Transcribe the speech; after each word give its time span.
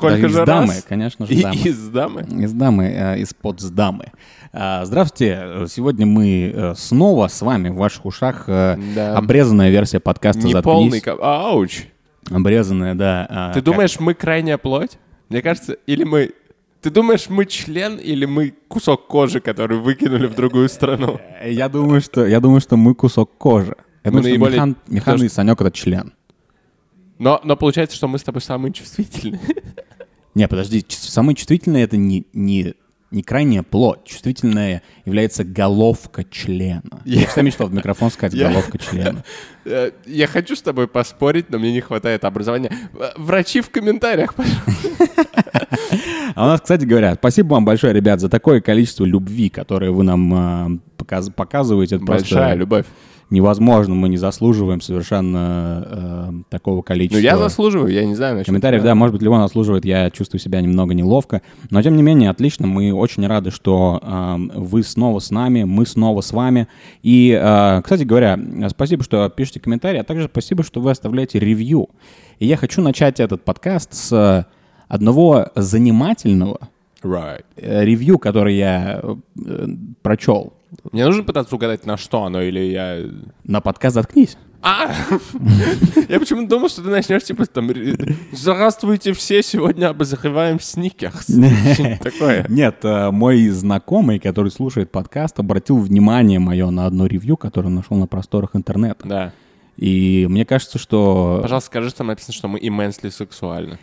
Сколько 0.00 0.22
Да, 0.22 0.28
же 0.28 0.40
из 0.40 0.46
дамы, 0.46 0.66
раз? 0.74 0.84
конечно 0.88 1.26
же, 1.26 1.34
И- 1.34 1.42
дамы. 1.42 1.54
из 1.56 1.88
дамы? 1.88 2.22
Из 2.22 2.52
дамы, 2.52 2.84
э, 2.86 3.18
из-под 3.20 3.74
дамы. 3.74 4.06
А, 4.52 4.84
Здравствуйте, 4.86 5.66
сегодня 5.68 6.06
мы 6.06 6.50
э, 6.54 6.74
снова 6.74 7.28
с 7.28 7.42
вами 7.42 7.68
в 7.68 7.74
ваших 7.76 8.06
ушах 8.06 8.44
э, 8.48 8.76
Да. 8.94 9.16
обрезанная 9.18 9.68
версия 9.70 10.00
подкаста 10.00 10.42
Не 10.46 10.52
«Заткнись». 10.52 10.74
полный... 10.74 11.00
ко- 11.02 11.18
Ауч. 11.20 11.82
Обрезанная, 12.30 12.94
да. 12.94 13.26
а, 13.28 13.48
Ты 13.52 13.60
как- 13.60 13.64
думаешь, 13.64 14.00
мы 14.00 14.14
крайняя 14.14 14.56
плоть? 14.56 14.92
Мне 15.28 15.42
кажется, 15.42 15.74
или 15.86 16.04
мы... 16.04 16.32
Ты 16.80 16.88
думаешь, 16.90 17.28
мы 17.28 17.44
член 17.44 17.96
или 17.98 18.24
мы 18.24 18.54
кусок 18.68 19.06
кожи, 19.06 19.40
который 19.40 19.76
выкинули 19.78 20.26
в 20.26 20.34
другую 20.34 20.70
страну? 20.70 21.20
Я 21.44 21.68
думаю, 21.68 22.00
что, 22.00 22.24
я 22.26 22.40
думаю, 22.40 22.62
что 22.62 22.76
мы 22.78 22.94
кусок 22.94 23.36
кожи. 23.36 23.76
Я 24.02 24.10
думаю, 24.12 24.24
что 24.34 24.48
Михан, 24.50 24.76
Михан 24.88 25.22
и 25.22 25.28
Санек— 25.28 25.60
это 25.62 25.70
член. 25.70 26.14
Но, 27.18 27.38
но 27.44 27.54
получается, 27.54 27.96
что 27.96 28.08
мы 28.08 28.18
с 28.18 28.22
тобой 28.22 28.40
самые 28.40 28.72
чувствительные. 28.72 29.40
Не, 30.34 30.48
подожди, 30.48 30.84
самое 30.88 31.34
чувствительное— 31.36 31.84
это 31.84 31.96
не, 31.96 32.24
не, 32.32 32.74
не 33.10 33.22
крайняя 33.22 33.62
плоть. 33.64 34.04
Чувствительная 34.04 34.82
является 35.04 35.42
головка 35.44 36.22
члена. 36.24 36.82
Я 37.04 37.26
всегда 37.26 37.42
мечтал 37.42 37.66
в 37.68 37.74
микрофон 37.74 38.10
сказать 38.10 38.34
Я- 38.34 38.48
головка 38.48 38.78
члена. 38.78 39.24
Э, 39.66 39.90
Я 40.06 40.26
хочу 40.26 40.56
с 40.56 40.62
тобой 40.62 40.88
поспорить, 40.88 41.50
но 41.50 41.58
мне 41.58 41.70
не 41.72 41.82
хватает 41.82 42.24
образования. 42.24 42.72
Э, 42.98 43.10
Врачи 43.16 43.60
в 43.60 43.68
комментариях, 43.70 44.34
пожалуйста. 44.34 44.72
А 46.34 46.44
у 46.44 46.46
нас, 46.48 46.60
кстати 46.60 46.84
говоря, 46.84 47.14
спасибо 47.14 47.54
вам 47.54 47.64
большое, 47.64 47.92
ребят, 47.92 48.20
за 48.20 48.28
такое 48.28 48.60
количество 48.60 49.04
любви, 49.04 49.48
которое 49.48 49.90
вы 49.90 50.04
нам 50.04 50.32
а, 50.34 50.68
показ- 50.96 51.30
показываете. 51.30 51.98
Большая 51.98 52.54
любовь. 52.54 52.86
Невозможно, 53.30 53.94
мы 53.94 54.08
не 54.08 54.16
заслуживаем 54.16 54.80
совершенно 54.80 55.84
э, 55.86 56.32
такого 56.50 56.76
Ну, 56.76 56.82
количества. 56.82 57.18
я 57.18 57.38
заслуживаю, 57.38 57.92
я 57.92 58.04
не 58.04 58.14
знаю. 58.14 58.34
насчет 58.34 58.46
Комментариев, 58.46 58.82
тебя. 58.82 58.90
да, 58.90 58.94
может 58.94 59.12
быть, 59.14 59.22
Леон 59.22 59.40
заслуживает, 59.42 59.84
я 59.84 60.10
чувствую 60.10 60.40
себя 60.40 60.60
немного 60.60 60.94
неловко, 60.94 61.42
но 61.70 61.80
тем 61.82 61.96
не 61.96 62.02
менее, 62.02 62.30
отлично, 62.30 62.66
мы 62.66 62.92
очень 62.92 63.26
рады, 63.26 63.50
что 63.50 64.00
э, 64.02 64.36
вы 64.58 64.82
снова 64.82 65.20
с 65.20 65.30
нами, 65.30 65.62
мы 65.64 65.86
снова 65.86 66.20
с 66.20 66.32
вами. 66.32 66.68
И, 67.02 67.30
э, 67.40 67.80
кстати 67.82 68.02
говоря, 68.02 68.38
спасибо, 68.68 69.04
что 69.04 69.28
пишете 69.28 69.60
комментарии, 69.60 69.98
а 70.00 70.04
также 70.04 70.28
спасибо, 70.30 70.62
что 70.64 70.80
вы 70.80 70.90
оставляете 70.90 71.38
ревью. 71.38 71.88
И 72.38 72.46
я 72.46 72.56
хочу 72.56 72.82
начать 72.82 73.20
этот 73.20 73.44
подкаст 73.44 73.94
с 73.94 74.46
одного 74.88 75.46
занимательного 75.54 76.58
Right. 77.02 77.44
э, 77.56 77.84
ревью, 77.84 78.18
который 78.18 78.56
я 78.56 79.00
э, 79.02 79.66
прочел 80.02 80.52
Мне 80.92 81.04
нужно 81.06 81.22
пытаться 81.22 81.54
угадать, 81.54 81.86
на 81.86 81.96
что 81.96 82.24
оно, 82.24 82.40
или 82.42 82.60
я... 82.60 83.04
на 83.44 83.60
подкаст 83.60 83.94
«Заткнись». 83.94 84.36
А! 84.62 84.88
Я 86.08 86.20
почему-то 86.20 86.48
думал, 86.48 86.68
что 86.68 86.82
ты 86.82 86.90
начнешь, 86.90 87.24
типа, 87.24 87.46
там... 87.46 87.70
Здравствуйте 88.32 89.14
все, 89.14 89.42
сегодня 89.42 89.88
обозреваем 89.88 90.60
сникерс. 90.60 91.26
Такое. 92.02 92.44
Нет, 92.48 92.84
э, 92.84 93.10
мой 93.10 93.48
знакомый, 93.48 94.18
который 94.18 94.50
слушает 94.50 94.90
подкаст, 94.92 95.38
обратил 95.38 95.78
внимание 95.78 96.38
мое 96.38 96.68
на 96.68 96.84
одно 96.84 97.06
ревью, 97.06 97.38
которое 97.38 97.70
нашел 97.70 97.96
на 97.96 98.06
просторах 98.06 98.50
интернета. 98.54 99.08
Да. 99.08 99.32
И 99.78 100.26
мне 100.28 100.44
кажется, 100.44 100.78
что... 100.78 101.38
Пожалуйста, 101.40 101.68
скажи, 101.68 101.88
что 101.88 101.98
там 101.98 102.08
написано, 102.08 102.34
что 102.34 102.48
мы 102.48 102.58
immensely 102.58 103.10
сексуальны. 103.10 103.78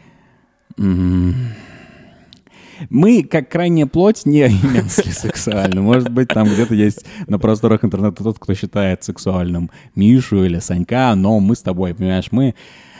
Мы, 2.89 3.23
как 3.23 3.49
крайняя 3.49 3.85
плоть, 3.87 4.25
не 4.25 4.41
именски 4.47 5.09
сексуальны. 5.09 5.81
Может 5.81 6.09
быть, 6.09 6.29
там 6.29 6.47
где-то 6.47 6.73
есть 6.75 7.05
на 7.27 7.39
просторах 7.39 7.83
интернета 7.83 8.23
тот, 8.23 8.39
кто 8.39 8.53
считает 8.53 9.03
сексуальным 9.03 9.69
Мишу 9.95 10.43
или 10.43 10.59
Санька, 10.59 11.13
но 11.15 11.39
мы 11.39 11.55
с 11.55 11.61
тобой, 11.61 11.93
понимаешь, 11.93 12.27
мы... 12.31 12.55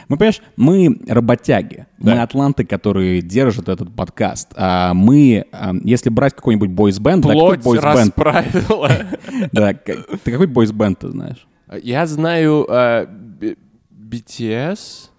Мы, 0.08 0.16
понимаешь, 0.16 0.40
мы 0.56 0.98
работяги, 1.06 1.86
Да. 1.98 2.14
мы 2.14 2.22
атланты, 2.22 2.64
которые 2.64 3.20
держат 3.20 3.68
этот 3.68 3.94
подкаст. 3.94 4.48
А 4.56 4.94
мы, 4.94 5.44
а, 5.52 5.74
если 5.84 6.08
брать 6.08 6.34
какой-нибудь 6.34 6.70
бойсбенд, 6.70 7.22
да, 7.26 7.34
какой 7.34 7.58
Плоть 7.58 7.80
расправила. 7.80 8.90
Да, 9.52 9.74
ты 9.74 10.30
какой 10.32 10.46
бойсбенд 10.46 10.98
ты 11.00 11.10
знаешь? 11.10 11.46
Я 11.82 12.06
знаю 12.06 12.66
BTS, 13.90 15.10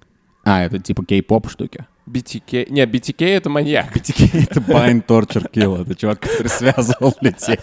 А, 0.44 0.64
это 0.64 0.80
типа 0.80 1.06
кей-поп 1.06 1.50
штуки. 1.50 1.86
BTK. 2.12 2.72
Не, 2.72 2.84
BTK— 2.86 3.26
это 3.28 3.50
маньяк. 3.50 3.96
BTK— 3.96 4.48
это 4.50 4.60
Bind 4.62 5.06
Torture 5.06 5.50
Kill. 5.52 5.82
Это 5.82 5.96
чувак, 5.96 6.20
который 6.22 6.48
связывал 6.48 7.14
людей, 7.22 7.58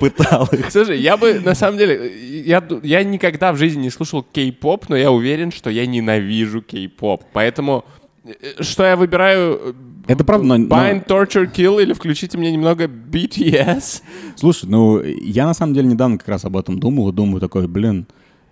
пытал 0.00 0.46
их. 0.52 0.70
Слушай, 0.70 1.00
я 1.00 1.16
бы, 1.16 1.40
на 1.40 1.54
самом 1.54 1.78
деле, 1.78 2.12
я, 2.44 2.62
я 2.82 3.02
никогда 3.04 3.52
в 3.52 3.56
жизни 3.56 3.82
не 3.82 3.90
слушал 3.90 4.22
кей-поп, 4.22 4.88
но 4.88 4.96
я 4.96 5.10
уверен, 5.10 5.50
что 5.52 5.70
я 5.70 5.86
ненавижу 5.86 6.60
кей-поп. 6.62 7.24
Поэтому, 7.32 7.84
э, 8.24 8.62
что 8.62 8.84
я 8.84 8.96
выбираю? 8.96 9.58
э, 9.62 9.72
Это 10.12 10.24
правда, 10.24 10.46
но- 10.46 10.56
но- 10.58 10.66
Bind, 10.66 11.06
Torture, 11.06 11.50
Kill 11.52 11.82
или 11.82 11.92
включите 11.92 12.36
мне 12.38 12.52
немного 12.52 12.86
BTS? 12.86 14.02
Слушай, 14.36 14.68
ну, 14.68 15.00
я 15.02 15.46
на 15.46 15.54
самом 15.54 15.74
деле 15.74 15.88
недавно 15.88 16.18
как 16.18 16.28
раз 16.28 16.44
об 16.44 16.56
этом 16.56 16.78
думал 16.78 17.08
и 17.08 17.12
думаю 17.12 17.40
такой, 17.40 17.66
блин, 17.68 18.06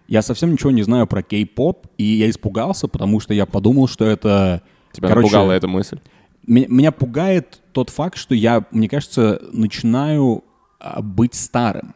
я 0.09 0.23
совсем 0.23 0.53
ничего 0.53 0.71
не 0.71 0.83
знаю 0.83 1.07
про 1.07 1.23
кей-поп, 1.23 1.87
и 1.99 2.05
я 2.05 2.31
испугался, 2.31 2.87
потому 2.89 3.21
что 3.21 3.35
я 3.35 3.45
подумал, 3.45 3.89
что 3.89 4.05
это... 4.05 4.63
Тебя 4.97 5.09
короче, 5.09 5.27
напугала 5.27 5.53
эта 5.53 5.69
мысль. 5.69 5.99
Меня, 6.47 6.67
меня 6.69 6.93
пугает 6.93 7.61
тот 7.73 7.91
факт, 7.91 8.17
что 8.17 8.35
я, 8.35 8.65
мне 8.71 8.89
кажется, 8.89 9.41
начинаю 9.53 10.45
а, 10.81 11.03
быть 11.03 11.35
старым. 11.35 11.95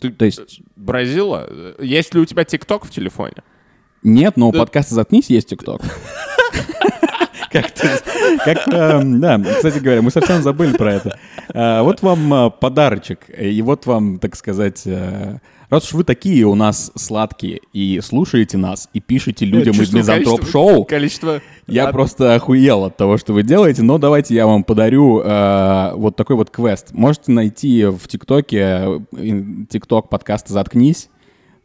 Ты, 0.00 0.10
То 0.10 0.24
есть 0.24 0.60
Бразила, 0.76 1.46
э, 1.48 1.74
есть 1.80 2.14
ли 2.14 2.20
у 2.20 2.24
тебя 2.24 2.44
ТикТок 2.44 2.84
в 2.84 2.90
телефоне? 2.90 3.42
Нет, 4.02 4.36
но 4.36 4.48
у 4.48 4.52
подкаста 4.52 4.94
«Заткнись» 4.94 5.30
есть 5.30 5.48
ТикТок. 5.48 5.82
Как 8.44 8.68
э, 8.68 9.02
да, 9.04 9.38
кстати 9.38 9.78
говоря, 9.78 10.02
мы 10.02 10.10
совсем 10.10 10.42
забыли 10.42 10.76
про 10.76 10.94
это. 10.94 11.18
Э, 11.54 11.82
Вот 11.82 12.02
вам 12.02 12.34
э, 12.34 12.50
подарочек, 12.50 13.20
и 13.36 13.62
вот 13.62 13.86
вам, 13.86 14.18
так 14.18 14.36
сказать, 14.36 14.82
э, 14.84 15.38
раз 15.70 15.84
уж 15.86 15.92
вы 15.94 16.04
такие 16.04 16.44
у 16.44 16.54
нас 16.54 16.92
сладкие 16.94 17.60
и 17.72 18.00
слушаете 18.02 18.56
нас, 18.58 18.88
и 18.92 19.00
пишете 19.00 19.44
людям 19.44 19.72
из 19.74 19.78
Чувствую 19.90 20.00
Мизантроп 20.02 20.88
количество- 20.88 21.40
я 21.66 21.86
от- 21.88 21.92
просто 21.92 22.34
охуел 22.34 22.84
от 22.84 22.96
того, 22.96 23.18
что 23.18 23.32
вы 23.32 23.42
делаете, 23.42 23.82
но 23.82 23.98
давайте 23.98 24.34
я 24.34 24.46
вам 24.46 24.64
подарю 24.64 25.20
э, 25.24 25.92
вот 25.94 26.16
такой 26.16 26.36
вот 26.36 26.50
квест. 26.50 26.92
Можете 26.92 27.32
найти 27.32 27.84
в 27.86 28.06
ТикТоке 28.08 28.58
э, 28.58 29.00
ТикТок 29.68 30.08
подкаста 30.08 30.52
«Заткнись». 30.52 31.08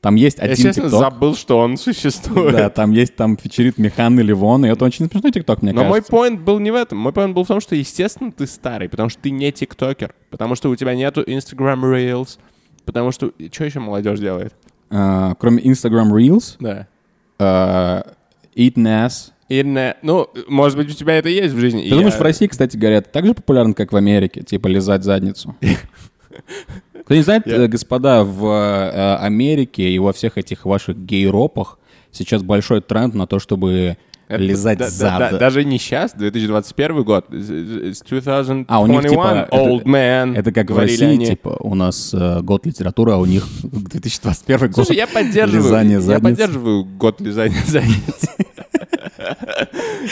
Там 0.01 0.15
есть 0.15 0.39
Я, 0.39 0.45
один 0.45 0.55
честно, 0.55 0.73
ТикТок. 0.85 0.99
забыл, 0.99 1.35
что 1.35 1.59
он 1.59 1.77
существует. 1.77 2.53
Да, 2.55 2.69
там 2.71 2.89
есть, 2.89 3.15
там 3.15 3.37
фичерит 3.37 3.77
Михан 3.77 4.19
и 4.19 4.23
Ливон, 4.23 4.65
и 4.65 4.69
это 4.69 4.83
очень 4.83 5.07
смешной 5.07 5.31
ТикТок, 5.31 5.61
мне 5.61 5.73
Но 5.73 5.83
мой 5.83 5.91
кажется. 5.99 6.11
поинт 6.11 6.41
был 6.41 6.57
не 6.57 6.71
в 6.71 6.75
этом. 6.75 6.97
Мой 6.97 7.13
поинт 7.13 7.35
был 7.35 7.43
в 7.43 7.47
том, 7.47 7.61
что, 7.61 7.75
естественно, 7.75 8.31
ты 8.31 8.47
старый, 8.47 8.89
потому 8.89 9.09
что 9.09 9.21
ты 9.21 9.29
не 9.29 9.51
тиктокер, 9.51 10.15
потому 10.31 10.55
что 10.55 10.71
у 10.71 10.75
тебя 10.75 10.95
нету 10.95 11.21
Instagram 11.21 11.85
Reels, 11.85 12.39
потому 12.85 13.11
что... 13.11 13.31
Что 13.51 13.65
еще 13.65 13.79
молодежь 13.79 14.19
делает? 14.19 14.53
А, 14.89 15.35
кроме 15.35 15.61
Instagram 15.63 16.13
Reels, 16.13 16.55
Да. 16.59 16.87
а, 17.39 18.13
Eating 18.55 18.85
Ass. 19.05 19.31
И 19.49 19.63
не- 19.63 19.95
ну, 20.01 20.27
может 20.47 20.77
быть, 20.77 20.89
у 20.89 20.93
тебя 20.93 21.15
это 21.17 21.29
есть 21.29 21.53
в 21.53 21.59
жизни. 21.59 21.83
Ты 21.83 21.89
думаешь, 21.95 22.13
в 22.15 22.21
России, 22.21 22.47
кстати 22.47 22.77
говоря, 22.77 22.97
это 22.97 23.09
так 23.09 23.25
же 23.25 23.33
популярно, 23.33 23.73
как 23.73 23.91
в 23.91 23.95
Америке? 23.97 24.43
Типа 24.43 24.67
лизать 24.67 25.03
задницу? 25.03 25.55
Кто 27.05 27.15
не 27.15 27.21
знает, 27.21 27.47
Я- 27.47 27.63
э, 27.63 27.67
господа, 27.67 28.23
в 28.23 28.45
э, 28.45 29.15
Америке 29.17 29.89
и 29.89 29.99
во 29.99 30.13
всех 30.13 30.37
этих 30.37 30.65
ваших 30.65 30.97
гейропах 30.97 31.79
сейчас 32.11 32.43
большой 32.43 32.81
тренд 32.81 33.13
на 33.15 33.27
то, 33.27 33.39
чтобы 33.39 33.97
лизать 34.39 34.79
зад. 34.89 35.37
даже 35.39 35.63
не 35.63 35.77
сейчас, 35.79 36.13
2021 36.13 37.03
год. 37.03 37.25
С 37.29 37.47
2021, 37.47 38.65
А, 38.67 38.81
у 38.81 38.87
них, 38.87 39.01
типа, 39.01 39.47
это- 39.51 39.55
old 39.55 39.83
man. 39.83 40.35
Это 40.37 40.51
как 40.51 40.69
в 40.71 40.77
России, 40.77 41.05
они. 41.05 41.25
типа, 41.25 41.57
у 41.61 41.75
нас 41.75 42.13
э, 42.13 42.41
год 42.41 42.65
литературы, 42.65 43.13
а 43.13 43.17
у 43.17 43.25
них 43.25 43.45
2021 43.63 44.59
год. 44.67 44.75
Слушай, 44.75 44.97
я 44.97 45.07
поддерживаю, 45.07 45.63
лизание 45.65 45.93
я 45.95 46.01
задниц. 46.01 46.23
поддерживаю 46.23 46.83
год 46.85 47.21
лизания 47.21 47.61
задниц. 47.67 47.95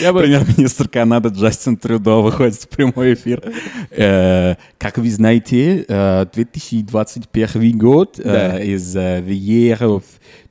Я 0.01 0.13
бы... 0.13 0.21
Премьер-министр 0.21 0.87
Канады 0.87 1.29
Джастин 1.29 1.75
Трюдо 1.75 2.21
выходит 2.21 2.55
в 2.55 2.69
прямой 2.69 3.15
эфир. 3.15 3.41
Э, 3.91 4.55
Как 4.77 4.97
вы 4.97 5.09
знаете, 5.09 5.83
э, 5.87 6.25
2021 6.33 7.77
год 7.77 8.19
э, 8.19 8.23
Да. 8.23 8.61
is 8.61 8.95
э, 8.95 9.21
the 9.21 9.37
year 9.37 9.77
of 9.79 10.03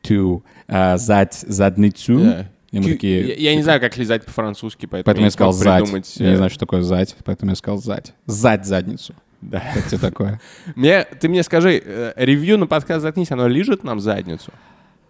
to 0.02 0.42
э, 0.66 0.98
зать 0.98 1.44
задницу. 1.46 2.18
Да. 2.20 2.46
И 2.70 2.78
мы 2.78 2.84
Я, 2.84 2.92
такие... 2.92 3.34
я 3.34 3.54
не 3.56 3.62
знаю, 3.62 3.80
как 3.80 3.96
лизать 3.96 4.24
по-французски, 4.24 4.86
поэтому, 4.86 5.04
Поэтому 5.04 5.24
я 5.26 5.30
сказал 5.30 5.52
зать. 5.52 5.82
придумать, 5.82 6.16
Я 6.16 6.26
не 6.26 6.32
э, 6.32 6.36
знаю, 6.36 6.50
что 6.50 6.60
такое 6.60 6.82
зать, 6.82 7.16
поэтому 7.24 7.52
я 7.52 7.56
сказал 7.56 7.78
зать. 7.78 8.12
Зать 8.26 8.66
задницу. 8.66 9.14
Да. 9.40 9.62
Как 9.74 9.86
тебе 9.86 9.98
такое? 9.98 10.40
Мне, 10.74 11.04
ты 11.04 11.28
мне 11.28 11.42
скажи, 11.42 11.80
э, 11.82 12.12
ревью 12.16 12.58
на 12.58 12.66
подкаст 12.66 13.02
«Заткнись», 13.02 13.30
оно 13.30 13.46
лежит 13.46 13.84
нам 13.84 14.00
задницу? 14.00 14.52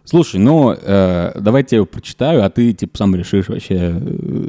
Слушай, 0.05 0.39
ну, 0.39 0.73
э, 0.73 1.33
давайте 1.41 1.77
я 1.77 1.79
его 1.79 1.87
прочитаю, 1.87 2.45
а 2.45 2.51
ты, 2.51 2.73
типа, 2.73 2.97
сам 2.97 3.17
решишь 3.17 3.49
вообще, 3.49 4.01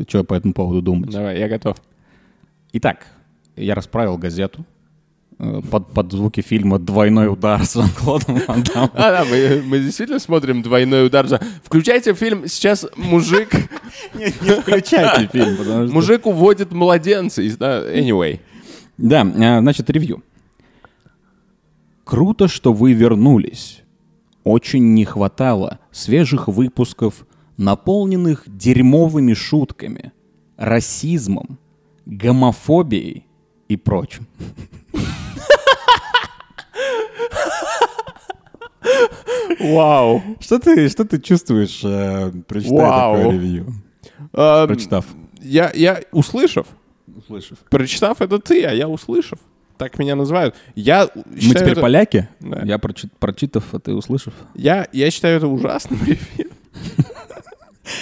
что 0.07 0.23
по 0.23 0.33
этому 0.35 0.53
поводу 0.53 0.81
думать. 0.81 1.09
Давай, 1.09 1.39
я 1.39 1.47
готов. 1.50 1.77
Итак, 2.73 3.07
я 3.56 3.73
расправил 3.73 4.17
газету, 4.17 4.59
э, 4.61 4.79
под, 5.39 5.88
под 5.94 6.12
звуки 6.12 6.41
фильма 6.41 6.80
«Двойной 6.80 7.31
удар» 7.31 7.63
с 7.65 7.74
Жан-Клодом 7.74 8.41
Ван 8.45 8.62
Даммом. 8.63 8.89
А, 8.94 9.12
да, 9.12 9.25
мы, 9.25 9.62
мы 9.65 9.80
действительно 9.80 10.19
смотрим 10.19 10.62
«Двойной 10.62 11.07
удар». 11.07 11.25
Включайте 11.63 12.13
фильм, 12.13 12.45
сейчас 12.47 12.86
мужик, 12.97 13.50
Не 14.13 14.31
включайте 14.62 15.27
фильм, 15.31 15.56
потому 15.56 15.86
что... 15.88 15.94
мужик 15.94 16.25
уводит 16.25 16.74
младенца. 16.74 17.41
из- 17.41 17.57
Anyway. 17.57 18.41
Да, 18.97 19.21
а, 19.21 19.59
значит, 19.62 19.89
ревью. 19.89 20.21
Круто, 22.03 22.47
что 22.50 22.74
вы 22.74 22.92
вернулись. 22.92 23.81
Очень 24.44 24.94
не 24.94 25.06
хватало 25.06 25.80
свежих 25.92 26.50
выпусков, 26.50 27.25
наполненных 27.56 28.44
дерьмовыми 28.45 29.33
шутками, 29.33 30.12
расизмом, 30.57 31.59
гомофобией 32.06 33.25
и 33.69 33.77
прочим. 33.77 34.27
Вау. 39.59 40.21
Что 40.39 40.59
ты, 40.59 40.89
что 40.89 41.06
ты 41.06 41.19
чувствуешь, 41.19 41.81
э, 41.83 42.31
прочитав 42.47 42.77
Вау. 42.80 43.15
такое 43.18 43.31
ревью? 43.33 43.65
Эм, 44.33 44.68
Прочитав. 44.68 45.06
Я, 45.41 45.71
я, 45.74 46.01
услышав, 46.12 46.68
Услышав. 47.18 47.57
прочитав, 47.69 48.21
это 48.21 48.39
ты, 48.39 48.63
а 48.65 48.74
я 48.74 48.88
услышав. 48.88 49.39
Так 49.77 49.97
меня 49.97 50.15
называют. 50.15 50.56
Я 50.75 51.07
Мы 51.15 51.39
считаю 51.39 51.59
теперь 51.59 51.71
это- 51.71 51.81
поляки? 51.81 52.27
Да. 52.41 52.62
Я 52.65 52.77
прочит- 52.77 53.12
прочитав, 53.19 53.63
а 53.71 53.80
ты 53.80 53.94
услышав. 53.94 54.33
Я, 54.56 54.88
я 54.92 55.09
считаю 55.12 55.38
это 55.38 55.47
ужасным 55.47 56.00
ревью. 56.06 56.51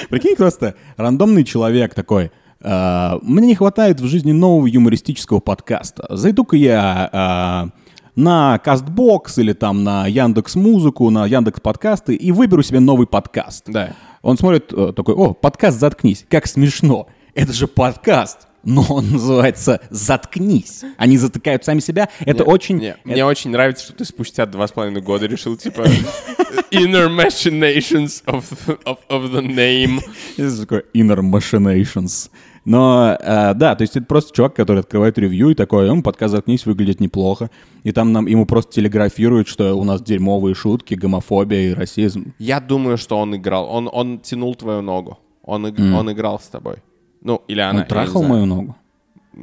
Прикинь, 0.09 0.35
просто 0.35 0.75
рандомный 0.97 1.43
человек 1.43 1.93
такой. 1.93 2.31
«А, 2.59 3.19
Мне 3.21 3.47
не 3.47 3.55
хватает 3.55 4.01
в 4.01 4.07
жизни 4.07 4.31
нового 4.31 4.65
юмористического 4.65 5.39
подкаста. 5.39 6.07
Зайду-ка 6.09 6.57
я 6.57 7.07
а, 7.13 7.69
на 8.17 8.57
Кастбокс 8.57 9.37
или 9.37 9.53
там 9.53 9.83
на 9.83 10.07
Яндекс 10.07 10.55
Музыку, 10.55 11.09
на 11.11 11.25
Яндекс 11.25 11.61
Подкасты 11.61 12.15
и 12.15 12.31
выберу 12.31 12.63
себе 12.63 12.79
новый 12.79 13.07
подкаст. 13.07 13.65
Да. 13.67 13.93
Он 14.23 14.37
смотрит 14.37 14.73
э, 14.73 14.91
такой, 14.93 15.13
о, 15.13 15.33
подкаст 15.33 15.79
«Заткнись», 15.79 16.25
как 16.27 16.47
смешно. 16.47 17.07
Это 17.35 17.53
же 17.53 17.67
подкаст, 17.67 18.46
но 18.67 18.85
он 18.89 19.11
называется 19.11 19.79
«Заткнись». 19.89 20.83
Они 20.97 21.17
затыкают 21.17 21.63
сами 21.63 21.79
себя. 21.79 22.09
Это 22.19 22.43
Не, 22.43 22.49
очень... 22.49 22.77
не, 22.79 22.87
это- 22.89 22.99
Мне 23.05 23.25
очень 23.25 23.49
нравится, 23.51 23.85
что 23.85 23.93
ты 23.93 24.03
спустя 24.03 24.45
два 24.45 24.67
с 24.67 24.71
половиной 24.73 25.01
года 25.01 25.25
решил, 25.25 25.55
типа, 25.55 25.81
inner 26.71 27.07
machinations 27.09 28.23
of, 28.25 28.43
of, 28.83 28.97
of 29.09 29.31
the 29.31 29.41
name. 29.41 30.01
Это 30.37 30.59
такой 30.61 30.83
inner 30.93 31.21
machinations. 31.21 32.29
Но, 32.65 33.15
э, 33.17 33.53
да, 33.53 33.75
то 33.77 33.83
есть 33.83 33.95
это 33.95 34.05
просто 34.05 34.35
чувак, 34.35 34.53
который 34.55 34.79
открывает 34.81 35.17
ревью 35.17 35.49
и 35.51 35.55
такой, 35.55 35.87
ему 35.87 36.03
подкаст 36.03 36.33
«Заткнись» 36.33 36.65
выглядит 36.65 36.99
неплохо. 36.99 37.49
И 37.83 37.93
там 37.93 38.11
нам, 38.11 38.27
ему 38.27 38.45
просто 38.45 38.73
телеграфируют, 38.73 39.47
что 39.47 39.73
у 39.75 39.85
нас 39.85 40.01
дерьмовые 40.01 40.53
шутки, 40.53 40.93
гомофобия 40.95 41.69
и 41.69 41.73
расизм. 41.73 42.33
Я 42.39 42.59
думаю, 42.59 42.97
что 42.97 43.17
он 43.17 43.33
играл. 43.37 43.69
Он, 43.69 43.89
он 43.89 44.19
тянул 44.19 44.53
твою 44.55 44.81
ногу. 44.81 45.17
Он, 45.43 45.65
иг- 45.67 45.79
он 45.79 46.11
играл 46.11 46.41
с 46.41 46.47
тобой. 46.47 46.75
Ну, 47.21 47.43
или 47.47 47.61
она. 47.61 47.81
Он 47.81 47.87
трахал 47.87 48.23
мою 48.23 48.45
ногу. 48.45 48.75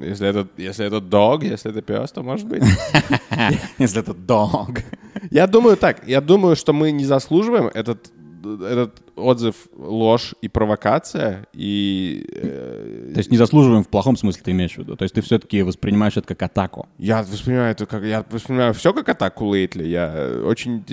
Если 0.03 0.27
это, 0.27 0.49
если 0.57 0.87
это 0.87 1.01
дог, 1.01 1.45
если 1.45 1.71
это 1.71 1.81
пес, 1.81 2.11
то 2.11 2.23
может 2.23 2.49
быть. 2.49 2.65
Если 3.79 4.01
это 4.01 4.11
dog. 4.11 4.83
Я 5.31 5.47
думаю 5.47 5.77
так. 5.77 6.09
Я 6.09 6.21
думаю, 6.21 6.57
что 6.57 6.73
мы 6.73 6.91
не 6.91 7.05
заслуживаем 7.05 7.71
этот, 7.73 8.11
этот 8.45 9.03
отзыв 9.17 9.55
ложь 9.77 10.35
и 10.41 10.49
провокация. 10.49 11.47
И 11.53 12.27
э, 12.33 13.11
То 13.15 13.19
есть 13.19 13.31
не 13.31 13.37
заслуживаем 13.37 13.85
в 13.85 13.89
плохом 13.89 14.17
смысле, 14.17 14.43
ты 14.45 14.51
имеешь 14.53 14.75
в 14.75 14.79
виду. 14.79 14.97
То 14.97 15.05
есть 15.05 15.15
ты 15.15 15.21
все-таки 15.23 15.63
воспринимаешь 15.63 16.17
это 16.17 16.27
как 16.35 16.43
атаку. 16.43 16.89
я 16.99 17.23
воспринимаю 17.23 17.73
это 17.73 17.87
как... 17.87 18.03
Я 18.05 18.25
воспринимаю 18.29 18.75
все 18.75 18.93
как 18.93 19.09
атаку 19.09 19.53
лейтли. 19.53 19.85
Я 19.85 20.13
э, 20.15 20.43
очень... 20.45 20.85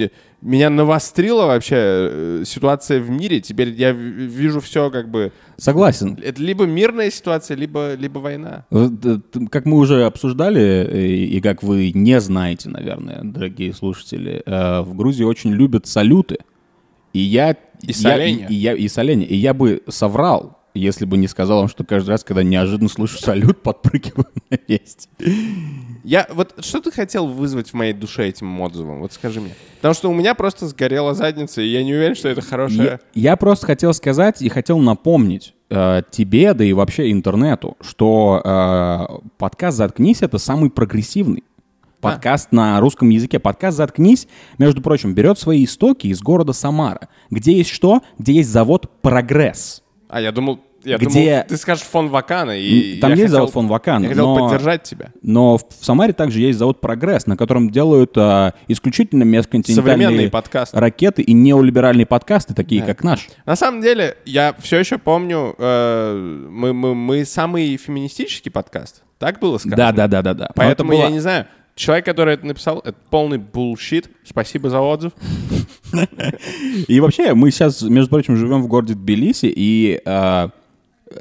Меня 0.41 0.71
навострила 0.71 1.45
вообще 1.45 1.75
э, 1.77 2.43
ситуация 2.45 2.99
в 2.99 3.09
мире. 3.09 3.41
Теперь 3.41 3.69
я 3.69 3.91
вижу 3.91 4.59
все 4.59 4.89
как 4.89 5.09
бы... 5.09 5.31
Согласен. 5.57 6.17
Это 6.23 6.41
либо 6.41 6.65
мирная 6.65 7.11
ситуация, 7.11 7.55
либо, 7.55 7.93
либо 7.93 8.19
война. 8.19 8.65
Как 9.51 9.65
мы 9.65 9.77
уже 9.77 10.05
обсуждали, 10.05 11.27
и 11.27 11.39
как 11.41 11.61
вы 11.61 11.91
не 11.93 12.19
знаете, 12.19 12.69
наверное, 12.69 13.21
дорогие 13.23 13.71
слушатели, 13.73 14.41
в 14.45 14.95
Грузии 14.95 15.23
очень 15.23 15.51
любят 15.51 15.85
салюты. 15.85 16.39
И 17.13 17.19
я... 17.19 17.51
И 17.51 17.87
я- 17.87 17.93
соленья. 17.93 18.47
И, 18.47 18.53
я, 18.55 18.73
и 18.73 18.87
соленья. 18.87 19.25
И 19.27 19.35
я 19.35 19.53
бы 19.53 19.81
соврал, 19.87 20.59
если 20.73 21.05
бы 21.05 21.17
не 21.17 21.27
сказал 21.27 21.59
вам, 21.59 21.67
что 21.67 21.83
каждый 21.83 22.11
раз, 22.11 22.23
когда 22.23 22.43
неожиданно 22.43 22.89
слышу 22.89 23.17
салют, 23.17 23.61
подпрыгиваю 23.63 24.27
на 24.49 24.57
месте. 24.67 25.09
Я 26.03 26.27
вот 26.31 26.53
что 26.63 26.79
ты 26.81 26.91
хотел 26.91 27.27
вызвать 27.27 27.69
в 27.69 27.73
моей 27.73 27.93
душе 27.93 28.27
этим 28.27 28.59
отзывом? 28.61 28.99
Вот 29.01 29.13
скажи 29.13 29.41
мне. 29.41 29.53
Потому 29.77 29.93
что 29.93 30.09
у 30.09 30.13
меня 30.13 30.33
просто 30.35 30.67
сгорела 30.67 31.13
задница, 31.13 31.61
и 31.61 31.67
я 31.67 31.83
не 31.83 31.93
уверен, 31.93 32.15
что 32.15 32.29
это 32.29 32.41
Я, 32.41 32.47
хорошая. 32.47 32.99
я 33.13 33.35
просто 33.35 33.65
хотел 33.65 33.93
сказать 33.93 34.41
и 34.41 34.49
хотел 34.49 34.79
напомнить 34.79 35.53
э, 35.69 36.03
тебе, 36.11 36.53
да 36.53 36.63
и 36.63 36.73
вообще 36.73 37.11
интернету, 37.11 37.77
что 37.81 38.41
э, 38.43 39.27
подкаст 39.37 39.77
«Заткнись»— 39.77 40.21
это 40.21 40.37
самый 40.37 40.69
прогрессивный 40.69 41.43
подкаст 42.01 42.51
на 42.51 42.79
русском 42.79 43.09
языке. 43.09 43.39
Подкаст 43.39 43.77
«Заткнись», 43.77 44.27
между 44.57 44.81
прочим, 44.81 45.13
берет 45.13 45.39
свои 45.39 45.63
истоки 45.65 46.07
из 46.07 46.21
города 46.21 46.53
Самара, 46.53 47.07
где 47.29 47.53
есть 47.53 47.69
что? 47.69 48.01
Где 48.17 48.33
есть 48.33 48.49
завод 48.49 48.89
«Прогресс». 49.01 49.83
А 50.09 50.19
я 50.19 50.31
думал, 50.33 50.59
я 50.83 50.97
Где- 50.97 51.05
думал, 51.35 51.45
ты 51.47 51.57
скажешь 51.57 51.85
фон 51.85 52.09
Вакана, 52.09 52.51
и 52.59 52.99
Там 52.99 53.11
есть 53.11 53.21
хотел- 53.23 53.35
завод 53.37 53.51
фон 53.51 53.67
Вакана, 53.67 54.03
Я 54.03 54.09
хотел 54.09 54.35
но- 54.35 54.49
поддержать 54.49 54.83
тебя. 54.83 55.11
Но 55.21 55.57
в 55.57 55.63
Самаре 55.79 56.11
также 56.11 56.41
есть 56.41 56.57
завод 56.59 56.81
«Прогресс», 56.81 57.27
на 57.27 57.37
котором 57.37 57.69
делают 57.69 58.11
э, 58.17 58.51
исключительно 58.67 59.23
межконтинентальные 59.23 59.93
Современные 60.07 60.29
подкасты. 60.29 60.77
ракеты 60.79 61.21
и 61.21 61.31
неолиберальные 61.33 62.07
подкасты, 62.07 62.53
такие 62.55 62.81
как 62.83 63.03
наш. 63.03 63.29
На 63.45 63.55
самом 63.55 63.81
деле, 63.81 64.17
я 64.25 64.53
все 64.59 64.79
еще 64.79 64.97
помню, 64.97 65.55
э, 65.57 66.45
мы, 66.49 66.73
мы, 66.73 66.93
мы 66.95 67.25
самый 67.25 67.77
феминистический 67.77 68.51
подкаст. 68.51 69.03
Так 69.19 69.39
было 69.39 69.59
сказано? 69.59 69.77
Да, 69.77 69.91
да, 69.91 70.07
да, 70.07 70.21
да, 70.23 70.33
да. 70.33 70.49
Поэтому 70.55 70.91
это 70.91 70.97
было- 70.99 71.05
я 71.07 71.11
не 71.13 71.19
знаю. 71.19 71.45
Человек, 71.81 72.05
который 72.05 72.35
это 72.35 72.45
написал, 72.45 72.77
это 72.85 72.95
полный 73.09 73.39
булшит. 73.39 74.07
Спасибо 74.23 74.69
за 74.69 74.79
отзыв. 74.81 75.13
И 76.87 76.99
вообще, 76.99 77.33
мы 77.33 77.49
сейчас, 77.49 77.81
между 77.81 78.11
прочим, 78.11 78.35
живем 78.35 78.61
в 78.61 78.67
городе 78.67 78.93
Тбилиси, 78.93 79.51
и 79.53 79.99
э, 80.05 80.49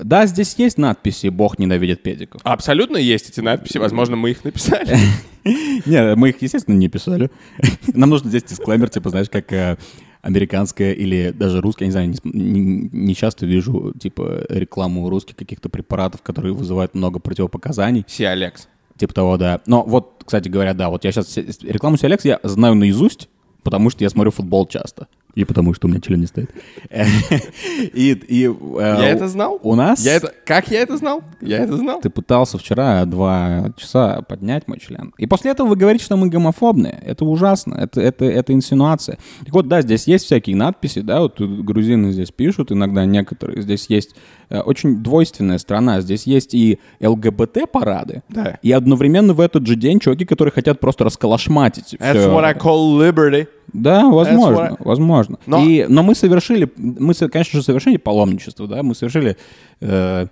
да, 0.02 0.26
здесь 0.26 0.54
есть 0.58 0.76
надписи 0.76 1.28
«Бог 1.28 1.58
ненавидит 1.58 2.02
педиков». 2.02 2.42
Абсолютно 2.44 2.98
есть 2.98 3.30
эти 3.30 3.40
надписи. 3.40 3.78
Возможно, 3.78 4.16
мы 4.16 4.32
их 4.32 4.44
написали. 4.44 4.98
Нет, 5.86 6.18
мы 6.18 6.28
их, 6.28 6.42
естественно, 6.42 6.76
не 6.76 6.88
писали. 6.88 7.30
Нам 7.94 8.10
нужно 8.10 8.28
здесь 8.28 8.42
дисклеймер, 8.42 8.90
типа, 8.90 9.08
знаешь, 9.08 9.30
как 9.30 9.50
э, 9.54 9.78
американская 10.20 10.92
или 10.92 11.30
даже 11.34 11.62
русская, 11.62 11.84
я 11.84 11.88
не 11.88 11.92
знаю, 11.92 12.08
не, 12.08 12.16
см- 12.16 12.36
не- 12.36 12.90
не 12.92 13.14
часто 13.16 13.46
вижу, 13.46 13.94
типа, 13.98 14.44
рекламу 14.50 15.08
русских 15.08 15.36
каких-то 15.36 15.70
препаратов, 15.70 16.20
которые 16.20 16.52
вызывают 16.52 16.94
много 16.94 17.18
противопоказаний. 17.18 18.04
Си 18.06 18.24
Алекс. 18.24 18.68
Типа 19.00 19.14
того, 19.14 19.38
да. 19.38 19.62
Но 19.64 19.82
вот, 19.82 20.24
кстати 20.26 20.50
говоря, 20.50 20.74
да, 20.74 20.90
вот 20.90 21.04
я 21.04 21.10
сейчас 21.10 21.34
рекламу 21.62 21.96
Сиалекс 21.96 22.22
я 22.26 22.38
знаю 22.42 22.74
наизусть, 22.74 23.30
потому 23.62 23.88
что 23.88 24.04
я 24.04 24.10
смотрю 24.10 24.30
футбол 24.30 24.66
часто. 24.66 25.08
И 25.34 25.44
потому 25.44 25.72
что 25.72 25.86
у 25.86 25.90
меня 25.90 26.02
член 26.02 26.20
не 26.20 26.26
стоит. 26.26 26.50
И, 26.90 28.12
и, 28.12 28.46
э, 28.46 28.96
Я 29.00 29.08
это 29.08 29.28
знал? 29.28 29.58
У 29.62 29.74
нас... 29.74 30.04
Я 30.04 30.16
это... 30.16 30.34
Как 30.44 30.70
я 30.70 30.82
это 30.82 30.96
знал? 30.96 31.22
Я 31.40 31.58
это 31.58 31.76
знал. 31.76 32.00
Ты 32.00 32.10
пытался 32.10 32.58
вчера 32.58 33.04
два 33.06 33.72
часа 33.76 34.22
поднять 34.22 34.68
мой 34.68 34.78
член. 34.80 35.14
И 35.16 35.26
после 35.26 35.52
этого 35.52 35.68
вы 35.68 35.76
говорите, 35.76 36.04
что 36.04 36.16
мы 36.16 36.28
гомофобные. 36.28 37.00
Это 37.06 37.24
ужасно. 37.24 37.74
Это, 37.74 38.00
это, 38.00 38.24
это 38.24 38.52
инсинуация. 38.52 39.18
Так 39.44 39.54
вот, 39.54 39.68
да, 39.68 39.82
здесь 39.82 40.06
есть 40.08 40.24
всякие 40.26 40.56
надписи, 40.56 41.00
да, 41.00 41.20
вот 41.20 41.36
тут 41.36 41.64
грузины 41.64 42.12
здесь 42.12 42.32
пишут 42.32 42.72
иногда 42.72 43.04
некоторые. 43.04 43.62
Здесь 43.62 43.86
есть 43.88 44.16
очень 44.50 45.02
двойственная 45.02 45.58
страна. 45.58 46.00
Здесь 46.00 46.24
есть 46.26 46.54
и 46.54 46.78
ЛГБТ-парады, 47.00 48.22
Да. 48.28 48.58
и 48.62 48.72
одновременно 48.72 49.32
в 49.32 49.40
этот 49.40 49.66
же 49.66 49.76
день 49.76 50.00
чуваки, 50.00 50.24
которые 50.24 50.52
хотят 50.52 50.80
просто 50.80 51.04
расколошматить. 51.04 51.94
That's 51.94 52.18
всё. 52.18 52.34
what 52.34 52.44
I 52.44 52.54
call 52.54 52.98
liberty. 52.98 53.46
Да, 53.72 54.08
возможно, 54.10 54.64
I- 54.64 54.76
возможно. 54.80 55.38
Но- 55.46 55.64
И, 55.64 55.86
но 55.88 56.02
мы 56.02 56.14
совершили, 56.16 56.68
мы, 56.76 57.14
конечно 57.14 57.60
же, 57.60 57.64
совершили 57.64 57.96
паломничество, 57.98 58.66
да, 58.66 58.82
мы 58.82 58.94
совершили 58.96 59.36
э, 59.80 60.26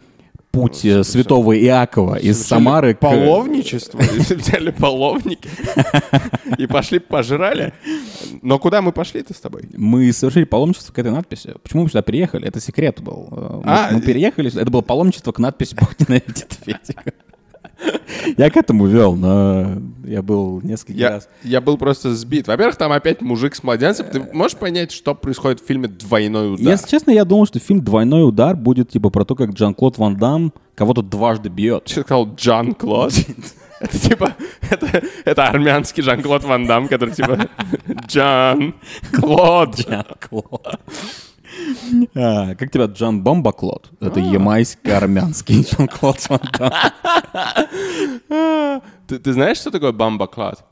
путь 0.58 0.84
э, 0.84 1.04
святого 1.04 1.56
Иакова 1.58 2.16
из 2.16 2.44
Самары 2.44 2.94
к... 2.94 3.00
Половничество. 3.00 3.98
Взяли 4.18 4.70
половники. 4.70 5.48
И 6.58 6.66
пошли 6.66 6.98
пожрали. 6.98 7.72
Но 8.42 8.58
куда 8.58 8.82
мы 8.82 8.92
пошли-то 8.92 9.34
с 9.34 9.40
тобой? 9.40 9.68
Мы 9.76 10.12
совершили 10.12 10.44
паломничество 10.44 10.92
к 10.92 10.98
этой 10.98 11.12
надписи. 11.12 11.54
Почему 11.62 11.84
мы 11.84 11.88
сюда 11.88 12.02
приехали? 12.02 12.48
Это 12.48 12.60
секрет 12.60 13.00
был. 13.00 13.28
Э, 13.30 13.60
Мы, 13.64 13.70
А, 13.70 13.88
мы 13.92 14.00
переехали, 14.00 14.48
это 14.48 14.70
было 14.70 14.80
паломничество 14.80 15.32
к 15.32 15.38
надписи 15.38 15.74
«Бог 15.74 15.94
ненавидит 16.00 16.58
Федика». 16.64 17.12
Я 18.36 18.50
к 18.50 18.56
этому 18.56 18.86
вел, 18.86 19.14
но 19.14 19.80
Я 20.04 20.22
был 20.22 20.60
несколько 20.62 20.92
Я, 20.94 21.10
раз. 21.10 21.28
я 21.42 21.60
был 21.60 21.78
просто 21.78 22.14
сбит. 22.14 22.48
Во-первых, 22.48 22.76
там 22.76 22.92
опять 22.92 23.20
мужик 23.20 23.54
с 23.54 23.62
младенцем. 23.62 24.06
Ты 24.10 24.20
можешь 24.32 24.56
понять, 24.56 24.90
что 24.92 25.14
происходит 25.14 25.60
в 25.60 25.66
фильме 25.66 25.88
«Двойной 25.88 26.54
удар»? 26.54 26.66
Если 26.72 26.88
честно, 26.88 27.10
я 27.12 27.24
думал, 27.24 27.46
что 27.46 27.58
фильм 27.58 27.82
«Двойной 27.82 28.26
удар» 28.28 28.56
будет 28.56 28.90
типа 28.90 29.10
про 29.10 29.24
то, 29.24 29.34
как 29.34 29.50
Джан-Клод 29.50 29.98
Ван 29.98 30.16
Дам 30.16 30.52
кого-то 30.74 31.02
дважды 31.02 31.48
бьет. 31.48 31.84
Ты 31.84 32.02
сказал 32.02 32.34
Джан 32.34 32.74
Клод? 32.74 33.12
Это 33.80 33.96
типа, 33.96 34.34
это, 34.70 35.02
это 35.24 35.44
армянский 35.46 36.02
Жан-Клод 36.02 36.42
Ван 36.42 36.66
Дам, 36.66 36.88
который 36.88 37.14
типа 37.14 37.48
Джан 38.08 38.74
Клод. 39.12 39.86
Жан-Клод. 41.68 42.10
А, 42.16 42.54
как 42.54 42.70
тебя 42.70 42.86
Джан 42.86 43.22
Бомба 43.22 43.52
Клод? 43.52 43.90
Это 44.00 44.20
ямайско-армянский 44.20 45.64
Жан-Клод 45.70 46.28
Ван 46.28 46.40
Дам. 46.58 46.72
Ты, 49.06 49.18
ты 49.18 49.32
знаешь, 49.32 49.56
что 49.56 49.70
такое 49.70 49.92
бамба 49.92 50.26
Клод? 50.26 50.64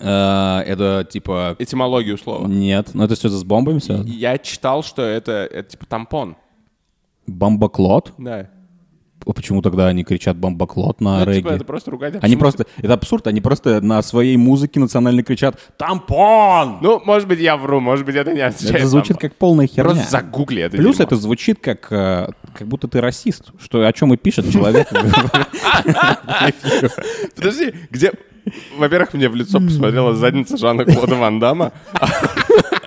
А, 0.00 0.62
Это 0.62 1.04
типа... 1.10 1.56
Этимологию 1.58 2.16
слова. 2.18 2.46
Нет, 2.46 2.90
ну 2.94 3.04
это 3.04 3.16
что 3.16 3.28
с 3.28 3.42
бомбами 3.44 3.78
все? 3.80 4.02
Я 4.04 4.38
читал, 4.38 4.82
что 4.82 5.02
это, 5.02 5.32
это 5.50 5.70
типа 5.70 5.86
тампон. 5.86 6.36
Бомбоклод? 7.26 8.12
Да. 8.18 8.48
Почему 9.34 9.62
тогда 9.62 9.88
они 9.88 10.04
кричат 10.04 10.36
бомбоклод 10.36 11.00
на 11.00 11.20
Ну, 11.20 11.24
регги? 11.26 11.42
типа, 11.42 11.52
это 11.52 11.64
просто 11.64 11.90
ругательное. 11.90 12.20
Они 12.22 12.36
Почему 12.36 12.40
просто, 12.40 12.66
это 12.78 12.94
абсурд, 12.94 13.26
они 13.26 13.40
просто 13.40 13.80
на 13.80 14.02
своей 14.02 14.36
музыке 14.36 14.80
национальной 14.80 15.22
кричат 15.22 15.58
«Тампон!» 15.76 16.78
Ну, 16.80 17.00
может 17.04 17.28
быть, 17.28 17.40
я 17.40 17.56
вру, 17.56 17.80
может 17.80 18.06
быть, 18.06 18.16
это 18.16 18.32
не 18.32 18.40
означает 18.40 18.76
Это 18.80 18.86
звучит 18.88 19.08
тампон. 19.16 19.30
как 19.30 19.38
полная 19.38 19.66
херня. 19.66 19.84
Просто 19.84 20.10
загугли 20.10 20.62
это 20.62 20.76
Плюс 20.76 20.96
дерьмо. 20.96 21.06
это 21.06 21.16
звучит 21.16 21.58
как, 21.60 21.86
э, 21.92 22.28
как 22.54 22.66
будто 22.66 22.88
ты 22.88 23.00
расист, 23.00 23.52
что 23.60 23.86
о 23.86 23.92
чем 23.92 24.14
и 24.14 24.16
пишет 24.16 24.50
человек. 24.52 24.88
Подожди, 27.36 27.74
где... 27.90 28.12
Во-первых, 28.78 29.12
мне 29.12 29.28
в 29.28 29.34
лицо 29.34 29.60
посмотрела 29.60 30.14
задница 30.14 30.56
Жана 30.56 30.86
Клода 30.86 31.16
Ван 31.16 31.38
Дамма. 31.38 31.72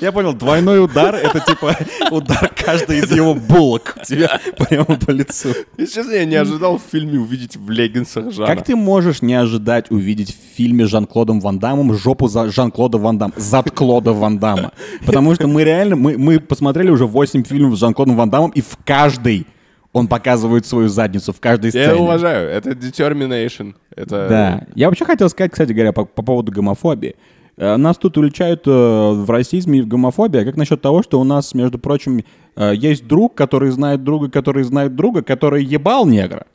Я 0.00 0.12
понял, 0.12 0.32
двойной 0.32 0.84
удар— 0.84 1.14
это 1.16 1.40
типа 1.40 1.76
удар 2.10 2.50
каждой 2.54 2.98
из 2.98 3.10
его 3.10 3.34
булок 3.34 3.98
у 4.00 4.04
тебя 4.04 4.40
прямо 4.58 4.84
по 4.84 5.10
лицу. 5.10 5.50
Если 5.76 5.94
честно, 5.94 6.12
я 6.12 6.24
не 6.24 6.36
ожидал 6.36 6.78
в 6.78 6.82
фильме 6.90 7.18
увидеть 7.18 7.56
в 7.56 7.70
леггинсах 7.70 8.32
Жана. 8.32 8.46
Как 8.46 8.64
ты 8.64 8.76
можешь 8.76 9.22
не 9.22 9.34
ожидать 9.34 9.90
увидеть 9.90 10.34
в 10.34 10.56
фильме 10.56 10.86
Жан-Клодом 10.86 11.40
Ван 11.40 11.58
Дамом 11.58 11.94
жопу 11.94 12.28
за 12.28 12.50
Жан-Клода 12.50 12.98
Ван 12.98 13.18
Дам, 13.18 13.32
зад 13.36 13.70
Клода 13.70 14.12
Ван 14.12 14.38
Дамма? 14.38 14.72
Потому 15.04 15.34
что 15.34 15.46
мы 15.46 15.64
реально, 15.64 15.96
мы, 15.96 16.16
мы 16.16 16.40
посмотрели 16.40 16.90
уже 16.90 17.06
8 17.06 17.44
фильмов 17.44 17.76
с 17.76 17.80
Жан-Клодом 17.80 18.16
Ван 18.16 18.30
Дамом, 18.30 18.50
и 18.50 18.60
в 18.60 18.78
каждый 18.84 19.46
он 19.92 20.08
показывает 20.08 20.66
свою 20.66 20.88
задницу, 20.88 21.32
в 21.32 21.40
каждой 21.40 21.66
Я 21.66 21.70
сцене. 21.70 21.84
это 21.86 21.96
уважаю. 21.96 22.48
Это 22.48 22.70
determination. 22.70 23.74
Это... 23.94 24.26
Да. 24.28 24.66
Я 24.74 24.88
вообще 24.88 25.04
хотел 25.04 25.28
сказать, 25.28 25.52
кстати 25.52 25.72
говоря, 25.72 25.92
по, 25.92 26.04
по 26.04 26.22
поводу 26.22 26.50
гомофобии. 26.50 27.14
Э, 27.56 27.76
Нас 27.76 27.98
тут 27.98 28.16
уличают 28.16 28.66
э, 28.66 28.70
в 28.70 29.28
расизме 29.30 29.80
и 29.80 29.82
в 29.82 29.88
гомофобии. 29.88 30.40
А 30.40 30.44
как 30.44 30.56
насчет 30.56 30.80
того, 30.80 31.02
что 31.02 31.20
у 31.20 31.24
нас, 31.24 31.54
между 31.54 31.78
прочим, 31.78 32.24
э, 32.56 32.72
есть 32.74 33.06
друг, 33.06 33.34
который 33.34 33.70
знает 33.70 34.04
друга, 34.04 34.30
который 34.30 34.62
знает 34.64 34.94
друга, 34.96 35.22
который 35.22 35.64
ебал 35.64 36.06
негра? 36.06 36.46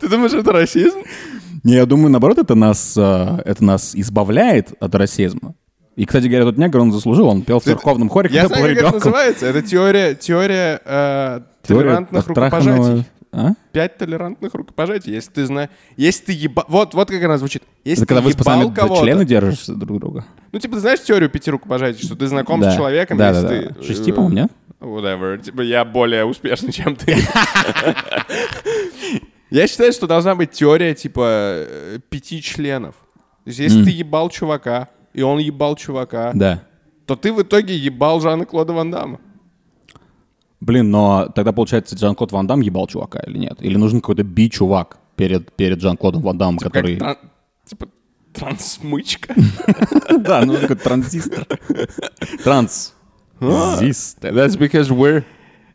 Ты 0.00 0.08
думаешь, 0.08 0.32
это 0.32 0.52
расизм? 0.52 1.00
Не, 1.64 1.74
я 1.74 1.86
думаю, 1.86 2.10
наоборот, 2.10 2.38
это 2.38 2.54
нас, 2.54 2.96
это 2.96 3.56
нас 3.64 3.94
избавляет 3.94 4.72
от 4.80 4.94
расизма. 4.94 5.54
И, 5.96 6.06
кстати 6.06 6.28
говоря, 6.28 6.44
тот 6.44 6.56
негр, 6.56 6.78
он 6.78 6.92
заслужил, 6.92 7.26
он 7.26 7.42
пел 7.42 7.58
в 7.58 7.64
церковном 7.64 8.08
хоре, 8.08 8.28
когда 8.28 8.42
был 8.44 8.48
знаю, 8.50 8.62
как 8.62 8.70
это 8.70 8.80
ребенком. 8.80 8.98
называется. 9.00 9.46
Это 9.46 9.62
теория, 9.62 10.14
теория 10.14 10.80
э, 10.84 11.40
Теория 11.66 11.82
толерантных 11.82 12.28
рукопожатий. 12.28 13.04
А? 13.30 13.52
Пять 13.72 13.98
толерантных 13.98 14.54
рукопожатий. 14.54 15.12
Если 15.12 15.30
ты 15.30 15.46
знаешь... 15.46 15.68
Если 15.96 16.24
ты 16.26 16.32
еба... 16.32 16.64
Вот, 16.68 16.94
вот 16.94 17.10
как 17.10 17.22
она 17.22 17.36
звучит. 17.38 17.62
Если 17.84 18.04
Это 18.04 18.08
когда 18.08 18.20
ты 18.22 18.26
вы 18.26 18.32
с 18.32 18.36
пацанами 18.36 19.00
члены 19.00 19.24
держишь 19.24 19.66
друг 19.66 20.00
друга. 20.00 20.24
Ну, 20.52 20.58
типа, 20.58 20.74
ты 20.76 20.80
знаешь 20.80 21.02
теорию 21.02 21.28
пяти 21.28 21.50
рукопожатий, 21.50 22.04
что 22.04 22.16
ты 22.16 22.26
знаком 22.26 22.60
Да. 22.60 22.70
с 22.70 22.76
человеком, 22.76 23.18
Да, 23.18 23.28
если 23.30 23.42
да, 23.42 23.48
ты... 23.48 23.74
да. 23.74 23.82
Шести, 23.82 24.10
э, 24.10 24.14
по-моему, 24.14 24.36
нет? 24.36 24.52
Whatever. 24.80 25.38
Типа, 25.42 25.60
я 25.60 25.84
более 25.84 26.24
успешный, 26.24 26.72
чем 26.72 26.96
ты. 26.96 27.16
Я 29.50 29.66
считаю, 29.66 29.92
что 29.92 30.06
должна 30.06 30.34
быть 30.34 30.50
теория, 30.52 30.94
типа, 30.94 31.22
э, 31.26 31.98
пяти 32.10 32.42
членов. 32.42 32.94
То 33.44 33.48
есть, 33.50 33.58
если 33.60 33.82
ты 33.84 33.90
ебал 33.90 34.28
чувака, 34.28 34.88
и 35.14 35.22
он 35.22 35.38
ебал 35.38 35.74
чувака, 35.76 36.32
Да. 36.34 36.62
то 37.06 37.16
ты 37.16 37.32
в 37.32 37.40
итоге 37.42 37.74
ебал 37.76 38.20
Жана 38.20 38.44
Клода 38.44 38.74
Ван 38.74 38.90
Дамма. 38.90 39.20
Блин, 40.60 40.90
но 40.90 41.28
тогда, 41.34 41.52
получается, 41.52 41.96
Жан-Клод 41.96 42.32
Ван 42.32 42.46
Дам 42.46 42.60
ебал 42.60 42.86
чувака 42.88 43.20
или 43.20 43.38
нет? 43.38 43.58
Или 43.60 43.76
нужен 43.76 44.00
какой-то 44.00 44.24
би-чувак 44.24 44.98
перед, 45.16 45.52
перед 45.52 45.80
Жан-Клодом 45.80 46.22
Ван 46.22 46.36
Дамом, 46.38 46.58
Как 46.58 46.72
который... 46.72 46.96
тран- 46.96 47.16
Типа, 47.64 47.86
трансмычка. 48.32 49.34
Да, 50.18 50.44
ну 50.44 50.56
такой 50.56 50.76
транзистор. 50.76 51.46
Транзистор. 53.38 54.32
That's 54.32 54.56
because 54.58 54.88
we're... 54.90 55.24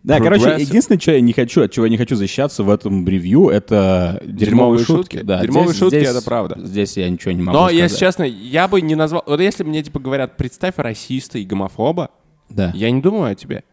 Да, 0.03 0.19
короче, 0.19 0.57
единственное, 0.59 0.99
что 0.99 1.13
я 1.13 1.21
не 1.21 1.31
хочу, 1.31 1.61
от 1.63 1.71
чего 1.71 1.85
я 1.85 1.89
не 1.89 1.95
хочу 1.97 2.17
защищаться 2.17 2.61
в 2.63 2.69
этом 2.69 3.07
ревью, 3.07 3.47
это 3.47 4.19
дерьмовые 4.25 4.37
Дерьмовые 4.37 4.79
шутки. 4.85 5.15
шутки. 5.15 5.25
Да, 5.25 5.39
Дерьмовые 5.41 5.69
здесь- 5.69 5.79
шутки— 5.79 5.95
здесь- 5.99 6.09
это 6.09 6.21
правда. 6.25 6.59
Здесь 6.61 6.97
я 6.97 7.09
ничего 7.09 7.31
не 7.31 7.41
могу 7.41 7.57
Но, 7.57 7.65
сказать. 7.67 7.83
если 7.83 7.97
честно, 7.99 8.23
я 8.23 8.67
бы 8.67 8.81
не 8.81 8.95
назвал... 8.95 9.23
Вот 9.25 9.39
если 9.39 9.63
мне, 9.63 9.81
типа, 9.81 9.99
говорят, 10.01 10.35
представь 10.35 10.73
расиста 10.75 11.37
и 11.39 11.45
гомофоба, 11.45 12.09
Да. 12.49 12.71
я 12.75 12.91
не 12.91 12.99
думаю 13.01 13.31
о 13.31 13.35
тебе. 13.35 13.63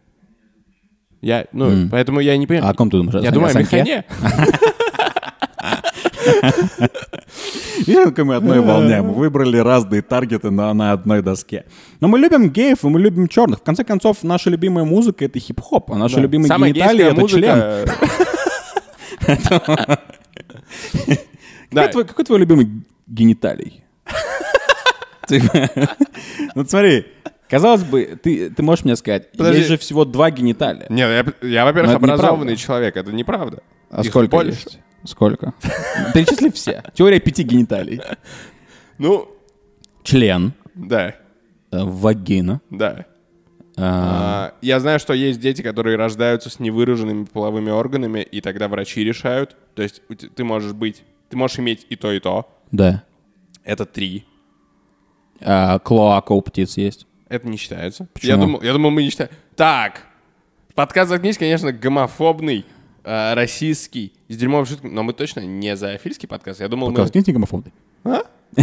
Я, 1.20 1.46
ну, 1.52 1.88
поэтому 1.90 2.20
я 2.20 2.36
не 2.36 2.46
понимаю. 2.46 2.68
А 2.68 2.70
о 2.70 2.74
ком 2.74 2.90
ты 2.90 2.96
думаешь? 2.96 3.22
Я 3.22 3.30
думаю 3.30 3.54
о? 3.54 3.58
Механе. 3.58 4.04
Видишь, 7.86 8.04
какой 8.04 8.24
мы 8.24 8.36
одной 8.36 8.60
волне. 8.60 9.02
Мы 9.02 9.12
выбрали 9.14 9.58
разные 9.58 10.02
таргеты 10.02 10.50
на, 10.50 10.72
на 10.74 10.92
одной 10.92 11.22
доске. 11.22 11.64
Но 12.00 12.08
мы 12.08 12.18
любим 12.18 12.50
геев, 12.50 12.84
и 12.84 12.88
мы 12.88 13.00
любим 13.00 13.28
черных. 13.28 13.60
В 13.60 13.62
конце 13.62 13.84
концов, 13.84 14.22
наша 14.22 14.50
любимая 14.50 14.84
музыка— 14.84 15.24
это 15.26 15.38
хип-хоп, 15.38 15.90
а 15.92 15.96
наши 15.96 16.20
любимые 16.20 16.48
Самая 16.48 16.70
гениталии— 16.72 17.04
гейская 17.04 17.24
это 17.24 17.28
член. 17.28 17.58
музыка... 19.58 20.00
Да. 21.70 21.86
Какой 21.86 21.92
твой, 21.92 22.04
какой 22.04 22.24
твой 22.24 22.38
любимый 22.40 22.68
гениталий? 23.06 23.84
Ну 26.54 26.64
смотри, 26.66 27.06
казалось 27.50 27.82
бы, 27.84 28.18
ты, 28.22 28.48
ты 28.50 28.62
можешь 28.62 28.84
мне 28.84 28.96
сказать, 28.96 29.30
Подожди. 29.32 29.58
есть 29.58 29.68
же 29.68 29.76
всего 29.76 30.04
два 30.04 30.30
гениталия. 30.30 30.86
Нет, 30.88 31.34
я, 31.42 31.48
я, 31.48 31.64
во-первых, 31.64 31.96
образованный 31.96 32.56
человек, 32.56 32.96
это 32.96 33.12
неправда. 33.12 33.62
А 33.90 34.00
Их 34.02 34.08
сколько 34.10 34.30
больше. 34.36 34.50
есть? 34.52 34.78
Сколько? 35.04 35.52
Перечисли 36.14 36.50
все. 36.50 36.84
Теория 36.94 37.20
пяти 37.20 37.42
гениталий. 37.42 38.00
Ну, 38.98 39.28
Член, 40.02 40.52
да, 40.74 41.08
э, 41.08 41.14
вагина, 41.84 42.60
да. 42.68 43.06
а, 43.78 44.52
А, 44.52 44.54
я 44.60 44.78
знаю, 44.78 44.98
что 45.00 45.14
есть 45.14 45.40
дети, 45.40 45.62
которые 45.62 45.96
рождаются 45.96 46.50
с 46.50 46.60
невыраженными 46.60 47.24
половыми 47.24 47.70
органами, 47.70 48.20
и 48.20 48.42
тогда 48.42 48.68
врачи 48.68 49.02
решают. 49.02 49.56
То 49.74 49.82
есть 49.82 50.02
ты 50.36 50.44
можешь 50.44 50.74
быть, 50.74 51.02
ты 51.30 51.38
можешь 51.38 51.58
иметь 51.60 51.86
и 51.88 51.96
то, 51.96 52.12
и 52.12 52.20
то. 52.20 52.46
да. 52.70 53.04
Это 53.64 53.86
три. 53.86 54.26
А, 55.40 55.78
клоака 55.78 56.32
у 56.32 56.42
птиц 56.42 56.76
есть. 56.76 57.06
Это 57.30 57.48
не 57.48 57.56
считается. 57.56 58.08
Почему? 58.12 58.28
Я 58.32 58.36
думал, 58.36 58.62
я 58.62 58.72
думал, 58.72 58.90
мы 58.90 59.04
не 59.04 59.10
считаем. 59.10 59.30
Так, 59.54 60.02
подкаст 60.74 61.10
«Заткнись», 61.10 61.38
конечно, 61.38 61.70
гомофобный, 61.70 62.66
э, 63.04 63.34
расистский, 63.34 64.12
с 64.28 64.36
дерьмовой 64.36 64.66
шуткой, 64.66 64.90
но 64.90 65.04
мы 65.04 65.12
точно 65.12 65.38
не 65.40 65.76
зоофильский 65.76 66.28
подкаст. 66.28 66.58
Я 66.58 66.66
думал, 66.66 66.90
мы... 66.90 66.96
Подкаст 66.96 67.28
не 67.28 67.32
гомофобный. 67.32 67.72
А? 68.02 68.22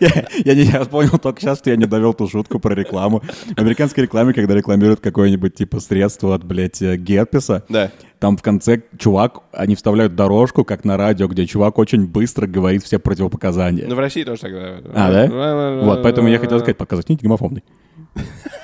Я, 0.00 0.26
я 0.44 0.54
не 0.54 0.62
я 0.62 0.84
понял 0.84 1.18
только 1.18 1.40
сейчас, 1.40 1.58
что 1.58 1.70
я 1.70 1.76
не 1.76 1.86
довел 1.86 2.14
ту 2.14 2.28
шутку 2.28 2.58
про 2.58 2.74
рекламу. 2.74 3.20
В 3.20 3.58
американской 3.58 4.04
рекламе, 4.04 4.32
когда 4.32 4.54
рекламируют 4.54 5.00
какое-нибудь 5.00 5.54
типа 5.54 5.80
средство 5.80 6.34
от, 6.34 6.44
блядь, 6.44 6.80
э, 6.82 6.96
герпеса, 6.96 7.64
Да. 7.68 7.90
там 8.18 8.36
в 8.36 8.42
конце 8.42 8.82
чувак, 8.98 9.40
они 9.52 9.74
вставляют 9.74 10.14
дорожку, 10.14 10.64
как 10.64 10.84
на 10.84 10.96
радио, 10.96 11.26
где 11.26 11.46
чувак 11.46 11.78
очень 11.78 12.06
быстро 12.06 12.46
говорит 12.46 12.84
все 12.84 12.98
противопоказания. 12.98 13.86
Ну, 13.88 13.94
в 13.94 13.98
России 13.98 14.24
тоже 14.24 14.42
так 14.42 14.50
говорят. 14.52 14.84
А, 14.94 15.10
да? 15.12 15.82
Вот, 15.84 16.02
поэтому 16.02 16.28
я 16.28 16.38
хотел 16.38 16.58
сказать, 16.58 16.76
подкаст 16.76 17.08
не 17.08 17.16
гомофобный. 17.16 17.64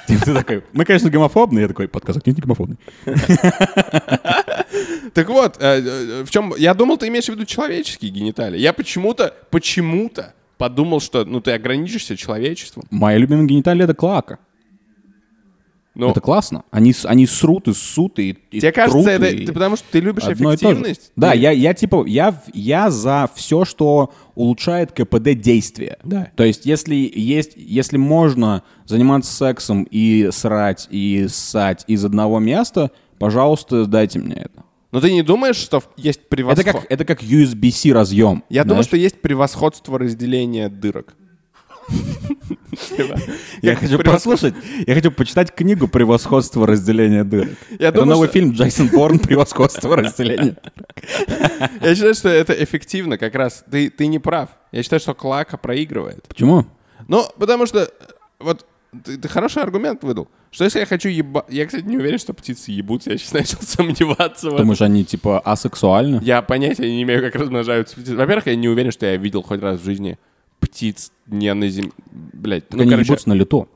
Ты 0.07 0.35
такой, 0.35 0.63
мы, 0.73 0.85
конечно, 0.85 1.11
гомофобные. 1.11 1.63
Я 1.63 1.69
такой, 1.69 1.89
подкаст 1.89 2.25
не 2.27 2.33
гомофобный. 2.33 2.77
Так 5.15 5.29
вот, 5.29 5.57
э, 5.61 5.81
э, 5.81 6.25
в 6.25 6.31
чем... 6.31 6.55
Я 6.59 6.75
думал, 6.75 6.97
ты 6.99 7.07
имеешь 7.09 7.27
в 7.27 7.29
виду 7.29 7.45
человеческие 7.45 8.11
гениталии. 8.11 8.59
Я 8.59 8.73
почему-то, 8.73 9.33
почему-то 9.51 10.35
подумал, 10.59 11.01
что, 11.01 11.25
ну, 11.25 11.41
ты 11.41 11.53
ограничишься 11.53 12.17
человечеством. 12.17 12.85
Моя 12.91 13.19
любимая 13.19 13.47
гениталия— 13.47 13.85
это 13.85 13.95
клака. 13.95 14.39
Ну, 15.95 16.11
Это 16.11 16.21
классно. 16.21 16.65
Они, 16.73 16.93
они 17.05 17.25
срут 17.25 17.69
и 17.69 17.73
ссут 17.73 18.19
и, 18.19 18.37
и 18.51 18.59
тебе 18.59 18.73
кажется, 18.73 18.99
трут, 18.99 19.07
это 19.07 19.27
и 19.27 19.47
ты 19.47 19.53
потому 19.53 19.77
что 19.77 19.87
ты 19.93 20.01
любишь 20.01 20.25
одно 20.25 20.53
эффективность? 20.53 21.13
Да, 21.15 21.31
Ты- 21.31 21.39
я, 21.39 21.53
я 21.53 21.73
типа, 21.73 22.05
я, 22.07 22.43
я 22.53 22.91
за 22.91 23.31
все, 23.37 23.65
что 23.65 24.13
улучшает 24.35 24.91
КПД 24.91 25.35
действия. 25.41 25.99
Да. 26.03 26.33
То 26.35 26.43
есть, 26.43 26.67
если 26.67 26.97
есть, 26.97 27.53
если 27.55 27.97
можно 27.97 28.65
заниматься 28.87 29.33
сексом 29.33 29.87
и 29.89 30.31
срать, 30.33 30.89
и 30.91 31.29
ссать 31.29 31.85
из 31.87 32.05
одного 32.05 32.41
места, 32.41 32.91
пожалуйста, 33.21 33.87
дайте 33.87 34.19
мне 34.19 34.35
это. 34.35 34.65
Но 34.95 35.01
ты 35.01 35.11
не 35.11 35.23
думаешь, 35.23 35.57
что 35.57 35.83
есть 35.97 36.21
Это 36.21 36.29
превосходство? 36.29 36.73
как, 36.83 36.87
это 36.89 37.05
как 37.05 37.21
USB-C 37.21 37.93
разъем. 37.93 38.45
Я 38.49 38.63
думаю, 38.63 38.85
знаешь? 38.85 38.87
что 38.87 38.97
есть 38.97 39.21
превосходство 39.21 39.99
разделения 39.99 40.69
дырок. 40.69 41.17
Типа, 42.97 43.19
Я 43.61 43.75
хочу 43.75 43.99
послушать, 43.99 44.55
я 44.87 44.95
хочу 44.95 45.11
почитать 45.11 45.53
книгу 45.53 45.89
«Превосходство 45.89 46.65
разделения 46.65 47.25
дырок». 47.25 47.59
Это 47.77 47.91
думаю, 47.91 48.11
новый 48.11 48.29
фильм 48.29 48.53
Джейсон 48.53 48.87
Борн 48.87 49.19
«Превосходство 49.19 49.97
разделения». 49.97 50.57
Я 51.83 51.95
считаю, 51.97 52.15
что 52.15 52.29
это 52.29 52.53
эффективно 52.53 53.19
как 53.19 53.35
раз. 53.35 53.65
Ты, 53.69 53.91
ты 53.91 54.07
не 54.07 54.21
прав. 54.21 54.51
Я 54.71 54.85
считаю, 54.85 55.01
что 55.01 55.13
Клака 55.13 55.57
проигрывает. 55.57 56.23
Почему? 56.29 56.67
Ну, 57.09 57.27
потому 57.37 57.67
что, 57.67 57.81
э, 57.81 57.89
вот, 58.39 58.65
ты, 59.05 59.17
ты 59.19 59.29
хороший 59.29 59.63
аргумент 59.63 60.03
выдал. 60.05 60.29
Что 60.51 60.65
если 60.65 60.81
я 60.81 60.87
хочу 60.87 61.09
еба... 61.09 61.45
Я, 61.49 61.67
кстати, 61.67 61.85
не 61.85 61.97
уверен, 61.97 62.19
что 62.19 62.33
птицы 62.35 62.71
ебутся. 62.71 63.11
Я 63.13 63.19
сейчас 63.19 63.33
начал 63.33 63.59
сомневаться. 63.63 64.51
Думаешь, 64.51 64.81
они 64.83 65.05
типа 65.05 65.41
асексуальны? 65.41 66.21
Я 66.23 66.43
понятия 66.43 66.89
не 66.91 67.03
имею, 67.03 67.23
как 67.23 67.35
размножаются 67.35 67.97
птицы. 67.97 68.15
Во-первых, 68.17 68.47
я 68.47 68.55
не 68.57 68.69
уверен, 68.69 68.93
что 68.93 69.07
я 69.07 69.17
видел 69.17 69.43
хоть 69.43 69.61
раз 69.61 69.81
в 69.81 69.85
жизни 69.85 70.19
птиц 70.61 71.13
не 71.27 71.53
на 71.55 71.69
земле. 71.69 71.91
Блять, 72.11 72.69
Так 72.69 72.81
они 72.81 72.93
ебутся 72.93 73.29
на 73.29 73.35
лету. 73.35 73.69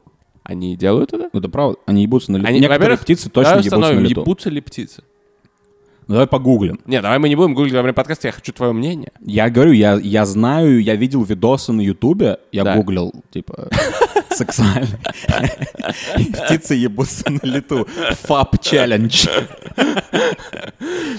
они 0.45 0.77
делают 0.77 1.13
это? 1.13 1.29
Ну, 1.33 1.41
это 1.41 1.49
правда. 1.49 1.79
Они 1.87 2.03
ебутся 2.03 2.33
на 2.33 2.37
лету. 2.39 2.49
Они, 2.49 2.61
Некоторые 2.61 2.99
птицы 2.99 3.29
точно 3.31 3.57
ебутся 3.59 3.77
на 3.79 3.93
лету. 3.93 4.21
ебутся 4.23 4.51
ли 4.51 4.61
птицы? 4.61 5.03
Ну, 6.07 6.15
давай 6.15 6.27
погуглим. 6.27 6.81
Не, 6.87 7.03
давай 7.03 7.19
мы 7.19 7.29
не 7.29 7.37
будем 7.37 7.53
гуглить 7.53 7.75
во 7.75 7.83
время 7.83 7.93
подкаста, 7.93 8.29
я 8.29 8.33
хочу 8.33 8.51
твое 8.55 8.73
мнение. 8.73 9.13
Я 9.21 9.51
говорю, 9.51 9.73
я, 9.73 9.97
я 10.03 10.25
знаю, 10.25 10.83
я 10.83 10.95
видел 10.97 11.23
видосы 11.23 11.71
на 11.73 11.83
Ютубе, 11.83 12.39
я 12.51 12.65
Да. 12.65 12.77
гуглил, 12.77 13.13
типа, 13.31 13.69
сексуальный. 14.38 14.99
Птицы 16.45 16.75
ебутся 16.75 17.30
на 17.30 17.40
лету. 17.42 17.87
Фап 18.23 18.61
челлендж. 18.62 19.26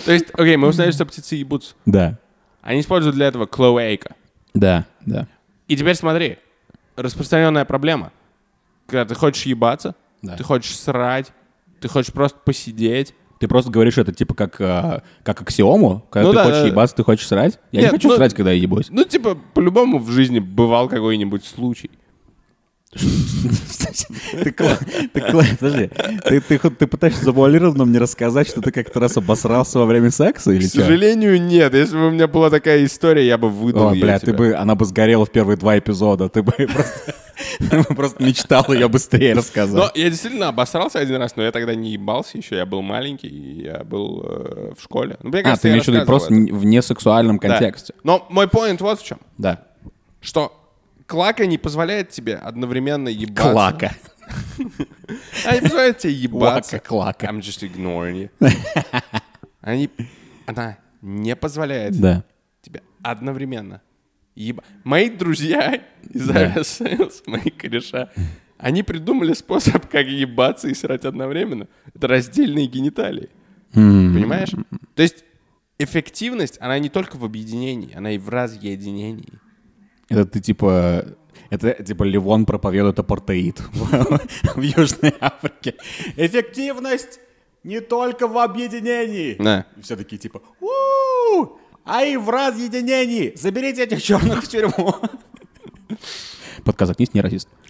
То 0.05 0.11
есть, 0.13 0.25
окей, 0.33 0.55
мы 0.57 0.67
узнали, 0.69 0.91
что 0.91 1.05
птицы 1.05 1.35
ебутся. 1.35 1.75
Да, 1.85 2.17
Они 2.61 2.79
используют 2.81 3.15
для 3.15 3.27
этого 3.27 3.45
клоэйка. 3.45 4.15
да, 4.53 4.85
да. 5.05 5.27
И 5.67 5.77
теперь 5.77 5.95
смотри, 5.95 6.37
распространенная 6.95 7.65
проблема. 7.65 8.11
Когда 8.87 9.05
ты 9.05 9.13
хочешь 9.15 9.43
ебаться, 9.43 9.93
Да. 10.23 10.35
ты 10.35 10.43
хочешь 10.43 10.75
срать, 10.77 11.31
ты 11.79 11.87
хочешь 11.87 12.11
просто 12.11 12.39
посидеть. 12.43 13.13
Ты 13.39 13.47
просто 13.47 13.71
говоришь 13.71 13.97
это 13.97 14.11
типа 14.11 14.33
как, 14.33 14.59
а, 14.59 15.01
как 15.23 15.41
аксиому, 15.41 16.05
когда 16.09 16.27
Ну 16.27 16.33
ты 16.33 16.37
да, 16.39 16.43
хочешь 16.43 16.61
да. 16.61 16.67
ебаться, 16.67 16.95
ты 16.95 17.03
хочешь 17.03 17.27
срать. 17.27 17.59
Я 17.71 17.81
Нет, 17.81 17.91
не 17.91 17.97
хочу 17.97 18.09
ну- 18.09 18.15
срать, 18.17 18.33
когда 18.33 18.51
я 18.51 18.59
ебусь. 18.59 18.87
Ну, 18.89 19.05
типа, 19.05 19.35
по-любому 19.53 19.99
в 19.99 20.09
жизни 20.09 20.39
бывал 20.39 20.89
какой-нибудь 20.89 21.45
случай. 21.45 21.89
Ты, 24.43 24.51
подожди, 24.53 25.89
ты, 26.25 26.41
ты, 26.41 26.59
ты 26.59 26.87
пытаешься 26.87 27.25
завуалированно 27.25 27.85
мне 27.85 27.99
рассказать, 27.99 28.47
что 28.47 28.61
ты 28.61 28.71
как-то 28.71 28.99
раз 28.99 29.17
обосрался 29.17 29.79
во 29.79 29.85
время 29.85 30.11
секса 30.11 30.51
или 30.51 30.67
К 30.67 30.71
сожалению, 30.71 31.41
нет. 31.41 31.73
Если 31.73 31.95
бы 31.95 32.07
у 32.07 32.11
меня 32.11 32.27
была 32.27 32.49
такая 32.49 32.85
история, 32.85 33.25
я 33.25 33.37
бы 33.37 33.49
выдал 33.49 33.89
О, 33.89 33.93
её 33.93 34.03
бля, 34.03 34.19
ты 34.19 34.33
бы, 34.33 34.53
она 34.53 34.75
бы 34.75 34.85
сгорела 34.85 35.25
в 35.25 35.31
первые 35.31 35.57
два 35.57 35.77
эпизода, 35.77 36.29
ты 36.29 36.43
бы 36.43 36.51
просто, 36.51 37.15
просто 37.95 38.23
мечтал 38.23 38.65
ее 38.69 38.87
быстрее 38.87 39.33
Но 39.35 39.39
рассказать. 39.41 39.91
я 39.95 40.09
действительно 40.09 40.49
обосрался 40.49 40.99
один 40.99 41.17
раз, 41.17 41.35
но 41.35 41.43
я 41.43 41.51
тогда 41.51 41.75
не 41.75 41.91
ебался 41.91 42.37
еще, 42.37 42.55
я 42.55 42.65
был 42.65 42.81
маленький, 42.81 43.61
я 43.63 43.83
был 43.83 44.23
э, 44.25 44.73
в 44.77 44.83
школе. 44.83 45.17
Ну, 45.23 45.29
мне 45.29 45.41
А, 45.41 45.57
ты 45.57 45.69
имеешь 45.69 45.85
в 45.85 45.87
виду 45.87 46.05
просто 46.05 46.33
в 46.33 46.65
несексуальном 46.65 47.39
Да. 47.39 47.49
контексте. 47.49 47.93
Но 48.03 48.25
мой 48.29 48.47
поинт 48.47 48.81
вот 48.81 48.99
в 48.99 49.05
чем. 49.05 49.19
Да. 49.37 49.63
Что 50.21 50.58
клака 51.09 51.45
не 51.47 51.57
позволяет 51.57 52.09
тебе 52.09 52.35
одновременно 52.35 53.09
ебаться. 53.09 53.51
Клака. 53.51 53.91
Она 55.45 55.55
не 55.55 55.61
позволяет 55.61 55.97
тебе 55.97 56.13
ебаться. 56.13 56.79
Клака, 56.79 57.25
клака. 57.25 57.27
I'm 57.27 57.39
just 57.39 57.63
ignoring 57.63 58.29
you. 58.39 58.53
Они... 59.61 59.89
Она 60.45 60.77
не 61.01 61.35
позволяет 61.35 61.99
Да. 61.99 62.23
тебе 62.61 62.83
одновременно 63.01 63.81
еба... 64.35 64.63
Мои 64.83 65.09
друзья 65.09 65.81
из 66.09 66.27
Да. 66.27 66.53
Aviasales, 66.53 67.23
мои 67.25 67.49
кореша, 67.49 68.09
они 68.57 68.83
придумали 68.83 69.33
способ, 69.33 69.87
как 69.87 70.05
ебаться 70.07 70.67
и 70.67 70.73
срать 70.73 71.05
одновременно. 71.05 71.67
Это 71.93 72.07
раздельные 72.07 72.67
гениталии. 72.67 73.29
М. 73.73 74.13
Понимаешь? 74.13 74.49
То 74.95 75.01
есть 75.01 75.23
эффективность, 75.79 76.57
она 76.61 76.77
не 76.79 76.89
только 76.89 77.17
в 77.17 77.25
объединении, 77.25 77.93
она 77.95 78.11
и 78.11 78.17
в 78.17 78.29
разъединении. 78.29 79.33
Это 80.09 80.25
ты 80.25 80.39
типа... 80.39 81.05
Это 81.49 81.83
типа 81.83 82.03
Ливон 82.03 82.45
проповедует 82.45 82.99
апартеид 82.99 83.59
в 83.71 84.61
Южной 84.61 85.15
Африке. 85.19 85.75
Эффективность 86.15 87.19
не 87.63 87.79
только 87.79 88.27
в 88.27 88.37
объединении. 88.37 89.35
Да. 89.39 89.65
Все 89.81 89.95
такие 89.95 90.17
типа, 90.17 90.41
у 90.61 90.69
а 91.89 92.03
и 92.03 92.17
в 92.17 92.29
разъединении. 92.29 93.33
Заберите 93.35 93.83
этих 93.83 94.03
черных 94.03 94.43
в 94.43 94.47
тюрьму. 94.47 94.95
Подкаст 96.63 96.89
«Заткнись, 96.89 97.13
не 97.15 97.21
расист». 97.21 97.49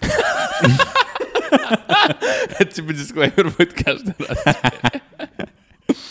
Это 2.58 2.66
типа 2.66 2.92
дисклеймер 2.92 3.50
будет 3.56 3.72
каждый 3.72 4.14
раз. 4.18 4.56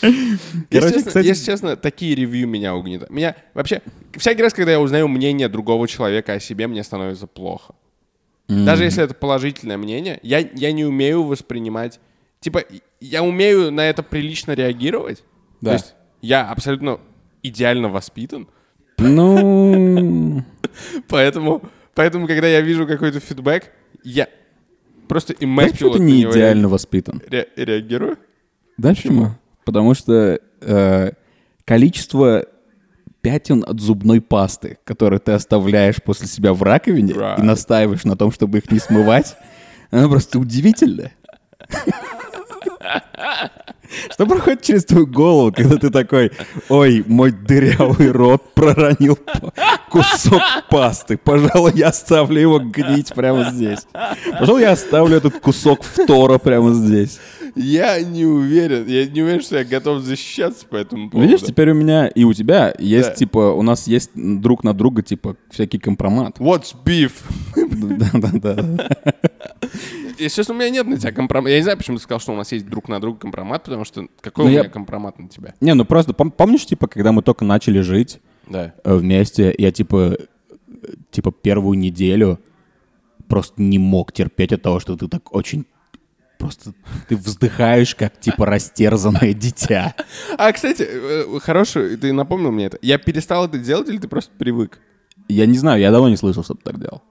Короче, 0.00 0.26
если, 0.70 0.90
честно, 0.92 1.02
кстати- 1.08 1.26
если 1.26 1.44
честно, 1.44 1.76
такие 1.76 2.14
ревью 2.14 2.48
меня 2.48 2.74
угнетают. 2.74 3.10
Меня 3.10 3.36
вообще, 3.54 3.82
всякий 4.16 4.42
раз, 4.42 4.52
когда 4.54 4.72
я 4.72 4.80
узнаю 4.80 5.08
мнение 5.08 5.48
другого 5.48 5.86
человека 5.88 6.32
о 6.34 6.40
себе, 6.40 6.66
мне 6.66 6.82
становится 6.82 7.26
плохо. 7.26 7.74
Даже 8.48 8.82
если 8.84 9.04
это 9.04 9.14
положительное 9.14 9.76
мнение, 9.76 10.18
я, 10.22 10.38
я 10.38 10.72
не 10.72 10.84
умею 10.84 11.22
воспринимать... 11.22 12.00
Типа, 12.40 12.64
я 13.00 13.22
умею 13.22 13.70
на 13.70 13.82
это 13.88 14.02
прилично 14.02 14.52
реагировать. 14.52 15.22
Да. 15.60 15.70
То 15.70 15.74
есть 15.76 15.94
я 16.20 16.48
абсолютно 16.50 16.98
идеально 17.42 17.88
воспитан. 17.88 18.48
Ну... 18.98 20.42
Поэтому, 21.08 21.62
поэтому 21.94 22.26
когда 22.26 22.46
я 22.48 22.60
вижу 22.60 22.86
какой-то 22.86 23.20
фидбэк, 23.20 23.70
я 24.04 24.28
просто 25.08 25.34
Знаешь, 25.38 25.72
почему 25.72 25.90
ты 25.90 25.98
не 26.00 26.22
идеально 26.22 26.68
воспитан? 26.68 27.20
ре- 27.28 27.48
реагирую. 27.56 28.18
Да, 28.78 28.90
почему? 28.90 29.30
Потому 29.70 29.94
что 29.94 30.40
э, 30.62 31.12
количество 31.64 32.44
пятен 33.20 33.64
от 33.64 33.78
зубной 33.78 34.20
пасты, 34.20 34.78
которые 34.82 35.20
ты 35.20 35.30
оставляешь 35.30 36.02
после 36.02 36.26
себя 36.26 36.52
в 36.52 36.60
раковине 36.64 37.12
Right. 37.12 37.38
и 37.38 37.42
настаиваешь 37.42 38.02
на 38.02 38.16
том, 38.16 38.32
чтобы 38.32 38.58
их 38.58 38.68
не 38.72 38.80
смывать, 38.80 39.36
оно 39.92 40.10
просто 40.10 40.40
удивительно. 40.40 41.12
Что 44.12 44.26
проходит 44.26 44.62
через 44.62 44.84
твою 44.84 45.06
голову, 45.06 45.52
когда 45.52 45.76
ты 45.76 45.90
такой, 45.90 46.32
ой, 46.68 47.04
мой 47.06 47.30
дырявый 47.32 48.10
рот 48.10 48.54
проронил 48.54 49.18
кусок 49.88 50.42
пасты. 50.68 51.16
Пожалуй, 51.16 51.72
я 51.74 51.88
оставлю 51.88 52.40
его 52.40 52.58
гнить 52.60 53.12
прямо 53.14 53.50
здесь. 53.50 53.86
Пожалуй, 54.38 54.62
я 54.62 54.72
оставлю 54.72 55.16
этот 55.16 55.40
кусок 55.40 55.82
фтора 55.82 56.38
прямо 56.38 56.72
здесь. 56.72 57.18
Я 57.56 58.00
не 58.02 58.24
уверен. 58.24 58.86
Я 58.86 59.06
не 59.06 59.22
уверен, 59.22 59.40
что 59.42 59.58
я 59.58 59.64
готов 59.64 60.02
защищаться 60.02 60.66
по 60.66 60.76
этому 60.76 61.10
поводу. 61.10 61.28
Видишь, 61.28 61.46
теперь 61.46 61.70
у 61.70 61.74
меня 61.74 62.06
и 62.08 62.24
у 62.24 62.32
тебя 62.32 62.74
есть, 62.78 63.10
Да. 63.10 63.14
типа, 63.14 63.52
у 63.52 63.62
нас 63.62 63.86
есть 63.86 64.10
друг 64.14 64.64
на 64.64 64.72
друга, 64.74 65.02
типа, 65.02 65.36
всякий 65.50 65.78
компромат. 65.78 66.38
What's 66.38 66.74
beef? 66.84 67.12
Да-да-да. 67.56 68.88
Если 70.18 70.36
честно, 70.36 70.54
у 70.54 70.56
меня 70.58 70.70
нет 70.70 70.86
на 70.86 70.98
тебя 70.98 71.12
компромата. 71.12 71.50
Я 71.50 71.56
не 71.58 71.62
знаю, 71.62 71.78
почему 71.78 71.96
ты 71.96 72.02
сказал, 72.02 72.20
что 72.20 72.32
у 72.32 72.36
нас 72.36 72.52
есть 72.52 72.66
друг 72.68 72.88
на 72.88 73.00
друга 73.00 73.18
компромат, 73.18 73.64
потому 73.64 73.84
что 73.84 74.06
какой 74.20 74.44
Ну, 74.44 74.50
у 74.50 74.54
я- 74.54 74.60
меня 74.60 74.70
компромат 74.70 75.18
на 75.18 75.28
тебя? 75.28 75.54
Не, 75.60 75.74
ну 75.74 75.84
просто, 75.84 76.12
пом- 76.12 76.30
помнишь, 76.30 76.66
типа, 76.66 76.86
когда 76.88 77.12
мы 77.12 77.22
только 77.22 77.44
начали 77.44 77.80
жить 77.80 78.20
Да. 78.48 78.74
э, 78.84 78.94
вместе, 78.96 79.54
я, 79.56 79.72
типа, 79.72 80.16
э, 80.18 80.88
типа, 81.10 81.32
первую 81.32 81.78
неделю 81.78 82.38
просто 83.28 83.62
не 83.62 83.78
мог 83.78 84.12
терпеть 84.12 84.52
от 84.52 84.62
того, 84.62 84.80
что 84.80 84.96
ты 84.96 85.08
так 85.08 85.34
очень... 85.34 85.64
Просто 86.40 86.72
ты 87.06 87.16
вздыхаешь, 87.16 87.94
как, 87.94 88.18
типа, 88.18 88.46
растерзанное 88.46 89.34
дитя. 89.34 89.94
А, 90.38 90.50
кстати, 90.52 90.86
э, 90.88 91.38
хороший, 91.38 91.98
ты 91.98 92.14
напомнил 92.14 92.50
мне 92.50 92.64
это. 92.64 92.78
Я 92.80 92.96
перестал 92.96 93.44
это 93.44 93.58
делать 93.58 93.90
или 93.90 93.98
ты 93.98 94.08
просто 94.08 94.32
привык? 94.38 94.78
Я 95.28 95.44
не 95.44 95.58
знаю, 95.58 95.80
я 95.80 95.90
давно 95.90 96.08
не 96.08 96.16
слышал, 96.16 96.42
что 96.42 96.54
ты 96.54 96.62
так 96.64 96.80
делал. 96.80 97.02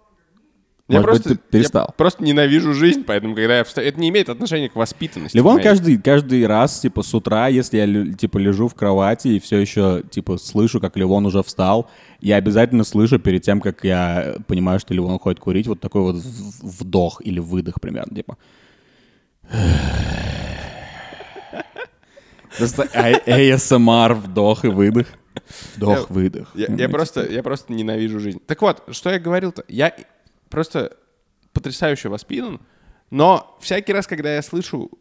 Я 0.87 1.01
Может 1.01 1.11
быть, 1.11 1.23
просто, 1.23 1.29
ты 1.29 1.51
перестал. 1.51 1.85
я 1.89 1.93
просто 1.93 2.23
ненавижу 2.23 2.73
жизнь, 2.73 3.03
поэтому 3.05 3.35
когда 3.35 3.59
я 3.59 3.63
встаю... 3.63 3.87
Это 3.87 3.99
не 3.99 4.09
имеет 4.09 4.29
отношения 4.29 4.67
к 4.67 4.75
воспитанности. 4.75 5.37
Левон 5.37 5.55
моей. 5.57 5.63
каждый, 5.63 5.97
каждый 5.99 6.47
раз, 6.47 6.79
типа, 6.79 7.03
с 7.03 7.13
утра, 7.13 7.47
если 7.47 7.77
я, 7.77 8.13
типа, 8.15 8.39
лежу 8.39 8.67
в 8.67 8.73
кровати 8.73 9.27
и 9.27 9.39
все 9.39 9.59
еще, 9.59 10.01
типа, 10.09 10.39
слышу, 10.39 10.79
как 10.79 10.97
Левон 10.97 11.27
уже 11.27 11.43
встал, 11.43 11.87
я 12.19 12.37
обязательно 12.37 12.83
слышу 12.83 13.19
перед 13.19 13.43
тем, 13.43 13.61
как 13.61 13.83
я 13.83 14.37
понимаю, 14.47 14.79
что 14.79 14.95
Левон 14.95 15.19
ходит 15.19 15.39
курить, 15.39 15.67
вот 15.67 15.79
такой 15.79 16.01
вот 16.01 16.15
вдох 16.15 17.21
или 17.23 17.39
выдох 17.39 17.79
примерно, 17.79 18.15
типа. 18.15 18.39
Просто 22.57 22.87
А- 22.93 23.11
ASMR, 23.11 24.13
вдох 24.15 24.65
и 24.65 24.67
выдох. 24.67 25.07
Вдох, 25.75 26.09
выдох. 26.09 26.51
Я, 26.55 26.67
я 26.67 26.89
просто, 26.89 27.25
я 27.25 27.41
просто 27.43 27.73
ненавижу 27.73 28.19
жизнь. 28.19 28.39
Так 28.45 28.61
вот, 28.61 28.83
что 28.91 29.09
я 29.09 29.19
говорил-то? 29.19 29.63
Я 29.67 29.95
просто 30.49 30.97
потрясающе 31.53 32.09
воспитан, 32.09 32.59
но 33.11 33.57
всякий 33.61 33.93
раз, 33.93 34.07
когда 34.07 34.35
я 34.35 34.41
слышу 34.41 34.91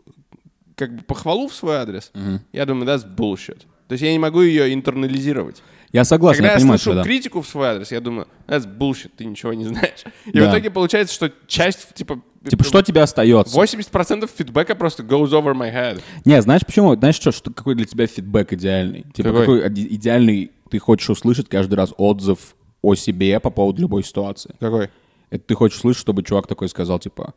как 0.77 0.95
бы 0.95 1.03
похвалу 1.03 1.49
в 1.49 1.55
свой 1.55 1.77
адрес, 1.77 2.13
я 2.53 2.65
думаю, 2.67 2.87
that's 2.89 3.05
bullshit. 3.05 3.61
То 3.89 3.93
есть 3.95 4.03
я 4.03 4.13
не 4.13 4.19
могу 4.19 4.43
ее 4.43 4.73
интернализировать. 4.73 5.63
Я 5.93 6.05
согласен, 6.05 6.39
Когда 6.39 6.49
я 6.49 6.53
я, 6.55 6.59
понимаю 6.59 6.79
слышу 6.79 6.91
тебя, 6.91 7.03
да. 7.03 7.09
критику 7.09 7.41
в 7.41 7.49
свой 7.49 7.69
адрес, 7.69 7.91
я 7.93 8.01
думаю, 8.01 8.29
that's 8.47 8.67
bullshit, 8.67 9.11
ты 9.17 9.25
ничего 9.25 9.55
не 9.55 9.65
знаешь. 9.65 10.05
И 10.27 10.33
Да. 10.39 10.47
в 10.49 10.51
итоге 10.51 10.71
получается, 10.71 11.15
что 11.15 11.33
часть, 11.47 11.95
типа... 11.95 12.21
Типа, 12.49 12.63
что 12.65 12.83
тебе 12.83 13.01
остается? 13.03 13.59
80% 13.59 14.31
фидбэка 14.37 14.75
просто 14.75 15.03
goes 15.03 15.31
over 15.31 15.55
my 15.55 15.73
head. 15.75 16.01
Не, 16.25 16.41
знаешь 16.43 16.63
почему? 16.65 16.95
Знаешь 16.95 17.17
что, 17.17 17.33
что 17.33 17.51
какой 17.53 17.75
для 17.75 17.85
тебя 17.87 18.07
фидбэк 18.07 18.53
идеальный? 18.53 19.05
Типа 19.15 19.31
Какой? 19.31 19.41
какой 19.63 19.69
иде- 19.69 19.87
идеальный 19.95 20.53
ты 20.71 20.79
хочешь 20.79 21.09
услышать 21.11 21.49
каждый 21.49 21.75
раз 21.75 21.93
отзыв 21.97 22.55
о 22.83 22.95
себе 22.95 23.41
по 23.41 23.51
поводу 23.51 23.81
любой 23.83 24.05
ситуации? 24.05 24.55
Какой? 24.61 24.91
Это 25.31 25.45
ты 25.45 25.55
хочешь 25.55 25.79
услышать, 25.79 26.01
чтобы 26.01 26.23
чувак 26.23 26.47
такой 26.47 26.69
сказал, 26.69 26.99
типа, 26.99 27.35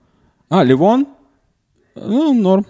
а, 0.50 0.64
Ливон? 0.64 1.08
Ну, 1.96 2.34
норм. 2.34 2.66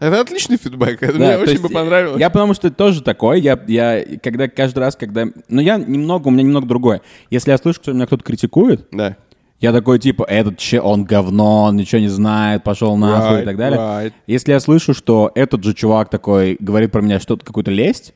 Это 0.00 0.20
отличный 0.20 0.56
фидбэк, 0.56 1.02
это 1.02 1.12
Да, 1.12 1.18
мне 1.18 1.36
очень 1.38 1.52
есть 1.52 1.62
бы 1.62 1.68
понравилось. 1.68 2.20
Я 2.20 2.28
потому 2.30 2.52
что 2.54 2.70
тоже 2.70 3.02
такой, 3.02 3.40
я, 3.40 3.58
я 3.68 4.04
когда 4.22 4.48
каждый 4.48 4.80
раз, 4.80 4.96
когда... 4.96 5.26
Ну, 5.48 5.60
я 5.60 5.76
немного, 5.76 6.28
у 6.28 6.30
меня 6.30 6.42
немного 6.42 6.66
другое. 6.66 7.00
Если 7.30 7.50
я 7.52 7.58
слышу, 7.58 7.80
что 7.82 7.92
меня 7.92 8.06
кто-то 8.06 8.24
критикует, 8.24 8.86
Да. 8.90 9.16
я 9.60 9.72
такой, 9.72 9.98
типа, 10.00 10.24
этот 10.24 10.58
че, 10.58 10.80
он 10.80 11.04
говно, 11.04 11.64
он 11.64 11.76
ничего 11.76 12.00
не 12.00 12.08
знает, 12.08 12.64
пошел 12.64 12.96
нахуй 12.96 13.38
и 13.38 13.42
Right, 13.42 13.44
так 13.44 13.56
далее. 13.56 13.78
right. 13.78 14.12
Если 14.26 14.50
я 14.52 14.60
слышу, 14.60 14.94
что 14.94 15.30
этот 15.34 15.62
же 15.64 15.72
чувак 15.74 16.10
такой 16.10 16.56
говорит 16.60 16.90
про 16.90 17.00
меня 17.00 17.20
что-то, 17.20 17.46
какую-то 17.46 17.70
лесть, 17.70 18.14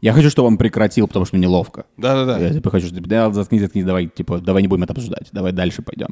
я 0.00 0.12
хочу, 0.12 0.30
чтобы 0.30 0.48
он 0.48 0.58
прекратил, 0.58 1.08
потому 1.08 1.24
что 1.26 1.36
мне 1.36 1.46
неловко. 1.46 1.86
Да-да-да. 1.96 2.38
Я 2.38 2.50
типа 2.52 2.70
хочу, 2.70 2.86
что 2.86 2.94
типа, 2.94 3.08
да, 3.08 3.32
заткнись, 3.32 3.62
заткнись, 3.62 3.84
давай, 3.84 4.06
типа, 4.06 4.38
давай 4.38 4.62
не 4.62 4.68
будем 4.68 4.84
это 4.84 4.92
обсуждать, 4.92 5.28
давай 5.32 5.52
дальше 5.52 5.82
пойдем. 5.82 6.08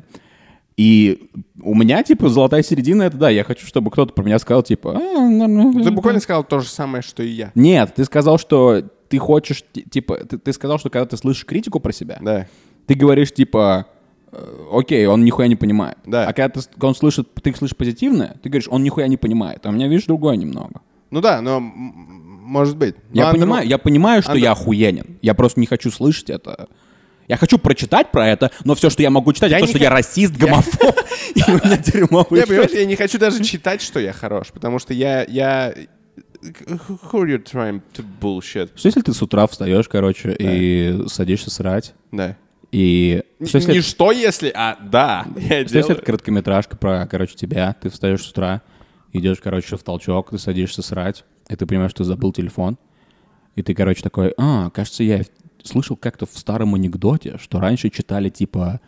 И 0.76 1.30
у 1.62 1.74
меня, 1.74 2.02
типа, 2.02 2.28
золотая 2.28 2.62
середина, 2.62 3.04
это 3.04 3.16
да, 3.16 3.30
я 3.30 3.44
хочу, 3.44 3.64
чтобы 3.66 3.90
кто-то 3.92 4.12
про 4.12 4.24
меня 4.24 4.38
сказал, 4.40 4.62
типа, 4.64 4.96
«А, 4.96 5.20
нормально». 5.28 5.84
Ты 5.84 5.90
буквально 5.92 6.20
сказал 6.20 6.42
то 6.42 6.58
же 6.60 6.68
самое, 6.68 7.02
что 7.02 7.22
и 7.22 7.28
я. 7.28 7.52
Нет, 7.54 7.94
ты 7.94 8.04
сказал, 8.04 8.38
что 8.38 8.82
ты 9.08 9.18
хочешь, 9.18 9.62
ти- 9.72 9.82
типа, 9.84 10.16
ты, 10.24 10.36
ты 10.38 10.52
сказал, 10.52 10.78
что 10.80 10.90
когда 10.90 11.06
ты 11.06 11.16
слышишь 11.16 11.44
критику 11.44 11.78
про 11.78 11.92
себя, 11.92 12.18
Да. 12.20 12.48
ты 12.86 12.94
говоришь, 12.94 13.32
типа, 13.32 13.86
э, 14.32 14.36
окей, 14.72 15.06
он 15.06 15.24
нихуя 15.24 15.46
не 15.46 15.54
понимает. 15.54 15.98
Да. 16.06 16.26
А 16.26 16.32
когда 16.32 16.60
ты, 16.60 16.68
он 16.84 16.94
слышит, 16.96 17.32
ты 17.40 17.54
слышишь 17.54 17.76
позитивное, 17.76 18.36
ты 18.42 18.48
говоришь, 18.48 18.68
он 18.68 18.82
нихуя 18.82 19.06
не 19.06 19.16
понимает. 19.16 19.64
А 19.64 19.68
у 19.68 19.72
меня, 19.72 19.86
видишь, 19.86 20.06
другое 20.06 20.34
немного. 20.36 20.80
Ну 21.12 21.20
да, 21.20 21.40
но 21.40 21.60
может 21.60 22.76
быть. 22.76 22.96
Я 23.12 23.26
Но 23.26 23.30
Андро- 23.30 23.32
понимаю, 23.40 23.68
я 23.68 23.78
понимаю, 23.78 24.22
что 24.22 24.32
Андро- 24.32 24.38
я 24.40 24.52
охуенен. 24.52 25.18
Я 25.22 25.34
просто 25.34 25.60
не 25.60 25.66
хочу 25.66 25.92
слышать 25.92 26.30
это. 26.30 26.66
Я 27.28 27.36
хочу 27.36 27.58
прочитать 27.58 28.10
про 28.10 28.28
это, 28.28 28.50
но 28.64 28.74
все, 28.74 28.90
что 28.90 29.02
я 29.02 29.10
могу 29.10 29.32
читать, 29.32 29.50
Я 29.50 29.58
это 29.58 29.66
то, 29.66 29.70
что 29.70 29.78
х- 29.78 29.84
я 29.84 29.90
расист, 29.90 30.34
гомофоб, 30.36 30.94
и 31.34 31.42
у 31.50 31.54
меня 31.54 31.76
дерьмовый 31.78 32.40
Я, 32.40 32.46
понимаешь, 32.46 32.70
счет. 32.70 32.80
я 32.80 32.84
не 32.86 32.96
хочу 32.96 33.18
даже 33.18 33.42
читать, 33.42 33.80
что 33.82 33.98
я 34.00 34.12
хорош, 34.12 34.48
потому 34.52 34.78
что 34.78 34.92
я... 34.94 35.24
я... 35.24 35.74
Who 36.42 37.12
are 37.12 37.26
you 37.26 37.42
trying 37.42 37.80
to 37.94 38.04
bullshit? 38.20 38.70
Что 38.76 38.88
если 38.88 39.00
ты 39.00 39.14
с 39.14 39.22
утра 39.22 39.46
встаешь, 39.46 39.88
короче, 39.88 40.36
и 40.38 41.04
садишься 41.08 41.50
срать, 41.50 41.94
Да. 42.12 42.36
и... 42.70 43.22
Что 43.42 43.58
если, 43.58 43.72
Не 43.72 43.80
что 43.80 44.12
если, 44.12 44.52
а 44.54 44.76
да, 44.82 45.26
я 45.36 45.66
что 45.66 45.78
если 45.78 45.92
это 45.94 46.02
короткометражка 46.04 46.76
про, 46.76 47.06
короче, 47.06 47.34
тебя, 47.36 47.74
ты 47.80 47.88
встаешь 47.88 48.22
с 48.22 48.28
утра, 48.30 48.60
идешь, 49.14 49.38
короче, 49.42 49.76
в 49.78 49.82
толчок, 49.82 50.30
ты 50.30 50.38
садишься 50.38 50.82
срать, 50.82 51.24
и 51.48 51.56
ты 51.56 51.64
понимаешь, 51.64 51.92
что 51.92 51.98
ты 52.04 52.08
забыл 52.08 52.32
телефон, 52.32 52.76
и 53.56 53.62
ты, 53.62 53.74
короче, 53.74 54.02
такой, 54.02 54.34
а, 54.36 54.68
кажется, 54.70 55.02
я 55.02 55.22
слышал 55.64 55.96
как-то 55.96 56.26
в 56.26 56.30
старом 56.38 56.74
анекдоте, 56.74 57.36
что 57.38 57.58
раньше 57.58 57.90
читали, 57.90 58.28
типа, 58.28 58.80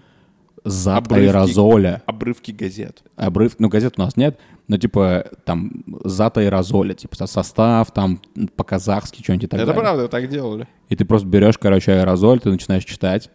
зад 0.64 1.06
Обрывки. 1.06 1.26
аэрозоля. 1.28 2.02
Обрывки 2.06 2.50
газет. 2.52 3.02
обрыв, 3.16 3.56
ну, 3.58 3.68
газет 3.68 3.94
у 3.98 4.02
нас 4.02 4.16
нет, 4.16 4.38
но, 4.68 4.76
типа, 4.78 5.26
там, 5.44 5.84
зат 6.04 6.38
аэрозоля, 6.38 6.94
типа, 6.94 7.16
со- 7.16 7.26
состав, 7.26 7.90
там, 7.92 8.20
по-казахски 8.56 9.22
что-нибудь 9.22 9.44
и 9.44 9.46
так 9.48 9.58
Это 9.60 9.66
далее. 9.68 9.80
правда, 9.82 10.08
так 10.08 10.28
делали. 10.28 10.68
И 10.88 10.96
ты 10.96 11.04
просто 11.04 11.26
берешь, 11.26 11.56
короче, 11.58 11.92
аэрозоль, 11.92 12.40
ты 12.40 12.50
начинаешь 12.50 12.84
читать, 12.84 13.30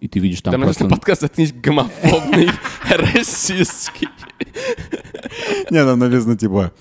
и 0.00 0.08
ты 0.08 0.18
видишь 0.20 0.42
там, 0.42 0.52
Там 0.52 0.62
просто... 0.62 0.86
подкаст 0.88 1.22
«Заткнись, 1.22 1.52
гомофобный, 1.54 2.50
расистский». 2.90 4.08
Не, 5.70 5.84
там 5.84 5.98
написано, 5.98 6.36
типа, 6.36 6.72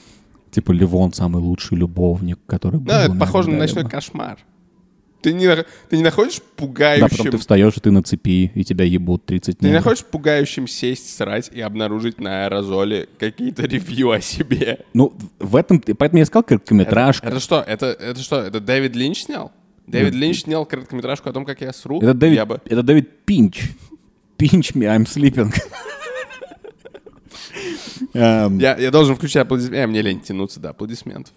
типа, 0.51 0.71
Ливон 0.71 1.13
самый 1.13 1.41
лучший 1.41 1.77
любовник, 1.77 2.39
который 2.45 2.79
был. 2.79 2.87
Да, 2.87 3.05
это 3.05 3.15
похоже 3.15 3.49
на 3.49 3.57
когда-либо». 3.59 3.79
ночной 3.81 3.89
кошмар. 3.89 4.37
Ты 5.21 5.33
не, 5.33 5.47
ты 5.89 5.97
не 5.97 6.03
находишь 6.03 6.35
Да, 6.35 6.41
пугающим... 6.55 7.07
потом 7.09 7.31
ты 7.31 7.37
встаешь, 7.39 7.75
и 7.75 7.79
ты 7.79 7.91
на 7.91 8.03
цепи, 8.03 8.51
и 8.53 8.63
тебя 8.63 8.85
ебут 8.85 9.25
30 9.25 9.57
Ты 9.57 9.65
не 9.65 9.69
дней. 9.71 9.77
находишь 9.77 10.05
пугающим 10.05 10.67
сесть, 10.67 11.15
срать 11.17 11.49
и 11.51 11.61
обнаружить 11.61 12.19
на 12.19 12.45
аэрозоле 12.45 13.09
какие-то 13.17 13.63
ревью 13.65 14.11
о 14.11 14.21
себе? 14.21 14.85
Ну, 14.93 15.13
в 15.39 15.55
этом... 15.55 15.79
Поэтому 15.79 16.19
я 16.19 16.25
сказал 16.25 16.43
короткометражка. 16.43 17.27
Это 17.27 17.39
что? 17.39 17.61
Это, 17.65 17.87
это 17.87 18.19
что? 18.21 18.41
Это 18.41 18.59
Дэвид 18.59 18.95
Линч 18.95 19.23
снял? 19.23 19.51
Дэвид 19.87 20.13
Линч 20.13 20.43
снял 20.43 20.65
короткометражку 20.65 21.29
о 21.29 21.33
том, 21.33 21.45
как 21.45 21.61
я 21.61 21.73
сру? 21.73 21.99
Это 22.01 22.13
Дэвид, 22.13 22.35
Я 22.35 22.45
бы... 22.45 22.61
это 22.65 22.83
Дэвид 22.83 23.09
Пинч. 23.25 23.71
Pinch 24.37 24.73
me, 24.75 24.85
I'm 24.85 25.05
sleeping. 25.05 25.51
Эм, 28.13 28.59
Я, 28.59 28.77
я 28.77 28.91
должен 28.91 29.15
включить 29.15 29.37
аплодисменты. 29.37 29.77
Э, 29.79 29.87
мне 29.87 30.01
лень 30.01 30.21
тянуться 30.21 30.59
до 30.59 30.69
аплодисментов. 30.69 31.33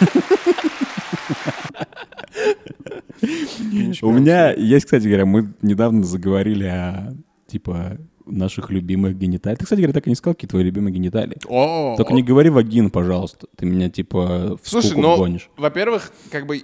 У 4.02 4.10
меня 4.12 4.52
есть, 4.52 4.84
кстати 4.86 5.06
говоря, 5.06 5.26
мы 5.26 5.52
недавно 5.62 6.04
заговорили 6.04 6.64
о, 6.66 7.14
типа, 7.46 7.98
наших 8.26 8.70
любимых 8.70 9.16
гениталиях. 9.18 9.58
Ты, 9.58 9.64
кстати 9.64 9.80
говоря, 9.80 9.92
так 9.92 10.06
и 10.06 10.10
не 10.10 10.16
сказал, 10.16 10.34
какие 10.34 10.48
твои 10.48 10.62
любимые 10.64 10.94
гениталии. 10.94 11.36
О, 11.48 11.94
Только 11.96 12.14
не 12.14 12.22
говори 12.22 12.50
вагин, 12.50 12.90
пожалуйста. 12.90 13.46
Ты 13.56 13.66
меня, 13.66 13.88
типа, 13.90 14.58
в 14.62 14.68
Слушай, 14.68 14.96
ну, 14.96 15.16
гонишь. 15.16 15.50
во-первых, 15.56 16.12
как 16.30 16.46
бы 16.46 16.62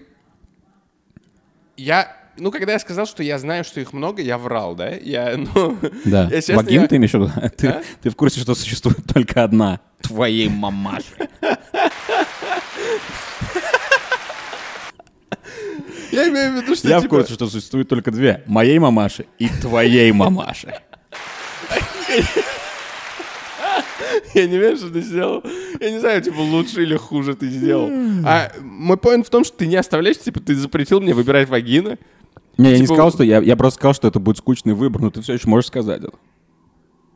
я, 1.77 2.17
ну, 2.39 2.51
когда 2.51 2.73
я 2.73 2.79
сказал, 2.79 3.07
что 3.07 3.23
я 3.23 3.39
знаю, 3.39 3.65
что 3.65 3.81
их 3.81 3.93
много, 3.93 4.23
я 4.23 4.39
врал, 4.39 4.75
да? 4.75 4.91
Я, 4.91 5.37
ну, 5.55 5.77
Да. 6.05 6.25
я, 6.31 6.37
честно, 6.41 6.57
Вагин 6.57 6.83
я- 6.83 6.89
ты 6.89 6.97
имеешь 6.97 7.13
в 7.13 7.15
виду? 7.15 7.31
Ты, 7.57 7.69
А? 7.69 7.83
ты 8.03 8.11
в 8.11 8.17
курсе, 8.17 8.41
что 8.41 8.55
существует 8.55 9.05
только 9.13 9.43
одна? 9.45 9.81
Твоей 10.01 10.49
мамаши. 10.49 11.29
Я 16.13 16.29
имею 16.29 16.53
в 16.53 16.63
виду, 16.63 16.75
что 16.75 16.89
Я 16.89 16.99
в 16.99 17.03
типа, 17.03 17.17
курсе, 17.17 17.35
что 17.35 17.47
существует 17.49 17.89
только 17.89 18.11
две. 18.11 18.43
Моей 18.47 18.79
мамаши 18.79 19.27
и 19.39 19.49
твоей 19.49 20.11
мамаши. 20.13 20.75
я 24.35 24.47
не 24.47 24.59
верю, 24.59 24.77
что 24.77 24.91
ты 24.91 25.01
сделал. 25.01 25.43
Я 25.81 25.91
не 25.91 25.99
знаю, 26.01 26.23
типа, 26.23 26.39
лучше 26.39 26.83
или 26.83 26.97
хуже 26.97 27.35
ты 27.35 27.49
сделал. 27.49 27.89
А 28.25 28.53
мой 28.61 28.97
поинт 28.97 29.27
в 29.27 29.31
том, 29.31 29.45
что 29.45 29.57
ты 29.59 29.67
не 29.67 29.77
оставляешь, 29.77 30.19
типа, 30.19 30.41
ты 30.41 30.55
запретил 30.55 31.01
мне 31.01 31.15
выбирать 31.15 31.49
вагины. 31.49 31.99
Не, 32.57 32.71
я 32.71 32.77
не 32.77 32.83
Типа- 32.83 32.95
сказал, 32.95 33.13
что 33.13 33.23
я, 33.23 33.39
я 33.41 33.57
просто 33.57 33.79
сказал, 33.79 33.95
что 33.95 34.09
это 34.09 34.19
будет 34.19 34.39
скучный 34.39 34.75
выбор, 34.75 35.01
но 35.03 35.11
ты 35.11 35.23
все 35.23 35.35
еще 35.35 35.49
можешь 35.49 35.69
сказать 35.69 36.01
это. 36.03 36.13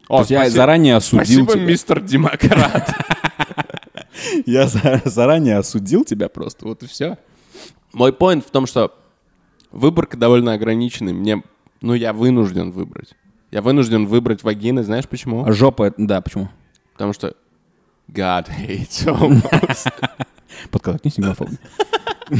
О, 0.08 0.16
То 0.16 0.20
есть 0.20 0.30
я 0.30 0.50
заранее 0.50 0.96
осудил 0.96 1.44
Спасибо, 1.44 1.52
тебя. 1.54 1.64
мистер 1.64 2.00
Демократ. 2.00 2.94
Я 4.46 4.68
за- 4.68 5.02
заранее 5.04 5.56
осудил 5.58 6.04
тебя 6.04 6.28
просто, 6.28 6.64
вот 6.66 6.82
и 6.82 6.86
все. 6.86 7.18
Мой 7.92 8.12
поинт 8.12 8.46
в 8.46 8.50
том, 8.50 8.66
что 8.66 8.94
выборка 9.70 10.16
довольно 10.16 10.54
ограниченный. 10.54 11.12
Мне, 11.12 11.42
ну, 11.80 11.94
я 11.94 12.12
вынужден 12.12 12.70
выбрать. 12.70 13.14
Я 13.50 13.60
вынужден 13.60 14.06
выбрать 14.06 14.42
вагины, 14.42 14.82
знаешь 14.82 15.08
почему? 15.08 15.44
А 15.44 15.52
жопа, 15.52 15.92
да, 15.96 16.20
почему? 16.20 16.48
Потому 16.92 17.12
что 17.12 17.34
God 18.08 18.48
hates 18.48 19.04
homos. 19.06 19.92
Подколотнись 20.70 21.18
гомофобно. 21.18 21.58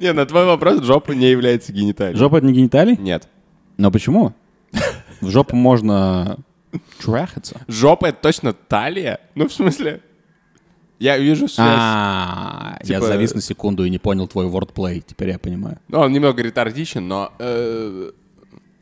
Не, 0.00 0.12
на 0.12 0.26
твой 0.26 0.44
вопрос 0.44 0.82
жопа 0.82 1.12
не 1.12 1.30
является 1.30 1.72
гениталией. 1.72 2.18
Жопа 2.18 2.36
это 2.36 2.46
не 2.46 2.52
гениталий? 2.52 2.96
Нет. 2.96 3.28
Но 3.78 3.90
почему? 3.90 4.34
В 5.20 5.30
жопу 5.30 5.56
можно 5.56 6.38
трахаться. 7.00 7.60
Жопа— 7.68 8.06
это 8.08 8.18
точно 8.20 8.52
талия? 8.52 9.20
Ну, 9.34 9.48
в 9.48 9.52
смысле... 9.52 10.02
Я 11.02 11.18
вижу 11.18 11.48
связь. 11.48 11.66
А, 11.68 12.78
я 12.84 12.94
Типа- 12.96 13.06
завис 13.06 13.34
на 13.34 13.40
секунду 13.40 13.84
и 13.84 13.90
не 13.90 13.98
понял 13.98 14.28
твой 14.28 14.46
wordplay. 14.46 15.02
Теперь 15.04 15.30
я 15.30 15.38
понимаю. 15.38 15.78
Ну, 15.88 15.98
он 15.98 16.12
немного 16.12 16.40
ретардичен, 16.42 17.08
но... 17.08 17.32
э, 17.40 18.12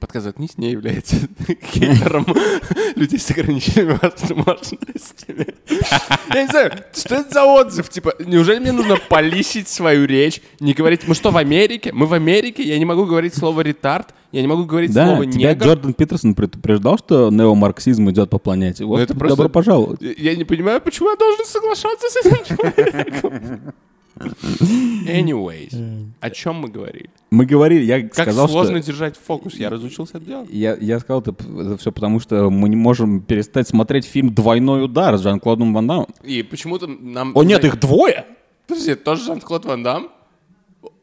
Подкаст 0.00 0.24
«Заткнись» 0.24 0.56
не 0.56 0.70
является 0.70 1.16
хейтером 1.72 2.26
людей 2.96 3.18
с 3.18 3.30
ограниченными 3.30 3.98
возможностями. 4.00 5.46
Я 6.34 6.42
не 6.42 6.48
знаю, 6.48 6.72
что 6.94 7.16
это 7.16 7.30
за 7.30 7.44
отзыв? 7.44 7.90
Типа, 7.90 8.14
неужели 8.18 8.60
мне 8.60 8.72
нужно 8.72 8.96
полисить 8.96 9.68
свою 9.68 10.06
речь, 10.06 10.40
не 10.58 10.72
говорить... 10.72 11.06
Мы 11.06 11.14
что, 11.14 11.30
в 11.30 11.36
Америке? 11.36 11.92
Мы 11.92 12.06
в 12.06 12.14
Америке? 12.14 12.62
Я 12.62 12.78
не 12.78 12.86
могу 12.86 13.04
говорить 13.04 13.34
слово 13.34 13.60
«ретард», 13.60 14.14
я 14.32 14.40
не 14.40 14.48
могу 14.48 14.64
говорить 14.64 14.92
Да, 14.94 15.06
слово 15.06 15.26
тебя 15.26 15.50
«негр». 15.50 15.66
Джордан 15.66 15.92
Питерсон 15.92 16.34
предупреждал, 16.34 16.96
что 16.96 17.30
неомарксизм 17.30 18.08
идет 18.10 18.30
по 18.30 18.38
планете. 18.38 18.84
Вот, 18.86 18.96
Ну, 18.96 19.02
это 19.02 19.14
просто- 19.14 19.36
добро 19.36 19.48
пожаловать. 19.50 20.00
Я 20.00 20.34
не 20.34 20.44
понимаю, 20.44 20.80
почему 20.80 21.10
я 21.10 21.16
должен 21.16 21.44
соглашаться 21.44 22.06
с 22.08 22.16
этим 22.24 22.56
человеком. 22.56 23.74
Anyways, 24.20 26.10
о 26.20 26.30
чем 26.30 26.56
мы 26.56 26.68
говорили? 26.68 27.10
Мы 27.30 27.46
говорили, 27.46 27.84
я 27.84 28.02
Как 28.02 28.12
сказал, 28.14 28.48
сложно 28.48 28.78
что... 28.78 28.86
держать 28.92 29.16
фокус, 29.16 29.54
я 29.54 29.70
разучился 29.70 30.18
это 30.18 30.26
делать. 30.26 30.50
Я, 30.50 30.76
я 30.76 30.98
сказал 31.00 31.22
это, 31.22 31.34
все 31.78 31.90
потому, 31.92 32.20
что 32.20 32.50
мы 32.50 32.68
не 32.68 32.76
можем 32.76 33.20
перестать 33.20 33.68
смотреть 33.68 34.04
фильм 34.04 34.34
«Двойной 34.34 34.84
удар» 34.84 35.16
с 35.16 35.22
Жан-Клодом 35.22 35.72
Ван 35.72 35.86
Дамом. 35.86 36.06
И 36.22 36.42
почему-то 36.42 36.86
нам... 36.86 37.32
О 37.34 37.42
нет, 37.42 37.64
их 37.64 37.80
двое! 37.80 38.26
Подожди, 38.66 38.92
это 38.92 39.04
тоже 39.04 39.24
Жан-Клод 39.24 39.64
Ван 39.64 39.82
Дам? 39.82 40.10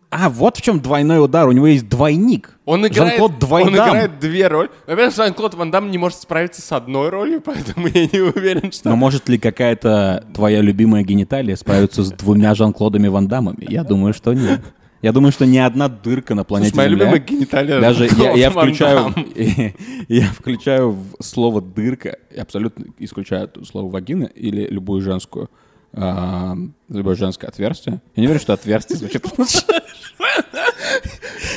А, 0.09 0.29
вот 0.29 0.57
в 0.57 0.61
чем 0.61 0.79
двойной 0.79 1.23
удар. 1.23 1.47
У 1.47 1.51
него 1.51 1.67
есть 1.67 1.89
двойник. 1.89 2.57
Он 2.65 2.87
играет, 2.87 3.17
Жан-Клод 3.17 3.31
он 3.31 3.39
Двойдам. 3.39 3.73
играет 3.73 4.19
две 4.19 4.47
роли. 4.47 4.69
Во-первых, 4.85 5.15
Жан-Клод 5.15 5.53
Ван 5.55 5.69
Дам 5.69 5.91
не 5.91 5.97
может 5.97 6.19
справиться 6.19 6.61
с 6.61 6.71
одной 6.71 7.09
ролью, 7.09 7.41
поэтому 7.45 7.87
я 7.87 8.05
не 8.05 8.19
уверен, 8.19 8.71
что... 8.71 8.89
Но 8.89 8.95
может 8.95 9.27
ли 9.27 9.37
какая-то 9.37 10.25
твоя 10.33 10.61
любимая 10.61 11.03
гениталия 11.03 11.55
справиться 11.57 12.03
с 12.03 12.11
двумя 12.11 12.55
Жан-Клодами 12.55 13.09
Ван 13.09 13.27
Дамами? 13.27 13.65
Я 13.69 13.83
думаю, 13.83 14.13
что 14.13 14.33
нет. 14.33 14.61
Я 15.01 15.11
думаю, 15.11 15.31
что 15.31 15.45
ни 15.45 15.57
одна 15.57 15.89
дырка 15.89 16.33
на 16.33 16.43
планете 16.43 16.71
Слушай, 16.71 16.77
моя 16.77 16.89
Земля... 16.89 17.05
любимая 17.05 17.27
гениталия 17.27 17.79
Даже 17.79 18.07
я, 18.17 18.31
я 18.31 18.49
включаю, 18.49 19.13
я 20.07 20.25
включаю 20.25 20.91
в 20.91 21.23
слово 21.23 21.61
дырка, 21.61 22.17
абсолютно 22.35 22.85
исключаю 22.97 23.51
слово 23.63 23.91
вагина 23.91 24.23
или 24.23 24.67
любую 24.67 25.01
женскую, 25.01 25.51
любое 25.93 27.15
женское 27.15 27.47
отверстие. 27.47 28.01
Я 28.15 28.21
не 28.21 28.27
верю, 28.27 28.39
что 28.39 28.53
отверстие 28.53 28.97
звучит 28.97 29.25
лучше. 29.37 29.59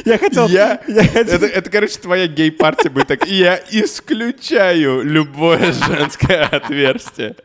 Я 0.04 0.18
хотел... 0.18 0.48
Я, 0.48 0.80
я 0.88 1.02
хотел- 1.04 1.34
это, 1.34 1.46
это, 1.46 1.70
короче, 1.70 1.98
твоя 1.98 2.26
гей-партия 2.26 2.88
будет 2.90 3.08
так. 3.08 3.26
Я 3.26 3.60
исключаю 3.70 5.02
любое 5.02 5.72
женское 5.72 6.44
отверстие. 6.44 7.36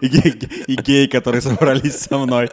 И 0.00 0.08
геи, 0.08 0.34
и 0.66 0.74
геи, 0.74 1.06
которые 1.06 1.40
собрались 1.42 1.96
со 1.96 2.18
мной. 2.18 2.50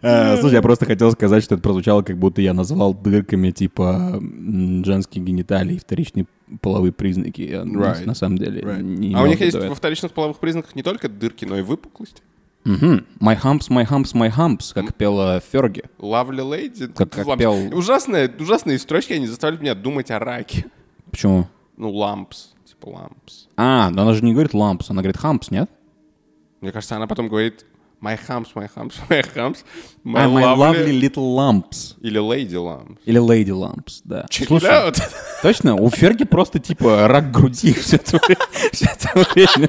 Э, 0.00 0.36
Слушай, 0.38 0.54
я 0.54 0.62
просто 0.62 0.86
хотел 0.86 1.10
сказать, 1.12 1.42
что 1.42 1.56
это 1.56 1.62
прозвучало, 1.62 2.02
как 2.02 2.16
будто 2.16 2.40
я 2.40 2.54
назвал 2.54 2.94
дырками, 2.94 3.50
типа, 3.50 4.20
женские 4.84 5.24
гениталии, 5.24 5.74
и 5.74 5.78
вторичные 5.80 6.26
половые 6.60 6.92
признаки. 6.92 7.60
На- 7.64 7.78
Right. 7.78 8.04
На 8.06 8.14
самом 8.14 8.38
деле 8.38 8.62
не 8.82 9.14
а 9.14 9.22
у 9.22 9.26
них 9.26 9.40
есть 9.40 9.56
виду 9.56 9.68
во 9.68 9.74
вторичных 9.74 10.12
половых 10.12 10.38
признаках 10.38 10.74
не 10.74 10.82
только 10.82 11.08
дырки, 11.08 11.44
но 11.44 11.58
и 11.58 11.62
выпуклости. 11.62 12.22
Мгм. 12.64 13.06
My 13.20 13.40
humps, 13.40 13.68
my 13.70 13.86
humps, 13.88 14.12
my 14.14 14.30
humps, 14.30 14.74
как 14.74 14.94
пела 14.94 15.40
Ферги. 15.52 15.84
Lovely 15.98 16.40
lady. 16.40 16.88
Как- 16.92 17.10
как 17.10 17.26
Лампс. 17.26 17.40
пел- 17.40 17.76
Ужасные, 17.76 18.28
ужасные 18.38 18.78
строчки, 18.78 19.12
они 19.14 19.26
заставляют 19.26 19.62
меня 19.62 19.74
думать 19.74 20.10
о 20.10 20.18
раке. 20.18 20.66
Почему? 21.10 21.46
Ну, 21.76 21.90
лампс. 21.90 22.50
Типа 22.66 22.88
лампс. 22.90 23.48
А, 23.56 23.90
но 23.90 24.02
она 24.02 24.12
же 24.12 24.22
не 24.24 24.32
говорит 24.32 24.52
lamps, 24.52 24.86
она 24.88 25.00
говорит 25.02 25.16
humps, 25.22 25.46
нет? 25.50 25.70
Мне 26.60 26.72
кажется, 26.72 26.96
она 26.96 27.06
потом 27.06 27.28
говорит 27.28 27.64
my 28.02 28.18
humps, 28.28 28.48
my 28.54 28.68
humps, 28.76 28.94
my 29.08 29.24
humps, 29.34 29.58
my, 30.04 30.18
А, 30.20 30.26
my 30.28 30.42
lovely... 30.42 30.58
lovely 30.86 31.00
little 31.00 31.34
lumps. 31.36 31.94
Или 32.02 32.20
lady 32.20 32.52
lamps. 32.54 32.98
Или 33.06 33.20
lady 33.20 33.50
lumps, 33.52 34.00
да. 34.04 34.26
Check 34.28 34.42
it 34.42 34.46
Слушай, 34.48 34.68
out. 34.70 35.00
Точно? 35.42 35.76
У 35.76 35.88
Ферги 35.90 36.24
просто 36.24 36.58
типа 36.58 37.06
рак 37.08 37.30
груди 37.30 37.72
все 37.72 37.96
это 38.02 38.18
время. 39.34 39.68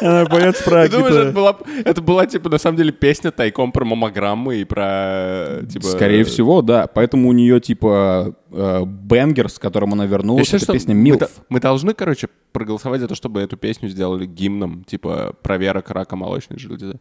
Она 0.00 0.24
поет 0.26 0.62
про 0.64 0.84
Ты 0.88 0.90
думаешь, 0.96 1.14
это 1.14 1.32
была, 1.32 1.56
это 1.84 2.00
была, 2.02 2.26
типа, 2.26 2.48
на 2.48 2.58
самом 2.58 2.76
деле, 2.78 2.92
песня 2.92 3.30
тайком 3.30 3.70
про 3.72 3.84
маммограммы 3.84 4.56
и 4.56 4.64
про, 4.64 5.60
типа... 5.70 5.86
Скорее 5.86 6.24
всего, 6.24 6.62
да. 6.62 6.86
Поэтому 6.86 7.28
у 7.28 7.32
нее 7.32 7.60
типа 7.60 8.34
э, 8.50 8.84
бенгер, 8.86 9.48
с 9.50 9.58
которым 9.58 9.92
она 9.92 10.06
вернулась, 10.06 10.46
считаю, 10.46 10.62
это 10.62 10.72
песня 10.72 10.94
мы, 10.94 11.00
Милф. 11.02 11.18
до- 11.20 11.30
мы 11.48 11.60
должны, 11.60 11.94
короче, 11.94 12.28
проголосовать 12.52 13.00
за 13.00 13.08
то, 13.08 13.14
чтобы 13.14 13.40
эту 13.40 13.56
песню 13.56 13.88
сделали 13.88 14.26
гимном, 14.26 14.84
типа, 14.84 15.34
проверок 15.42 15.90
рака 15.90 16.16
молочной 16.16 16.58
железы. 16.58 16.98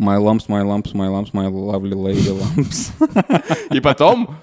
My 0.00 0.18
lumps, 0.18 0.48
my 0.48 0.62
lumps, 0.64 0.92
my 0.94 1.08
lumps, 1.08 1.32
my 1.32 1.48
lovely 1.48 1.92
lady 1.92 2.30
lumps. 2.30 2.90
И 3.70 3.80
потом 3.80 4.36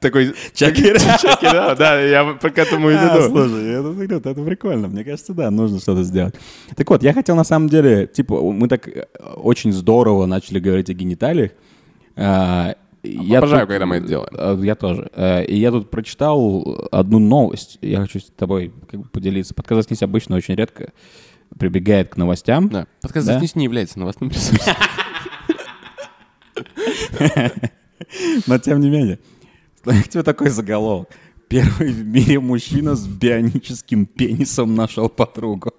такой... 0.00 0.34
Check 0.54 0.74
it 0.76 0.96
out. 0.96 1.22
Check 1.22 1.42
it 1.42 1.52
out. 1.54 1.76
Да, 1.76 2.00
я 2.00 2.34
к 2.34 2.58
этому 2.58 2.90
и 2.90 2.94
А, 2.94 3.16
веду. 3.16 3.28
слушай, 3.28 3.64
это, 3.70 4.14
это- 4.16 4.30
это 4.30 4.42
прикольно. 4.42 4.88
Мне 4.88 5.04
кажется, 5.04 5.32
да, 5.34 5.50
нужно 5.50 5.78
что-то 5.80 6.02
сделать. 6.02 6.34
Так 6.76 6.88
вот, 6.90 7.02
я 7.02 7.12
хотел 7.12 7.36
на 7.36 7.44
самом 7.44 7.68
деле, 7.68 8.06
типа, 8.06 8.40
мы 8.52 8.68
так 8.68 8.88
э, 8.88 9.06
очень 9.36 9.72
здорово 9.72 10.26
начали 10.26 10.58
говорить 10.58 10.90
о 10.90 10.94
гениталиях. 10.94 11.52
А, 12.16 12.74
я 13.02 13.38
Обожаю, 13.38 13.66
когда 13.68 13.86
мы 13.86 13.96
это 13.96 14.06
делаем. 14.08 14.30
э, 14.36 14.58
Я 14.64 14.74
тоже. 14.74 15.10
Э, 15.14 15.44
И 15.44 15.56
я 15.56 15.70
тут 15.70 15.90
прочитал 15.90 16.88
одну 16.90 17.18
новость. 17.18 17.78
Я 17.80 18.00
хочу 18.00 18.18
с 18.20 18.24
тобой 18.36 18.72
как 18.90 19.00
бы 19.00 19.08
поделиться. 19.08 19.54
Подкаст 19.54 19.82
«Заснись» 19.82 20.02
обычно 20.02 20.34
очень 20.36 20.54
редко 20.56 20.92
прибегает 21.58 22.08
к 22.10 22.16
новостям. 22.16 22.68
Да. 22.68 22.86
Подкаст 23.02 23.26
Да? 23.26 23.34
«Заснись» 23.34 23.54
не 23.54 23.64
является 23.64 23.98
новостным 24.00 24.30
ресурсом. 24.30 24.74
Но 28.46 28.58
тем 28.58 28.80
не 28.80 28.90
менее. 28.90 29.18
К 29.86 30.08
тебе 30.08 30.22
такой 30.22 30.50
заголовок. 30.50 31.08
Первый 31.48 31.92
в 31.92 32.04
мире 32.04 32.40
мужчина 32.40 32.94
с 32.96 33.06
бионическим 33.06 34.04
пенисом 34.06 34.74
нашел 34.74 35.08
подругу. 35.08 35.72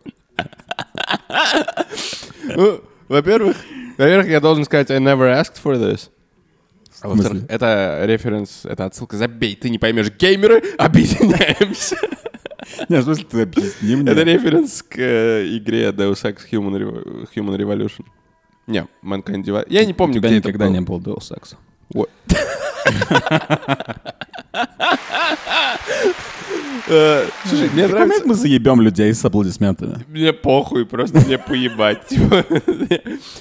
Ну, 2.56 2.82
во-первых, 3.10 3.58
во-первых, 3.98 4.28
я 4.30 4.40
должен 4.40 4.66
сказать, 4.66 4.90
I 4.92 4.98
never 5.00 5.30
asked 5.42 5.62
for 5.64 5.76
this. 5.76 6.10
А 7.02 7.10
во-вторых, 7.10 7.44
это 7.50 8.02
референс, 8.06 8.62
это 8.66 8.86
отсылка. 8.86 9.18
Забей, 9.18 9.56
ты 9.56 9.70
не 9.70 9.78
поймешь. 9.78 10.12
Геймеры, 10.18 10.64
объединяемся. 10.78 11.98
Не, 12.90 13.00
в 13.00 13.04
смысле, 13.04 13.26
ты 13.26 13.42
объясни 13.44 13.96
мне. 13.96 14.12
Это 14.12 14.24
референс 14.24 14.82
к 14.84 14.98
э, 14.98 15.48
игре 15.58 15.90
Deus 15.90 16.24
Ex 16.24 16.38
Human, 16.52 16.76
Revo- 16.78 17.28
Human 17.36 17.56
Revolution. 17.56 18.06
Не, 18.66 18.88
Mankind 19.04 19.44
Divided. 19.44 19.68
Я 19.70 19.86
не 19.86 19.92
У 19.94 19.96
помню, 19.96 20.16
тебя 20.20 20.30
где 20.30 20.38
это 20.40 20.48
никогда 20.50 20.66
было. 20.66 20.74
не 20.74 20.82
было 20.82 21.00
Deus 21.00 21.32
Ex. 21.32 21.56
Вот. 21.94 22.10
Э, 26.90 27.28
Слушай, 27.46 27.70
мне 27.74 27.86
нравится... 27.88 28.26
мы 28.26 28.34
заебем 28.34 28.80
людей 28.80 29.14
с 29.14 29.24
аплодисментами? 29.26 30.06
Мне 30.08 30.32
похуй, 30.32 30.86
просто 30.86 31.20
мне 31.20 31.38
поебать. 31.38 32.08
типа. 32.08 32.46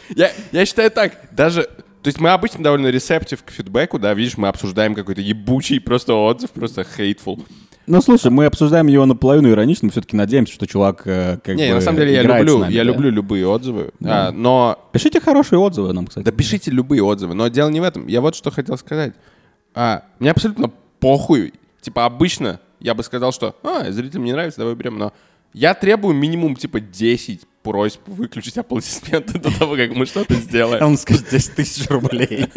Я, 0.17 0.33
я 0.51 0.67
считаю 0.67 0.91
так, 0.91 1.13
даже... 1.31 1.63
То 1.63 2.09
есть 2.09 2.21
мы 2.21 2.31
обычно 2.31 2.63
довольно 2.63 2.89
ресептив 2.89 3.43
к 3.45 3.51
фидбэку, 3.51 3.99
да, 3.99 4.15
видишь, 4.15 4.37
мы 4.37 4.49
обсуждаем 4.49 4.95
какой-то 4.95 5.21
ебучий 5.21 5.81
просто 5.81 6.15
отзыв, 6.15 6.51
просто 6.51 6.83
hateful. 6.83 7.45
Ну, 7.87 8.01
слушай, 8.03 8.31
мы 8.31 8.47
обсуждаем 8.47 8.89
его 8.89 9.07
наполовину 9.07 9.51
иронично, 9.51 9.87
мы 9.87 9.93
все-таки 9.93 10.17
надеемся, 10.17 10.53
что 10.53 10.67
чувак 10.67 11.03
э, 11.07 11.39
как 11.43 11.55
Не, 11.57 11.69
бы 11.69 11.75
на 11.75 11.81
самом 11.81 11.99
деле 11.99 12.15
я 12.15 12.23
люблю, 12.23 12.59
нами, 12.59 12.73
я 12.73 12.85
да. 12.85 12.91
люблю 12.91 13.11
любые 13.11 13.47
отзывы, 13.47 13.91
а, 14.05 14.33
но 14.33 14.89
Пишите 14.93 15.21
хорошие 15.21 15.59
отзывы 15.59 15.93
нам, 15.93 16.07
кстати. 16.07 16.25
Да 16.25 16.33
пишите 16.33 16.71
любые 16.71 17.03
отзывы, 17.03 17.35
но 17.35 17.47
дело 17.49 17.69
не 17.69 17.81
в 17.81 17.85
этом. 17.85 18.09
Я 18.09 18.21
вот 18.21 18.35
что 18.35 18.51
хотел 18.51 18.77
сказать. 18.77 19.15
А, 19.75 20.03
мне 20.19 20.31
абсолютно 20.31 20.73
похуй. 20.99 21.55
Типа 21.81 22.07
обычно 22.07 22.61
я 22.81 22.95
бы 22.95 23.03
сказал, 23.05 23.33
что 23.33 23.55
а, 23.63 23.91
зрителям 23.93 24.25
не 24.25 24.33
нравится, 24.33 24.61
давай 24.61 24.75
берем, 24.75 24.99
но 24.99 25.13
я 25.53 25.75
требую 25.75 26.15
минимум 26.15 26.57
типа 26.57 26.81
10 26.81 27.43
просьб 27.63 28.01
выключить 28.07 28.59
аплодисменты 28.59 29.39
до 29.39 29.57
того, 29.59 29.77
как 29.77 29.95
мы 29.95 30.07
что-то 30.07 30.35
сделаем. 30.35 30.85
Он 30.85 30.97
скажет 30.99 31.29
10 31.31 31.55
тысяч 31.55 31.89
рублей. 31.89 32.49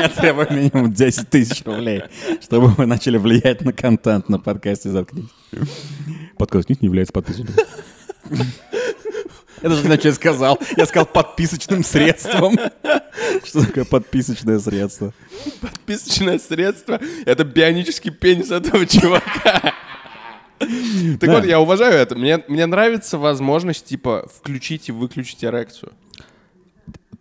Я 0.00 0.08
требую 0.08 0.48
минимум 0.52 0.92
10 0.92 1.28
тысяч 1.30 1.64
рублей, 1.64 2.02
чтобы 2.40 2.68
вы 2.68 2.86
начали 2.86 3.16
влиять 3.18 3.60
на 3.62 3.72
контент 3.72 4.28
на 4.28 4.38
подкасте 4.38 4.90
«Заткнись». 4.90 5.28
Подкаст 6.38 6.68
не 6.68 6.76
является 6.80 7.12
подписчиком. 7.12 7.54
Я 9.62 9.70
даже 9.70 9.80
не 9.80 9.86
знаю, 9.86 9.98
что 10.00 10.08
я 10.08 10.14
сказал. 10.14 10.58
Я 10.76 10.84
сказал 10.86 11.06
подписочным 11.06 11.84
средством. 11.84 12.58
Что 13.44 13.64
такое 13.64 13.84
подписочное 13.84 14.58
средство? 14.58 15.14
Подписочное 15.60 16.38
средство— 16.38 17.00
это 17.24 17.44
бионический 17.44 18.10
пенис 18.10 18.50
этого 18.50 18.86
чувака. 18.86 19.72
Так 20.58 21.20
Да. 21.20 21.32
вот, 21.36 21.44
я 21.46 21.60
уважаю 21.60 21.94
это. 21.94 22.14
Мне, 22.14 22.42
мне 22.48 22.66
нравится 22.66 23.18
возможность, 23.18 23.86
типа, 23.86 24.28
включить 24.34 24.88
и 24.88 24.92
выключить 24.92 25.44
эрекцию. 25.44 25.92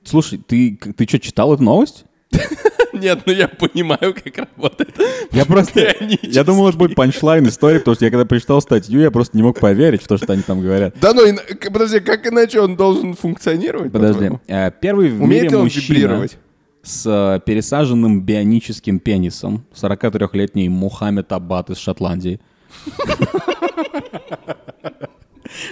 Слушай, 0.03 0.37
ты, 0.45 0.77
ты 0.97 1.07
что, 1.07 1.19
читал 1.19 1.53
эту 1.53 1.63
новость? 1.63 2.05
Нет, 2.93 3.21
ну 3.25 3.33
я 3.33 3.47
понимаю, 3.47 4.13
как 4.13 4.37
работает. 4.37 4.95
Я 5.31 5.45
просто... 5.45 5.95
Я 6.21 6.43
думал, 6.43 6.69
это 6.69 6.77
будет 6.77 6.95
панчлайн 6.95 7.47
истории, 7.47 7.79
потому 7.79 7.95
что 7.95 8.05
я 8.05 8.11
когда 8.11 8.25
прочитал 8.25 8.61
статью, 8.61 9.01
я 9.01 9.11
просто 9.11 9.35
не 9.35 9.43
мог 9.43 9.59
поверить 9.59 10.03
в 10.03 10.07
то, 10.07 10.17
что 10.17 10.33
они 10.33 10.43
там 10.43 10.61
говорят. 10.61 10.95
Да 11.01 11.13
ну, 11.13 11.23
подожди, 11.71 11.99
как 11.99 12.25
иначе 12.27 12.61
он 12.61 12.75
должен 12.75 13.15
функционировать? 13.15 13.91
Подожди. 13.91 14.29
Э, 14.47 14.71
Первый 14.71 15.09
в 15.09 15.23
Умеет 15.23 15.45
мире 15.45 15.57
мужчина 15.57 16.27
с 16.83 17.05
э, 17.05 17.39
пересаженным 17.45 18.21
бионическим 18.21 18.99
пенисом, 18.99 19.65
43-летний 19.73 20.69
Мухаммед 20.69 21.31
Аббат 21.31 21.69
из 21.69 21.77
Шотландии. 21.77 22.39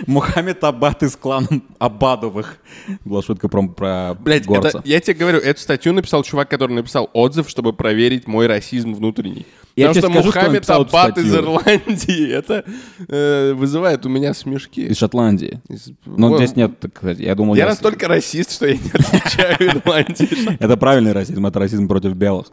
Мухаммед 0.07 0.63
Аббат 0.63 1.03
из 1.03 1.15
клана 1.15 1.47
Абадовых. 1.79 2.57
Была 3.05 3.21
шутка 3.21 3.47
про, 3.49 3.67
про 3.67 4.13
Блять, 4.19 4.45
горца. 4.45 4.79
это, 4.79 4.81
я 4.85 4.99
тебе 4.99 5.15
говорю, 5.15 5.39
эту 5.39 5.59
статью 5.61 5.93
написал 5.93 6.23
чувак, 6.23 6.49
который 6.49 6.73
написал 6.73 7.09
отзыв, 7.13 7.49
чтобы 7.49 7.73
проверить 7.73 8.27
мой 8.27 8.47
расизм 8.47 8.93
внутренний. 8.93 9.45
Я 9.75 9.87
Потому 9.87 10.01
что 10.01 10.11
скажу, 10.11 10.31
что 10.31 10.39
Мухаммед 10.41 10.63
эту 10.63 10.73
Аббат 10.73 11.17
из. 11.17 11.33
Ирландии, 11.33 12.29
это 12.33 12.65
э, 13.07 13.53
вызывает 13.53 14.05
у 14.05 14.09
меня 14.09 14.33
смешки. 14.33 14.85
Из 14.87 14.97
Шотландии. 14.97 15.61
Из- 15.69 15.91
Но 16.05 16.29
Во- 16.29 16.37
здесь 16.37 16.55
нет, 16.55 16.71
сказать, 16.95 17.19
я 17.19 17.33
думал... 17.35 17.55
Я 17.55 17.63
я- 17.63 17.69
настолько 17.69 18.07
расист, 18.07 18.51
что 18.51 18.67
я 18.67 18.73
не 18.73 18.89
отличаю 18.93 19.55
Ирландии. 19.59 20.57
Это 20.61 20.75
правильный 20.77 21.13
расизм, 21.13 21.45
это 21.45 21.59
расизм 21.59 21.87
против 21.87 22.13
белых. 22.15 22.47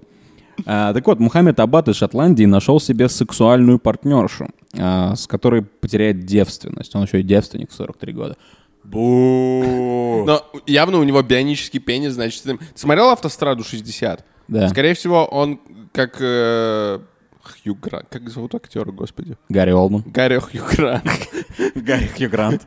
А, 0.66 0.92
так 0.92 1.06
вот, 1.06 1.20
Мухаммед 1.20 1.58
Аббат 1.60 1.88
из 1.88 1.96
Шотландии 1.96 2.44
нашел 2.44 2.80
себе 2.80 3.08
сексуальную 3.08 3.78
партнершу. 3.78 4.48
А, 4.76 5.14
с 5.14 5.26
которой 5.26 5.62
потеряет 5.62 6.24
девственность. 6.24 6.94
Он 6.94 7.04
еще 7.04 7.20
и 7.20 7.22
девственник 7.22 7.70
в 7.70 7.74
43 7.74 8.12
года. 8.12 8.37
Бу! 8.85 10.24
Но 10.26 10.44
явно 10.66 10.98
у 10.98 11.04
него 11.04 11.22
бионический 11.22 11.81
пенис, 11.81 12.12
значит... 12.12 12.42
Ты 12.42 12.59
смотрел 12.74 13.11
«Автостраду 13.11 13.62
60»? 13.62 14.24
Да. 14.48 14.68
Скорее 14.68 14.94
всего, 14.94 15.24
он 15.26 15.61
как... 15.92 16.16
э, 16.20 16.98
Хью 17.48 17.74
Грант. 17.74 18.07
Как 18.11 18.28
зовут 18.28 18.54
актера, 18.54 18.90
господи? 18.92 19.37
Гарри 19.48 19.70
Олман. 19.70 20.02
Гарри 20.07 20.38
Хью 20.38 20.62
Грант. 20.70 21.04
Гарри 21.74 22.11
Хью 22.16 22.31
Грант. 22.31 22.66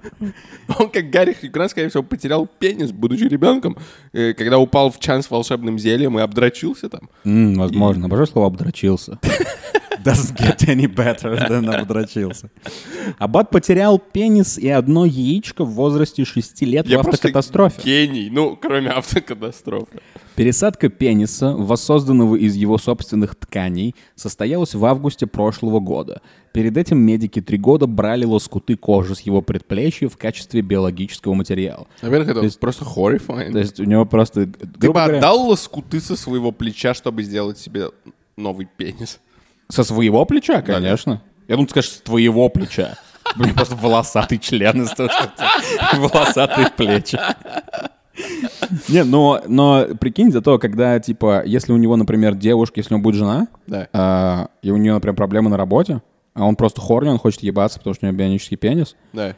Он 0.79 0.89
как 0.89 1.09
Гарри 1.09 1.33
Хью 1.39 1.51
Грант, 1.51 1.71
скорее 1.71 1.89
всего, 1.89 2.03
потерял 2.03 2.47
пенис, 2.47 2.91
будучи 2.91 3.23
ребенком, 3.23 3.77
э, 4.13 4.33
когда 4.33 4.57
упал 4.57 4.91
в 4.91 4.99
чан 4.99 5.21
с 5.23 5.29
волшебным 5.29 5.77
зельем 5.77 6.17
и 6.17 6.21
обдрочился 6.21 6.89
там. 6.89 7.09
Возможно. 7.23 8.05
Обожаю 8.05 8.27
слово 8.27 8.47
«обдрочился». 8.47 9.19
Doesn't 10.05 10.35
get 10.37 10.67
any 10.67 10.87
better 10.87 11.37
than 11.47 11.69
обдрочился. 11.69 12.49
Аббат 13.17 13.49
потерял 13.49 13.99
пенис 13.99 14.57
и 14.57 14.67
одно 14.69 15.05
яичко 15.05 15.63
в 15.63 15.71
возрасте 15.71 16.25
6 16.25 16.61
лет 16.63 16.87
Я 16.87 16.97
в 17.01 17.07
автокатастрофе. 17.07 17.81
гений, 17.83 18.29
ну, 18.31 18.55
кроме 18.55 18.89
автокатастрофы. 18.89 19.99
Пересадка 20.35 20.89
пениса, 20.89 21.51
воссозданного 21.55 22.35
из 22.35 22.55
его 22.55 22.77
собственных 22.77 23.35
тканей, 23.35 23.95
состоялась 24.15 24.73
в 24.73 24.83
августе 24.85 25.27
прошлого 25.27 25.79
года. 25.79 26.21
Перед 26.53 26.77
этим 26.77 26.97
медики 26.99 27.41
три 27.41 27.57
года 27.57 27.85
брали 27.85 28.25
лоскуты 28.25 28.75
кожи 28.75 29.13
с 29.15 29.21
его 29.21 29.41
предплечья 29.41 30.09
в 30.09 30.17
качестве 30.17 30.61
биологического 30.61 31.33
материала. 31.33 31.87
Во-первых, 32.01 32.29
это 32.29 32.39
есть- 32.41 32.59
просто 32.59 32.85
horrifying. 32.85 33.51
То 33.51 33.59
есть 33.59 33.79
у 33.79 33.83
него 33.83 34.05
просто... 34.05 34.47
Ты 34.47 34.87
бы 34.87 34.93
говоря, 34.93 35.17
отдал 35.17 35.47
лоскуты 35.49 35.99
со 35.99 36.15
своего 36.15 36.51
плеча, 36.51 36.93
чтобы 36.93 37.23
сделать 37.23 37.57
себе 37.59 37.89
новый 38.37 38.67
пенис? 38.77 39.19
Со 39.71 39.83
своего 39.83 40.25
плеча, 40.25 40.61
конечно. 40.61 41.21
Я 41.47 41.55
думаю, 41.55 41.67
ты 41.67 41.71
скажешь, 41.71 41.91
с 41.91 42.01
твоего 42.01 42.49
плеча. 42.49 42.95
Блин, 43.35 43.53
просто 43.55 43.75
волосатый 43.75 44.37
член 44.37 44.83
из 44.83 44.91
того, 44.91 45.09
что 45.09 45.31
волосатые 45.97 46.69
плечи. 46.75 47.19
Не, 48.89 49.03
но, 49.03 49.41
но 49.47 49.85
прикинь, 49.99 50.31
зато 50.31 50.59
когда, 50.59 50.99
типа, 50.99 51.43
если 51.45 51.71
у 51.71 51.77
него, 51.77 51.95
например, 51.95 52.35
девушка, 52.35 52.79
если 52.79 52.93
у 52.93 52.97
него 52.97 53.03
будет 53.03 53.15
жена, 53.15 53.47
Да. 53.67 53.87
а, 53.93 54.47
и 54.61 54.69
у 54.71 54.77
нее, 54.77 54.93
например, 54.93 55.15
проблемы 55.15 55.49
на 55.49 55.57
работе, 55.57 56.01
а 56.33 56.45
он 56.45 56.55
просто 56.55 56.81
хорни, 56.81 57.09
он 57.09 57.17
хочет 57.17 57.41
ебаться, 57.43 57.79
потому 57.79 57.93
что 57.93 58.05
у 58.05 58.09
него 58.09 58.17
бионический 58.19 58.57
пенис, 58.57 58.95
Да. 59.13 59.35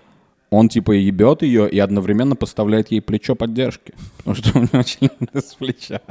он, 0.50 0.70
типа, 0.70 0.92
ебет 0.94 1.44
ее 1.44 1.70
и 1.70 1.78
одновременно 1.80 2.36
поставляет 2.36 2.92
ей 2.92 3.02
плечо 3.02 3.36
поддержки. 3.36 3.94
Потому 4.18 4.36
что 4.36 4.58
у 4.58 4.62
него 4.62 4.84
член 4.84 5.12
из 5.34 5.44
плеча. 5.54 6.02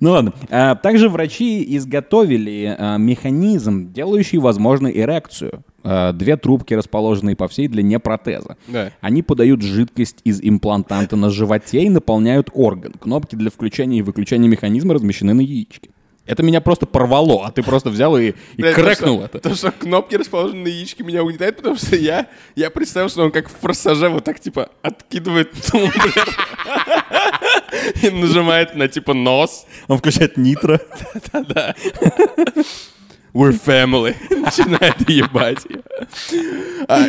Ну 0.00 0.10
ладно. 0.10 0.32
А, 0.50 0.74
Также 0.74 1.08
врачи 1.08 1.64
изготовили 1.76 2.74
а, 2.76 2.96
механизм, 2.96 3.92
делающий 3.92 4.38
возможной 4.38 4.92
эрекцию. 4.98 5.62
А, 5.82 6.12
Две 6.12 6.36
трубки, 6.36 6.74
расположенные 6.74 7.36
по 7.36 7.48
всей 7.48 7.68
длине 7.68 7.98
протеза. 7.98 8.56
Да. 8.68 8.90
Они 9.00 9.22
подают 9.22 9.62
жидкость 9.62 10.18
из 10.24 10.40
имплантанта 10.42 11.16
на 11.16 11.30
животе 11.30 11.84
и 11.84 11.90
наполняют 11.90 12.50
орган. 12.52 12.92
Кнопки 12.92 13.36
для 13.36 13.50
включения 13.50 13.98
и 13.98 14.02
выключения 14.02 14.48
механизма 14.48 14.94
размещены 14.94 15.34
на 15.34 15.40
яичке. 15.40 15.90
Это 16.26 16.42
меня 16.42 16.60
просто 16.62 16.86
порвало, 16.86 17.46
а 17.46 17.52
ты 17.52 17.62
просто 17.62 17.90
взял 17.90 18.16
и, 18.16 18.30
и 18.30 18.62
Блядь, 18.62 18.74
крэкнул 18.74 19.18
то, 19.18 19.24
это. 19.24 19.38
что, 19.38 19.48
то, 19.50 19.54
что 19.56 19.72
кнопки 19.72 20.14
расположены 20.14 20.62
на 20.62 20.68
яичке, 20.68 21.04
меня 21.04 21.22
угнетает, 21.22 21.56
потому 21.56 21.76
что 21.76 21.96
я, 21.96 22.28
я 22.56 22.70
представил, 22.70 23.10
что 23.10 23.24
он 23.24 23.30
как 23.30 23.50
в 23.50 23.52
форсаже 23.52 24.08
вот 24.08 24.24
так, 24.24 24.40
типа, 24.40 24.70
откидывает 24.80 25.52
тумблер 25.52 26.28
и 28.02 28.08
нажимает 28.10 28.74
на, 28.74 28.88
типа, 28.88 29.12
нос. 29.12 29.66
Он 29.86 29.98
включает 29.98 30.38
нитро. 30.38 30.78
We're 33.34 33.60
family. 33.62 34.14
Начинает 34.30 35.08
ебать. 35.10 35.66
А, 36.88 37.06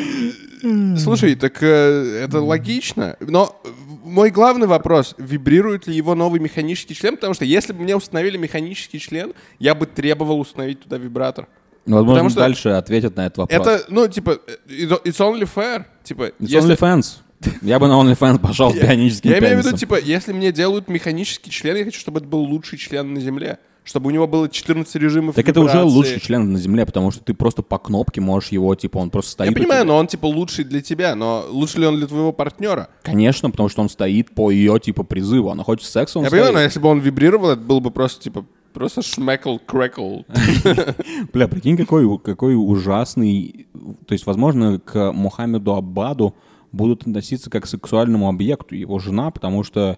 Слушай, 0.98 1.36
так 1.36 1.62
э, 1.62 2.24
это 2.24 2.42
логично. 2.42 3.16
Но 3.20 3.62
мой 4.06 4.30
главный 4.32 4.68
вопрос, 4.68 5.16
вибрирует 5.18 5.88
ли 5.88 5.96
его 5.96 6.16
новый 6.16 6.40
механический 6.40 6.96
член? 6.96 7.16
Потому 7.16 7.34
что 7.34 7.44
если 7.46 7.74
бы 7.74 7.82
мне 7.82 7.96
установили 7.96 8.38
механический 8.38 9.00
член, 9.00 9.34
я 9.60 9.76
бы 9.76 9.86
требовал 9.86 10.40
установить 10.40 10.82
туда 10.82 10.98
вибратор. 10.98 11.48
Ну, 11.86 11.98
Возможно, 11.98 12.16
Потому 12.16 12.30
что- 12.30 12.40
дальше 12.40 12.70
ответят 12.70 13.16
на 13.16 13.26
этот 13.28 13.38
вопрос. 13.40 13.60
Это, 13.62 13.86
ну, 13.90 14.08
типа, 14.08 14.40
it's 14.68 15.20
only 15.20 15.48
fair. 15.54 15.86
Типа, 16.04 16.24
It's 16.30 16.34
если- 16.40 16.76
OnlyFans. 16.76 17.18
Я 17.62 17.80
бы 17.80 17.88
на 17.88 17.94
OnlyFans 18.02 18.40
пошел 18.40 18.72
с 18.74 18.76
бионическим 18.76 19.30
Я 19.30 19.40
имею 19.40 19.62
в 19.62 19.66
виду, 19.66 19.78
типа, 19.78 20.00
если 20.00 20.34
мне 20.34 20.52
делают 20.52 20.88
механический 20.88 21.52
член, 21.52 21.76
я 21.76 21.84
хочу, 21.86 22.00
чтобы 22.00 22.20
это 22.20 22.28
был 22.28 22.40
лучший 22.40 22.78
член 22.80 23.14
на 23.14 23.20
Земле. 23.20 23.60
Чтобы 23.86 24.08
у 24.08 24.10
него 24.12 24.26
было 24.28 24.50
14 24.50 24.96
режимов 24.96 25.36
Так 25.36 25.48
это 25.48 25.62
уже 25.62 25.74
вибрации. 25.78 25.96
лучший 25.96 26.20
член 26.20 26.52
на 26.52 26.58
Земле, 26.58 26.86
потому 26.88 27.12
что 27.12 27.24
ты 27.24 27.36
просто 27.36 27.62
по 27.62 27.78
кнопке 27.78 28.20
можешь 28.20 28.50
его, 28.50 28.74
типа, 28.74 28.98
он 28.98 29.12
просто 29.12 29.32
стоит. 29.32 29.52
Я 29.52 29.56
понимаю, 29.56 29.84
тебя. 29.84 29.94
но 29.94 29.98
он, 30.00 30.08
типа, 30.08 30.26
лучший 30.26 30.66
для 30.66 30.82
тебя, 30.82 31.14
но 31.16 31.46
лучше 31.50 31.80
ли 31.80 31.86
он 31.86 31.96
для 31.98 32.08
твоего 32.08 32.34
партнера? 32.34 32.90
Конечно, 33.04 33.52
потому 33.52 33.70
что 33.70 33.84
он 33.84 33.90
стоит 33.90 34.34
по 34.34 34.50
ее, 34.50 34.80
типа, 34.80 35.04
призыву. 35.04 35.50
Она 35.52 35.64
хочет 35.64 35.88
секса, 35.88 36.18
он 36.18 36.24
Я 36.26 36.30
стоит. 36.30 36.42
понимаю, 36.42 36.56
но 36.56 36.62
если 36.62 36.80
бы 36.80 36.90
он 36.90 37.00
вибрировал, 37.00 37.52
это 37.52 37.62
было 37.62 37.80
бы 37.80 37.92
просто, 37.92 38.24
типа, 38.24 38.44
просто 38.74 39.04
шмекл 39.04 39.58
крекл. 39.60 40.22
Бля, 41.34 41.48
прикинь, 41.48 41.78
какой, 41.78 42.20
какой 42.20 42.56
ужасный... 42.56 43.68
То 44.08 44.14
есть, 44.14 44.26
возможно, 44.26 44.80
к 44.80 45.12
Мухаммеду 45.12 45.76
Аббаду 45.76 46.36
будут 46.72 47.02
относиться 47.04 47.50
как 47.52 47.64
к 47.64 47.68
сексуальному 47.68 48.28
объекту 48.30 48.76
его 48.76 48.98
жена, 49.00 49.30
потому 49.32 49.64
что 49.64 49.98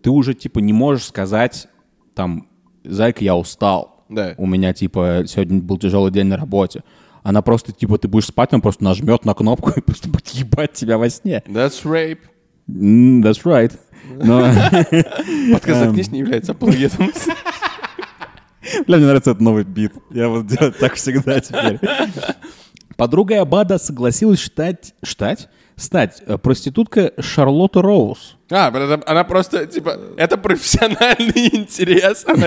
ты 0.00 0.10
уже, 0.10 0.34
типа, 0.34 0.60
не 0.60 0.72
можешь 0.72 1.06
сказать, 1.06 1.66
там, 2.14 2.46
зайка, 2.84 3.24
я 3.24 3.36
устал. 3.36 4.04
Да. 4.08 4.34
У 4.38 4.46
меня, 4.46 4.72
типа, 4.72 5.24
сегодня 5.26 5.60
был 5.60 5.78
тяжелый 5.78 6.10
день 6.10 6.26
на 6.26 6.36
работе. 6.36 6.82
Она 7.22 7.42
просто, 7.42 7.72
типа, 7.72 7.98
ты 7.98 8.08
будешь 8.08 8.26
спать, 8.26 8.52
она 8.52 8.60
просто 8.60 8.82
нажмет 8.82 9.24
на 9.24 9.34
кнопку 9.34 9.70
и 9.76 9.80
просто 9.80 10.08
будет 10.08 10.28
ебать 10.28 10.72
тебя 10.72 10.98
во 10.98 11.08
сне. 11.08 11.42
That's 11.46 11.84
rape. 11.84 12.20
М, 12.68 13.22
That's 13.22 13.42
right. 13.44 13.72
Но, 14.10 14.40
Подкаст 15.52 15.80
«Заткнись» 15.80 16.10
не 16.10 16.20
является 16.20 16.52
апологетом. 16.52 17.10
Бля, 18.86 18.96
мне 18.96 19.06
нравится 19.06 19.30
этот 19.30 19.40
новый 19.42 19.64
бит. 19.64 19.92
Я 20.10 20.28
буду 20.28 20.44
делать 20.44 20.78
так 20.78 20.94
всегда 20.94 21.40
теперь. 21.40 21.78
Подруга 22.96 23.40
Абада 23.40 23.78
согласилась 23.78 24.42
стать... 24.42 24.94
Стать? 25.02 25.48
Стать 25.80 26.22
э, 26.26 26.36
проститутка 26.36 27.12
Шарлотта 27.18 27.80
Роуз. 27.80 28.36
А, 28.50 28.68
она 29.06 29.24
просто, 29.24 29.66
типа, 29.66 29.96
это 30.18 30.36
профессиональный 30.36 31.48
интерес. 31.56 32.24
Она, 32.28 32.46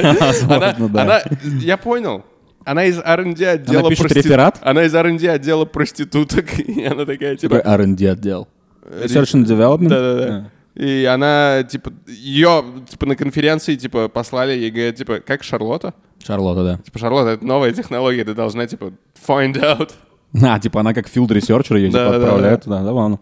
она- 0.56 0.76
да. 0.90 1.02
она- 1.02 1.22
я 1.60 1.78
понял. 1.78 2.24
Она 2.64 2.86
из 2.86 3.00
R&D 3.00 3.46
отдела 3.46 3.90
пишет 3.90 4.04
прости- 4.06 4.20
реферат? 4.22 4.60
Она 4.62 4.84
из 4.84 4.94
R&D 4.94 5.28
отдела 5.30 5.66
проституток, 5.66 6.60
и 6.60 6.86
она 6.86 7.06
такая, 7.06 7.36
типа... 7.36 7.56
R&D 7.66 8.08
отдел. 8.10 8.48
Research 8.86 9.34
and 9.34 9.46
Development? 9.46 9.90
Да-да-да. 9.90 10.50
И 10.76 11.06
она, 11.06 11.64
типа, 11.64 11.92
ее, 12.08 12.64
типа, 12.90 13.06
на 13.06 13.16
конференции, 13.16 13.76
типа, 13.76 14.10
послали, 14.10 14.52
ей 14.54 14.72
говорят, 14.72 14.96
типа, 14.96 15.20
как 15.20 15.44
Шарлотта? 15.44 15.90
А, 16.22 16.26
Шарлотта, 16.26 16.64
да. 16.64 16.78
Типа, 16.84 17.00
Шарлотта, 17.00 17.32
это 17.32 17.46
новая 17.46 17.72
технология, 17.74 18.24
ты 18.24 18.34
должна, 18.34 18.66
типа, 18.68 18.94
find 19.28 19.56
out. 19.56 19.92
А, 20.44 20.60
типа 20.60 20.80
она 20.80 20.94
как 20.94 21.08
field 21.08 21.28
researcher 21.30 21.78
ее 21.78 21.88
типа, 21.90 22.16
отправляет 22.16 22.64
туда. 22.64 22.84
Забавно. 22.84 23.20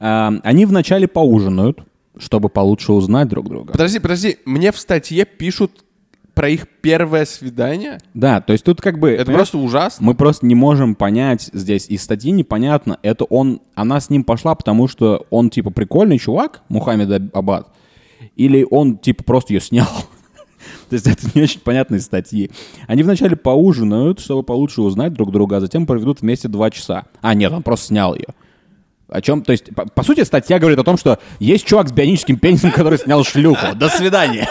А, 0.00 0.32
Они 0.42 0.66
вначале 0.66 1.08
поужинают, 1.08 1.80
чтобы 2.18 2.48
получше 2.48 2.92
узнать 2.92 3.28
друг 3.28 3.48
друга. 3.48 3.72
Подожди, 3.72 3.98
подожди, 3.98 4.36
мне 4.44 4.70
в 4.72 4.78
статье 4.78 5.24
пишут 5.24 5.84
про 6.34 6.48
их 6.48 6.66
первое 6.80 7.24
свидание? 7.26 7.98
Да, 8.14 8.40
то 8.40 8.52
есть 8.52 8.64
тут 8.64 8.80
как 8.80 8.98
бы... 8.98 9.10
Это 9.10 9.32
просто 9.32 9.58
ужасно. 9.58 10.04
Мы 10.06 10.14
просто 10.14 10.46
не 10.46 10.54
можем 10.54 10.94
понять 10.94 11.50
здесь 11.52 11.86
из 11.88 12.02
статьи 12.02 12.30
непонятно. 12.30 12.98
Это 13.02 13.24
он, 13.24 13.60
она 13.74 14.00
с 14.00 14.08
ним 14.10 14.24
пошла, 14.24 14.54
потому 14.54 14.88
что 14.88 15.26
он 15.30 15.50
типа 15.50 15.70
прикольный 15.70 16.18
чувак, 16.18 16.62
Мухаммед 16.68 17.10
Аб- 17.10 17.36
Аббад, 17.36 17.68
или 18.36 18.66
он 18.70 18.96
типа 18.98 19.24
просто 19.24 19.52
ее 19.52 19.60
снял. 19.60 19.88
То 20.92 20.96
есть 20.96 21.06
это 21.06 21.26
не 21.34 21.40
очень 21.40 21.60
понятно 21.60 21.94
из 21.94 22.04
статьи. 22.04 22.50
Они 22.86 23.02
вначале 23.02 23.34
поужинают, 23.34 24.20
чтобы 24.20 24.42
получше 24.42 24.82
узнать 24.82 25.14
друг 25.14 25.32
друга, 25.32 25.56
а 25.56 25.60
затем 25.60 25.86
проведут 25.86 26.20
вместе 26.20 26.48
два 26.48 26.70
часа. 26.70 27.06
А, 27.22 27.32
нет, 27.32 27.50
он 27.50 27.62
просто 27.62 27.86
снял 27.86 28.14
ее. 28.14 28.26
О 29.08 29.22
чем, 29.22 29.42
то 29.42 29.52
есть, 29.52 29.74
по, 29.74 29.86
по 29.86 30.02
сути, 30.02 30.22
статья 30.22 30.58
говорит 30.58 30.78
о 30.78 30.84
том, 30.84 30.98
что 30.98 31.18
есть 31.38 31.64
чувак 31.64 31.88
с 31.88 31.92
бионическим 31.92 32.38
пенисом, 32.38 32.72
который 32.72 32.98
снял 32.98 33.24
шлюху. 33.24 33.74
До 33.74 33.88
свидания. 33.88 34.46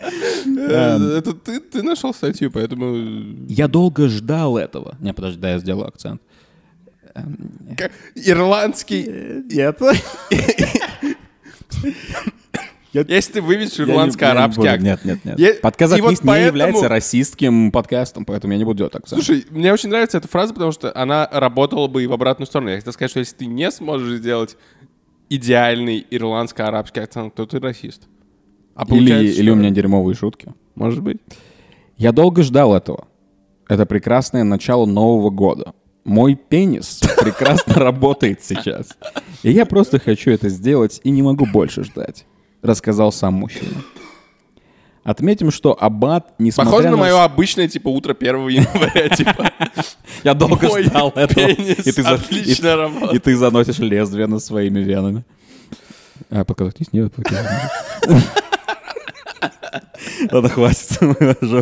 Э, 0.00 1.18
Это 1.18 1.34
ты, 1.34 1.60
ты 1.60 1.84
нашел 1.84 2.12
статью, 2.12 2.50
поэтому... 2.50 2.96
Я 3.48 3.68
долго 3.68 4.08
ждал 4.08 4.58
этого. 4.58 4.96
Не, 4.98 5.14
подожди, 5.14 5.40
да, 5.40 5.52
я 5.52 5.60
сделаю 5.60 5.86
акцент. 5.86 6.20
Как- 7.76 7.92
Ирландский... 8.16 9.44
Нет. 12.92 13.08
Если 13.08 13.34
ты 13.34 13.42
выведешь 13.42 13.74
Я 13.78 13.84
ирландско-арабский 13.84 14.64
я 14.64 14.72
акт. 14.72 14.82
Нет, 14.82 15.04
нет, 15.04 15.24
нет. 15.24 15.38
Я- 15.38 15.54
Подкаст 15.54 15.96
и 15.96 16.00
вот 16.00 16.10
«Заткнись» 16.10 16.22
не 16.24 16.26
поэтому- 16.28 16.48
является 16.48 16.88
расистским 16.88 17.70
подкастом, 17.72 18.24
поэтому 18.24 18.52
я 18.52 18.58
не 18.58 18.64
буду 18.64 18.78
делать 18.78 18.94
акцент. 18.96 19.22
Слушай, 19.22 19.46
мне 19.50 19.72
очень 19.72 19.90
нравится 19.90 20.18
эта 20.18 20.26
фраза, 20.28 20.52
потому 20.54 20.72
что 20.72 20.90
она 20.96 21.28
работала 21.30 21.86
бы 21.86 22.02
и 22.02 22.06
в 22.06 22.12
обратную 22.12 22.46
сторону. 22.46 22.70
Я 22.70 22.76
хотел 22.76 22.92
сказать, 22.92 23.10
что 23.10 23.20
если 23.20 23.36
ты 23.36 23.46
не 23.46 23.70
сможешь 23.70 24.18
сделать 24.18 24.56
идеальный 25.28 26.04
ирландско-арабский 26.10 27.00
акцент, 27.00 27.34
то 27.34 27.46
ты 27.46 27.60
расист. 27.60 28.02
А 28.74 28.82
или, 28.82 28.88
получается, 28.90 29.40
или 29.40 29.50
у 29.50 29.54
что- 29.54 29.60
меня 29.60 29.70
дерьмовые 29.70 30.14
шутки. 30.16 30.52
Может 30.74 31.02
быть. 31.02 31.18
Я 31.96 32.12
долго 32.12 32.42
ждал 32.42 32.74
этого. 32.74 33.06
Это 33.68 33.86
прекрасное 33.86 34.42
начало 34.42 34.86
Нового 34.86 35.30
года. 35.30 35.74
Мой 36.04 36.34
пенис 36.34 37.00
прекрасно 37.20 37.74
работает 37.74 38.42
сейчас. 38.42 38.96
И 39.42 39.52
я 39.52 39.66
просто 39.66 39.98
хочу 40.00 40.30
это 40.30 40.48
сделать 40.48 41.00
и 41.04 41.10
не 41.10 41.22
могу 41.22 41.46
больше 41.46 41.84
ждать, 41.84 42.24
рассказал 42.62 43.12
сам 43.12 43.34
мужчина. 43.34 43.82
Отметим, 45.02 45.50
что 45.50 45.76
Аббат, 45.80 46.34
несмотря 46.38 46.70
Похоже 46.70 46.88
на 46.90 46.96
на... 46.96 47.02
мое 47.02 47.24
обычное, 47.24 47.68
типа, 47.68 47.88
утро 47.88 48.14
1 48.18 48.48
января, 48.48 49.08
типа. 49.16 49.50
Я 50.24 50.34
долго 50.34 50.68
ждал 50.82 51.12
этого. 51.16 51.46
отлично 52.14 52.76
работает. 52.76 53.14
и 53.14 53.18
ты 53.18 53.36
заносишь 53.36 53.78
лезвие 53.78 54.26
над 54.26 54.44
своими 54.44 54.80
венами. 54.80 55.24
А, 56.28 56.44
подкатись? 56.44 56.92
Нет. 56.92 57.14
Ладно, 60.30 60.48
хватит. 60.50 60.98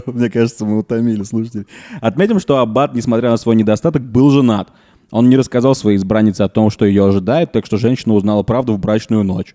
Мне 0.07 0.31
кажется, 0.31 0.65
мы 0.65 0.79
утомили 0.79 1.23
слушателей. 1.23 1.67
Отметим, 2.01 2.41
что 2.41 2.59
Аббат, 2.59 2.95
несмотря 2.95 3.31
на 3.31 3.37
свой 3.37 3.55
недостаток, 3.55 4.03
был 4.03 4.31
женат. 4.31 4.71
Он 5.11 5.29
не 5.31 5.37
рассказал 5.37 5.75
своей 5.75 5.97
избраннице 5.97 6.43
о 6.43 6.49
том, 6.49 6.71
что 6.71 6.85
ее 6.85 7.07
ожидает, 7.07 7.53
так 7.53 7.65
что 7.67 7.79
женщина 7.79 8.15
узнала 8.15 8.43
правду 8.43 8.75
в 8.75 8.79
брачную 8.79 9.23
ночь. 9.23 9.55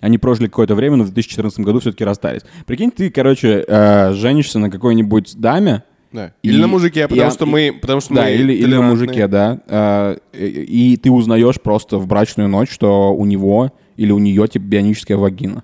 Они 0.00 0.18
прожили 0.18 0.46
какое-то 0.46 0.74
время, 0.74 0.96
но 0.96 1.04
в 1.04 1.08
2014 1.12 1.60
году 1.60 1.80
все-таки 1.80 2.04
расстались. 2.04 2.42
Прикинь, 2.66 2.90
ты, 2.90 3.10
короче, 3.10 3.64
э, 3.66 4.12
женишься 4.12 4.58
на 4.58 4.70
какой-нибудь 4.70 5.34
даме, 5.36 5.84
Да. 6.12 6.32
И- 6.42 6.48
Или 6.48 6.60
на 6.60 6.66
мужике, 6.66 7.00
и 7.00 7.06
потому 7.06 7.26
он- 7.26 7.30
что 7.32 7.46
мы... 7.46 7.78
Потому 7.80 8.00
что 8.00 8.14
да, 8.14 8.22
мы 8.24 8.32
или, 8.32 8.52
или 8.52 8.74
на 8.74 8.82
мужике, 8.82 9.28
да. 9.28 9.60
А, 9.68 10.16
и, 10.32 10.92
и 10.92 10.96
ты 10.96 11.08
узнаешь 11.10 11.60
просто 11.60 11.98
в 11.98 12.06
брачную 12.08 12.48
ночь, 12.48 12.70
что 12.70 13.14
у 13.14 13.24
него 13.26 13.72
или 13.96 14.10
у 14.10 14.18
нее 14.18 14.48
типа 14.48 14.64
бионическая 14.64 15.16
вагина. 15.16 15.62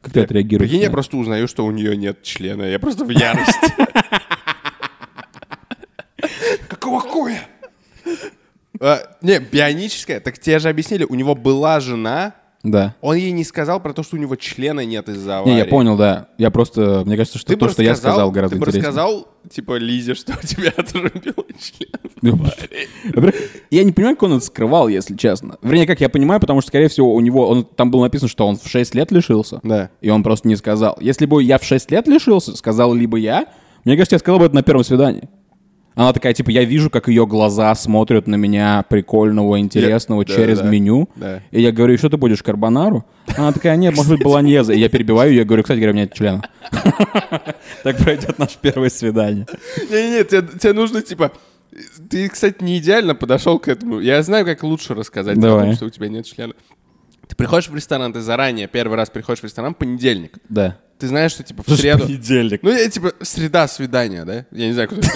Как 0.00 0.12
ты 0.14 0.20
отреагируешь? 0.20 0.70
Прикинь, 0.70 0.82
я 0.84 0.90
просто 0.90 1.16
узнаю, 1.18 1.48
что 1.48 1.66
у 1.66 1.70
нее 1.70 1.96
нет 1.96 2.22
члена. 2.22 2.62
Я 2.62 2.78
просто 2.78 3.04
в 3.04 3.10
ярости. 3.10 3.72
Какого 6.68 7.00
хуя? 7.00 7.40
А, 8.80 8.98
Не, 9.22 9.38
бионическая. 9.40 10.20
Так 10.20 10.38
тебе 10.38 10.58
же 10.58 10.68
объяснили, 10.68 11.04
у 11.04 11.14
него 11.14 11.34
была 11.34 11.80
жена, 11.80 12.34
Да. 12.64 12.94
он 13.02 13.16
ей 13.16 13.30
не 13.30 13.44
сказал 13.44 13.78
про 13.78 13.92
то, 13.92 14.02
что 14.02 14.16
у 14.16 14.18
него 14.18 14.34
члена 14.36 14.84
нет 14.84 15.08
из-за 15.08 15.38
аварии. 15.38 15.52
Не, 15.52 15.58
я 15.58 15.64
понял, 15.66 15.96
да. 15.96 16.28
Я 16.38 16.50
просто, 16.50 17.02
мне 17.04 17.16
кажется, 17.16 17.38
что 17.38 17.52
Ты 17.52 17.56
то, 17.56 17.68
что 17.68 17.82
я 17.82 17.92
рассказал- 17.92 18.14
сказал, 18.14 18.30
гораздо 18.32 18.56
Ты 18.56 18.60
бы 18.60 18.64
интереснее. 18.66 18.88
рассказал, 18.88 19.28
типа, 19.50 19.76
Лизе, 19.76 20.14
что 20.14 20.32
у 20.42 20.46
тебя 20.46 20.72
отрубило 20.76 21.44
член. 21.60 21.90
Во-первых, 22.22 23.34
Я 23.70 23.84
не 23.84 23.92
понимаю, 23.92 24.16
как 24.16 24.22
он 24.24 24.32
это 24.38 24.44
скрывал, 24.46 24.88
если 24.88 25.14
честно. 25.14 25.58
Вернее, 25.62 25.86
как 25.86 26.00
я 26.00 26.08
понимаю, 26.08 26.40
потому 26.40 26.60
что, 26.62 26.68
скорее 26.68 26.88
всего, 26.88 27.14
у 27.14 27.20
него, 27.20 27.46
он, 27.48 27.64
там 27.64 27.90
было 27.90 28.04
написано, 28.04 28.28
что 28.28 28.46
он 28.46 28.56
в 28.56 28.66
6 28.66 28.94
лет 28.94 29.12
лишился. 29.12 29.60
Да. 29.62 29.90
И 30.00 30.08
он 30.08 30.22
просто 30.22 30.48
не 30.48 30.56
сказал. 30.56 30.96
Если 31.00 31.26
бы 31.26 31.42
я 31.42 31.58
в 31.58 31.64
6 31.64 31.90
лет 31.90 32.08
лишился, 32.08 32.56
сказал 32.56 32.94
либо 32.94 33.18
я, 33.18 33.46
мне 33.84 33.96
кажется, 33.96 34.14
я 34.14 34.18
сказал 34.20 34.38
бы 34.38 34.46
это 34.46 34.54
на 34.54 34.62
первом 34.62 34.84
свидании. 34.84 35.28
Она 35.94 36.12
такая, 36.12 36.32
типа, 36.34 36.50
я 36.50 36.64
вижу, 36.64 36.90
как 36.90 37.06
ее 37.08 37.26
глаза 37.26 37.74
смотрят 37.74 38.26
на 38.26 38.34
меня 38.34 38.84
прикольного, 38.88 39.60
интересного 39.60 40.22
Я- 40.22 40.26
да, 40.26 40.34
через 40.34 40.58
да, 40.58 40.68
меню. 40.68 41.08
да. 41.14 41.40
И 41.52 41.60
я 41.62 41.70
говорю, 41.70 41.96
что 41.98 42.08
ты 42.08 42.16
будешь, 42.16 42.42
карбонару? 42.42 43.04
Она 43.36 43.52
такая, 43.52 43.76
нет, 43.76 43.94
может 43.94 44.10
быть, 44.12 44.22
болоньеза. 44.22 44.72
И 44.72 44.78
я 44.80 44.88
перебиваю 44.88 45.30
ее, 45.30 45.38
я 45.38 45.44
говорю, 45.44 45.62
кстати 45.62 45.78
говоря, 45.78 45.92
у 45.92 45.94
меня 45.94 46.04
нет 46.04 46.14
члена. 46.14 46.42
Так 47.82 47.98
пройдет 47.98 48.38
наше 48.38 48.56
первое 48.60 48.88
свидание. 48.88 49.46
Не-не-не, 49.90 50.24
тебе, 50.24 50.72
нужно, 50.72 51.02
типа... 51.02 51.32
Ты, 52.08 52.28
кстати, 52.28 52.62
не 52.62 52.78
идеально 52.78 53.14
подошел 53.16 53.58
к 53.58 53.66
этому. 53.68 53.98
Я 53.98 54.22
знаю, 54.22 54.44
как 54.44 54.62
лучше 54.62 54.94
рассказать 54.94 55.36
о 55.38 55.40
Давай. 55.40 55.66
том, 55.66 55.74
что 55.74 55.86
у 55.86 55.90
тебя 55.90 56.08
нет 56.08 56.24
члена. 56.24 56.54
Ты 57.26 57.34
приходишь 57.34 57.68
в 57.68 57.74
ресторан, 57.74 58.12
ты 58.12 58.20
заранее 58.20 58.68
первый 58.68 58.96
раз 58.96 59.10
приходишь 59.10 59.40
в 59.40 59.44
ресторан 59.44 59.74
понедельник. 59.74 60.38
Да. 60.48 60.78
Ты 60.98 61.08
знаешь, 61.08 61.32
что, 61.32 61.42
типа, 61.42 61.64
в 61.66 61.70
среду... 61.74 62.04
Понедельник. 62.06 62.62
Ну, 62.62 62.70
я, 62.70 62.88
типа, 62.88 63.12
среда 63.22 63.66
свидания, 63.66 64.24
да? 64.24 64.46
Я 64.52 64.66
не 64.68 64.72
знаю, 64.72 64.88
куда 64.88 65.02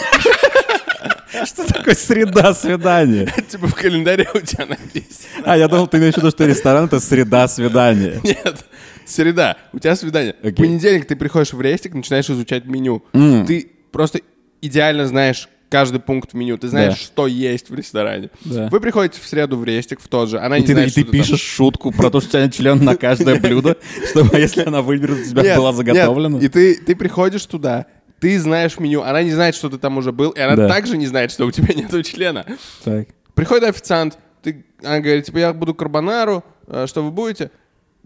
Что 1.45 1.67
такое 1.67 1.95
среда 1.95 2.55
свидания? 2.55 3.27
Типа, 3.49 3.67
в 3.69 3.75
календаре 3.75 4.29
у 4.35 4.41
тебя 4.41 4.67
написано. 4.67 5.29
А, 5.45 5.57
я 5.57 5.69
думал, 5.69 5.87
ты 5.87 5.99
имеешь 5.99 6.15
в 6.15 6.19
виду, 6.19 6.31
что 6.31 6.47
ресторан— 6.47 6.85
это 6.87 7.01
среда 7.01 7.49
свидания. 7.49 8.21
Нет, 8.25 8.65
среда, 9.07 9.57
у 9.73 9.79
тебя 9.79 9.95
свидание. 9.97 10.35
В 10.43 10.53
понедельник 10.53 11.07
ты 11.07 11.17
приходишь 11.17 11.53
в 11.53 11.61
рестик, 11.61 11.95
начинаешь 11.95 12.29
изучать 12.31 12.65
меню. 12.67 13.03
Ты 13.13 13.71
просто 13.93 14.21
идеально 14.61 15.07
знаешь 15.07 15.49
каждый 15.71 16.01
пункт 16.01 16.33
в 16.33 16.35
меню. 16.35 16.57
Ты 16.57 16.69
знаешь, 16.69 16.95
Да. 16.95 16.99
что 16.99 17.27
есть 17.27 17.69
в 17.69 17.75
ресторане. 17.75 18.31
Да. 18.47 18.69
Вы 18.71 18.81
приходите 18.81 19.21
в 19.23 19.27
среду 19.27 19.59
в 19.59 19.65
рестик, 19.65 20.01
в 20.01 20.09
тот 20.09 20.31
же. 20.31 20.39
Она 20.41 20.57
И 20.57 20.63
не 20.63 20.67
ты, 20.67 20.73
знает, 20.73 20.89
и 20.89 20.93
ты 20.95 21.01
что 21.03 21.11
там. 21.11 21.21
пишешь 21.21 21.41
шутку 21.43 21.93
про 21.93 22.09
то, 22.11 22.21
что 22.21 22.29
у 22.29 22.33
тебя 22.33 22.43
нет 22.45 22.55
члена 22.55 22.83
на 22.83 22.97
каждое 22.97 23.39
блюдо, 23.39 23.77
чтобы 24.11 24.39
если 24.39 24.63
она 24.65 24.81
выберет, 24.81 25.19
у 25.27 25.29
тебя 25.29 25.57
была 25.57 25.75
заготовлена. 25.75 26.39
И 26.39 26.49
ты, 26.49 26.75
ты 26.75 26.97
приходишь 26.97 27.45
туда, 27.45 27.85
ты 28.21 28.39
знаешь 28.41 28.79
меню, 28.79 29.03
она 29.03 29.23
не 29.23 29.31
знает, 29.33 29.55
что 29.55 29.69
ты 29.69 29.79
там 29.79 29.97
уже 29.99 30.13
был, 30.13 30.31
и 30.31 30.41
она 30.41 30.57
Да. 30.57 30.69
также 30.69 30.97
не 30.97 31.07
знает, 31.07 31.31
что 31.31 31.47
у 31.47 31.51
тебя 31.51 31.73
нет 31.75 32.07
члена. 32.07 32.45
Так. 32.85 33.09
Приходит 33.35 33.65
официант, 33.69 34.19
ты, 34.43 34.65
она 34.83 35.01
говорит, 35.01 35.25
типа, 35.27 35.39
я 35.39 35.53
буду 35.53 35.75
карбонару, 35.75 36.45
э, 36.67 36.87
что 36.89 37.03
вы 37.03 37.11
будете? 37.11 37.51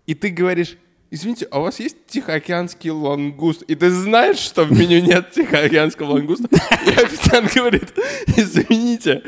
И 0.07 0.15
ты 0.15 0.29
говоришь, 0.31 0.77
извините, 1.11 1.47
а 1.51 1.61
у 1.61 1.63
вас 1.63 1.79
есть 1.81 1.97
тихоокеанский 2.09 2.91
лангуст? 2.91 3.63
И 3.63 3.75
ты 3.75 3.91
знаешь, 3.91 4.39
что 4.39 4.65
в 4.65 4.73
меню 4.73 5.01
нет 5.01 5.31
тихоокеанского 5.35 6.13
лангуста. 6.13 6.49
И 6.87 6.91
официант 6.91 7.55
говорит, 7.55 7.93
извините, 8.37 9.23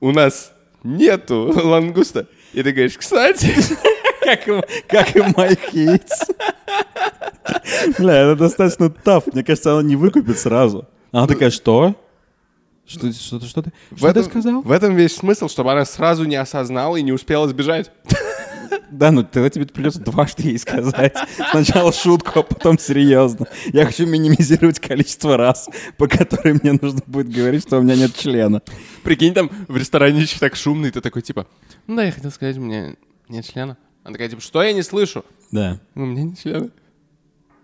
у 0.00 0.10
нас 0.12 0.52
нету 0.82 1.52
лангуста. 1.64 2.26
И 2.52 2.62
ты 2.62 2.72
говоришь, 2.72 2.96
кстати, 2.98 3.54
Как 4.26 4.48
и, 4.48 4.60
как 4.88 5.14
и 5.14 5.20
моих 5.36 5.68
яиц. 5.68 6.24
Бля, 7.98 8.14
это 8.16 8.36
достаточно 8.36 8.90
таф. 8.90 9.26
Мне 9.32 9.44
кажется, 9.44 9.72
она 9.72 9.82
не 9.82 9.96
выкупит 9.96 10.38
сразу. 10.38 10.86
Она 11.12 11.26
такая, 11.26 11.50
что? 11.50 11.94
Что, 12.86 13.12
что, 13.12 13.40
ты- 13.40 13.46
что 13.46 13.62
ты, 13.62 13.72
в 13.90 13.98
что 13.98 14.12
ты 14.12 14.20
этом, 14.20 14.24
сказал? 14.30 14.62
в 14.62 14.70
этом 14.70 14.94
весь 14.94 15.16
смысл, 15.16 15.48
чтобы 15.48 15.72
она 15.72 15.84
сразу 15.84 16.24
не 16.24 16.36
осознала 16.36 16.96
и 16.96 17.02
не 17.02 17.12
успела 17.12 17.48
сбежать. 17.48 17.90
Да, 18.88 19.10
ну 19.10 19.24
тогда 19.24 19.50
тебе 19.50 19.66
придется 19.66 20.00
дважды 20.00 20.44
ей 20.44 20.58
сказать. 20.58 21.14
Сначала 21.50 21.92
шутку, 21.92 22.40
а 22.40 22.42
потом 22.42 22.78
серьезно. 22.78 23.46
Я 23.72 23.84
хочу 23.84 24.06
минимизировать 24.06 24.78
количество 24.78 25.36
раз, 25.36 25.68
по 25.98 26.06
которым 26.06 26.60
мне 26.62 26.72
нужно 26.80 27.00
будет 27.06 27.28
говорить, 27.28 27.62
что 27.62 27.78
у 27.78 27.82
меня 27.82 27.96
нет 27.96 28.14
члена. 28.14 28.62
Прикинь, 29.02 29.34
там 29.34 29.50
в 29.68 29.76
ресторане 29.76 30.20
еще 30.20 30.38
так 30.38 30.54
шумно, 30.56 30.86
и 30.86 30.90
ты 30.92 31.00
такой, 31.00 31.22
типа, 31.22 31.46
ну 31.88 31.96
да, 31.96 32.04
я 32.04 32.12
хотел 32.12 32.30
сказать, 32.30 32.56
у 32.58 32.60
меня 32.60 32.94
нет 33.28 33.44
члена. 33.44 33.76
Она 34.04 34.12
такая, 34.12 34.28
типа, 34.28 34.40
что 34.40 34.62
я 34.62 34.72
не 34.72 34.82
слышу? 34.82 35.24
Да. 35.50 35.80
Ну, 35.96 36.04
у 36.04 36.06
меня 36.06 36.22
нет 36.22 36.38
члена. 36.40 36.70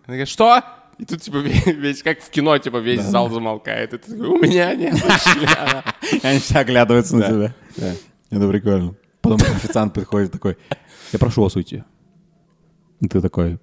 Она 0.06 0.14
такая, 0.14 0.26
что? 0.26 0.62
И 0.98 1.04
тут, 1.04 1.22
типа, 1.22 1.36
весь, 1.66 2.02
как 2.02 2.20
в 2.20 2.30
кино, 2.30 2.56
типа, 2.58 2.78
весь 2.78 3.02
зал 3.02 3.30
замолкает. 3.30 3.94
И 3.94 3.98
ты 3.98 4.10
такой, 4.12 4.26
у 4.28 4.38
меня 4.38 4.74
нет 4.74 4.94
члена. 4.96 5.84
Они 6.22 6.38
все 6.38 6.58
оглядываются 6.58 7.16
на 7.16 7.22
Да. 7.22 7.28
тебя. 7.28 7.54
Да. 7.76 7.92
Это 8.36 8.48
прикольно. 8.48 8.94
Потом 9.20 9.40
официант 9.56 9.94
приходит 9.94 10.32
такой, 10.32 10.56
я 11.12 11.18
прошу 11.18 11.42
вас 11.42 11.56
уйти. 11.56 11.84
И 13.00 13.08
ты 13.08 13.20
такой, 13.20 13.58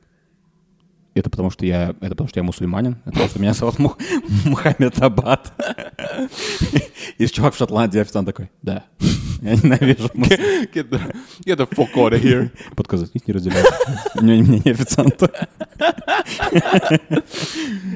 это 1.13 1.29
потому 1.29 1.49
что 1.49 1.65
я, 1.65 1.89
это 2.01 2.09
потому 2.09 2.29
что 2.29 2.39
я 2.39 2.43
мусульманин, 2.43 2.93
это 3.03 3.11
потому 3.11 3.29
что 3.29 3.39
меня 3.39 3.53
зовут 3.53 3.79
Мух- 3.79 3.97
Мухаммед 4.45 5.01
Аббат. 5.01 5.53
И 7.17 7.25
чувак 7.27 7.53
в 7.53 7.57
Шотландии, 7.57 7.99
официант 7.99 8.25
такой, 8.27 8.49
да, 8.61 8.85
я 9.41 9.55
ненавижу 9.55 10.07
Get 10.73 10.89
the, 10.89 11.15
get 11.45 11.57
the 11.57 11.67
fuck 11.69 11.93
out 11.95 12.13
of 12.13 12.21
here. 12.21 12.49
Подказать 12.75 13.11
не 13.27 13.33
разделяю. 13.33 13.65
У 14.15 14.23
меня 14.23 14.43
мнение 14.43 14.73
официанта. 14.73 15.47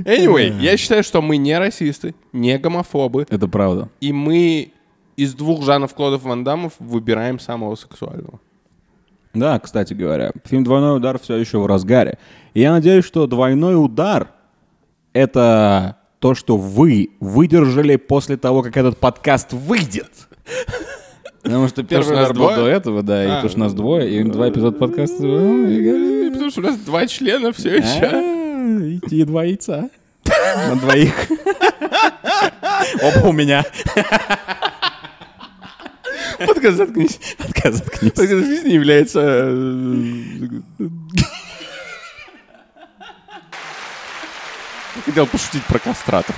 Anyway, 0.06 0.60
я 0.62 0.78
считаю, 0.78 1.04
что 1.04 1.22
мы 1.22 1.38
не 1.38 1.58
расисты, 1.58 2.16
не 2.32 2.58
гомофобы, 2.58 3.26
Это 3.30 3.48
правда. 3.48 3.90
и 4.00 4.14
мы 4.14 4.72
из 5.16 5.34
двух 5.34 5.64
Жанов 5.64 5.94
Клодов 5.94 6.24
Ван 6.24 6.44
Дамов 6.44 6.74
выбираем 6.80 7.40
самого 7.40 7.76
сексуального. 7.76 8.40
Да, 9.34 9.60
кстати 9.60 9.94
говоря, 9.94 10.32
фильм 10.46 10.64
«Двойной 10.64 10.98
удар» 10.98 11.20
все 11.20 11.36
еще 11.38 11.58
в 11.58 11.66
разгаре. 11.66 12.20
И 12.54 12.62
я 12.62 12.72
надеюсь, 12.72 13.06
что 13.06 13.26
«Двойной 13.26 13.76
удар»— 13.84 14.30
это 15.14 15.98
то, 16.20 16.36
что 16.36 16.56
вы 16.56 17.10
выдержали 17.20 17.96
после 17.96 18.38
того, 18.38 18.62
как 18.62 18.78
этот 18.78 18.98
подкаст 19.00 19.52
выйдет. 19.54 20.12
Потому 21.44 21.68
что 21.68 21.84
первый 21.90 22.04
что 22.06 22.14
раз 22.14 22.30
нас 22.30 22.38
был 22.38 22.46
двое? 22.48 22.56
до 22.58 22.68
этого, 22.68 23.04
да, 23.04 23.24
и 23.24 23.28
А. 23.28 23.30
потому 23.36 23.50
что 23.50 23.60
нас 23.60 23.74
двое, 23.74 24.10
и 24.20 24.24
два 24.24 24.50
эпизода 24.50 24.78
подкаста. 24.78 25.22
ну, 25.24 25.68
и- 25.68 26.30
Потому 26.32 26.50
что 26.52 26.62
у 26.62 26.64
нас 26.64 26.78
два 26.78 27.06
члена 27.08 27.52
все 27.54 27.76
еще. 27.78 28.06
А, 28.06 28.80
И 28.82 29.00
и 29.16 29.24
два 29.24 29.44
яйца. 29.44 29.90
На 30.26 30.76
двоих. 30.78 31.14
Оба 33.02 33.28
у 33.28 33.32
меня. 33.34 33.64
Подкаст 36.46 36.78
заткнись. 36.78 37.20
Отказ 37.40 37.76
заткнись. 37.76 38.12
Подкаст 38.14 38.64
не 38.66 38.74
является... 38.74 39.20
э, 39.22 40.86
Хотел 45.06 45.28
пошутить 45.28 45.64
про 45.66 45.80
кастратов. 45.80 46.36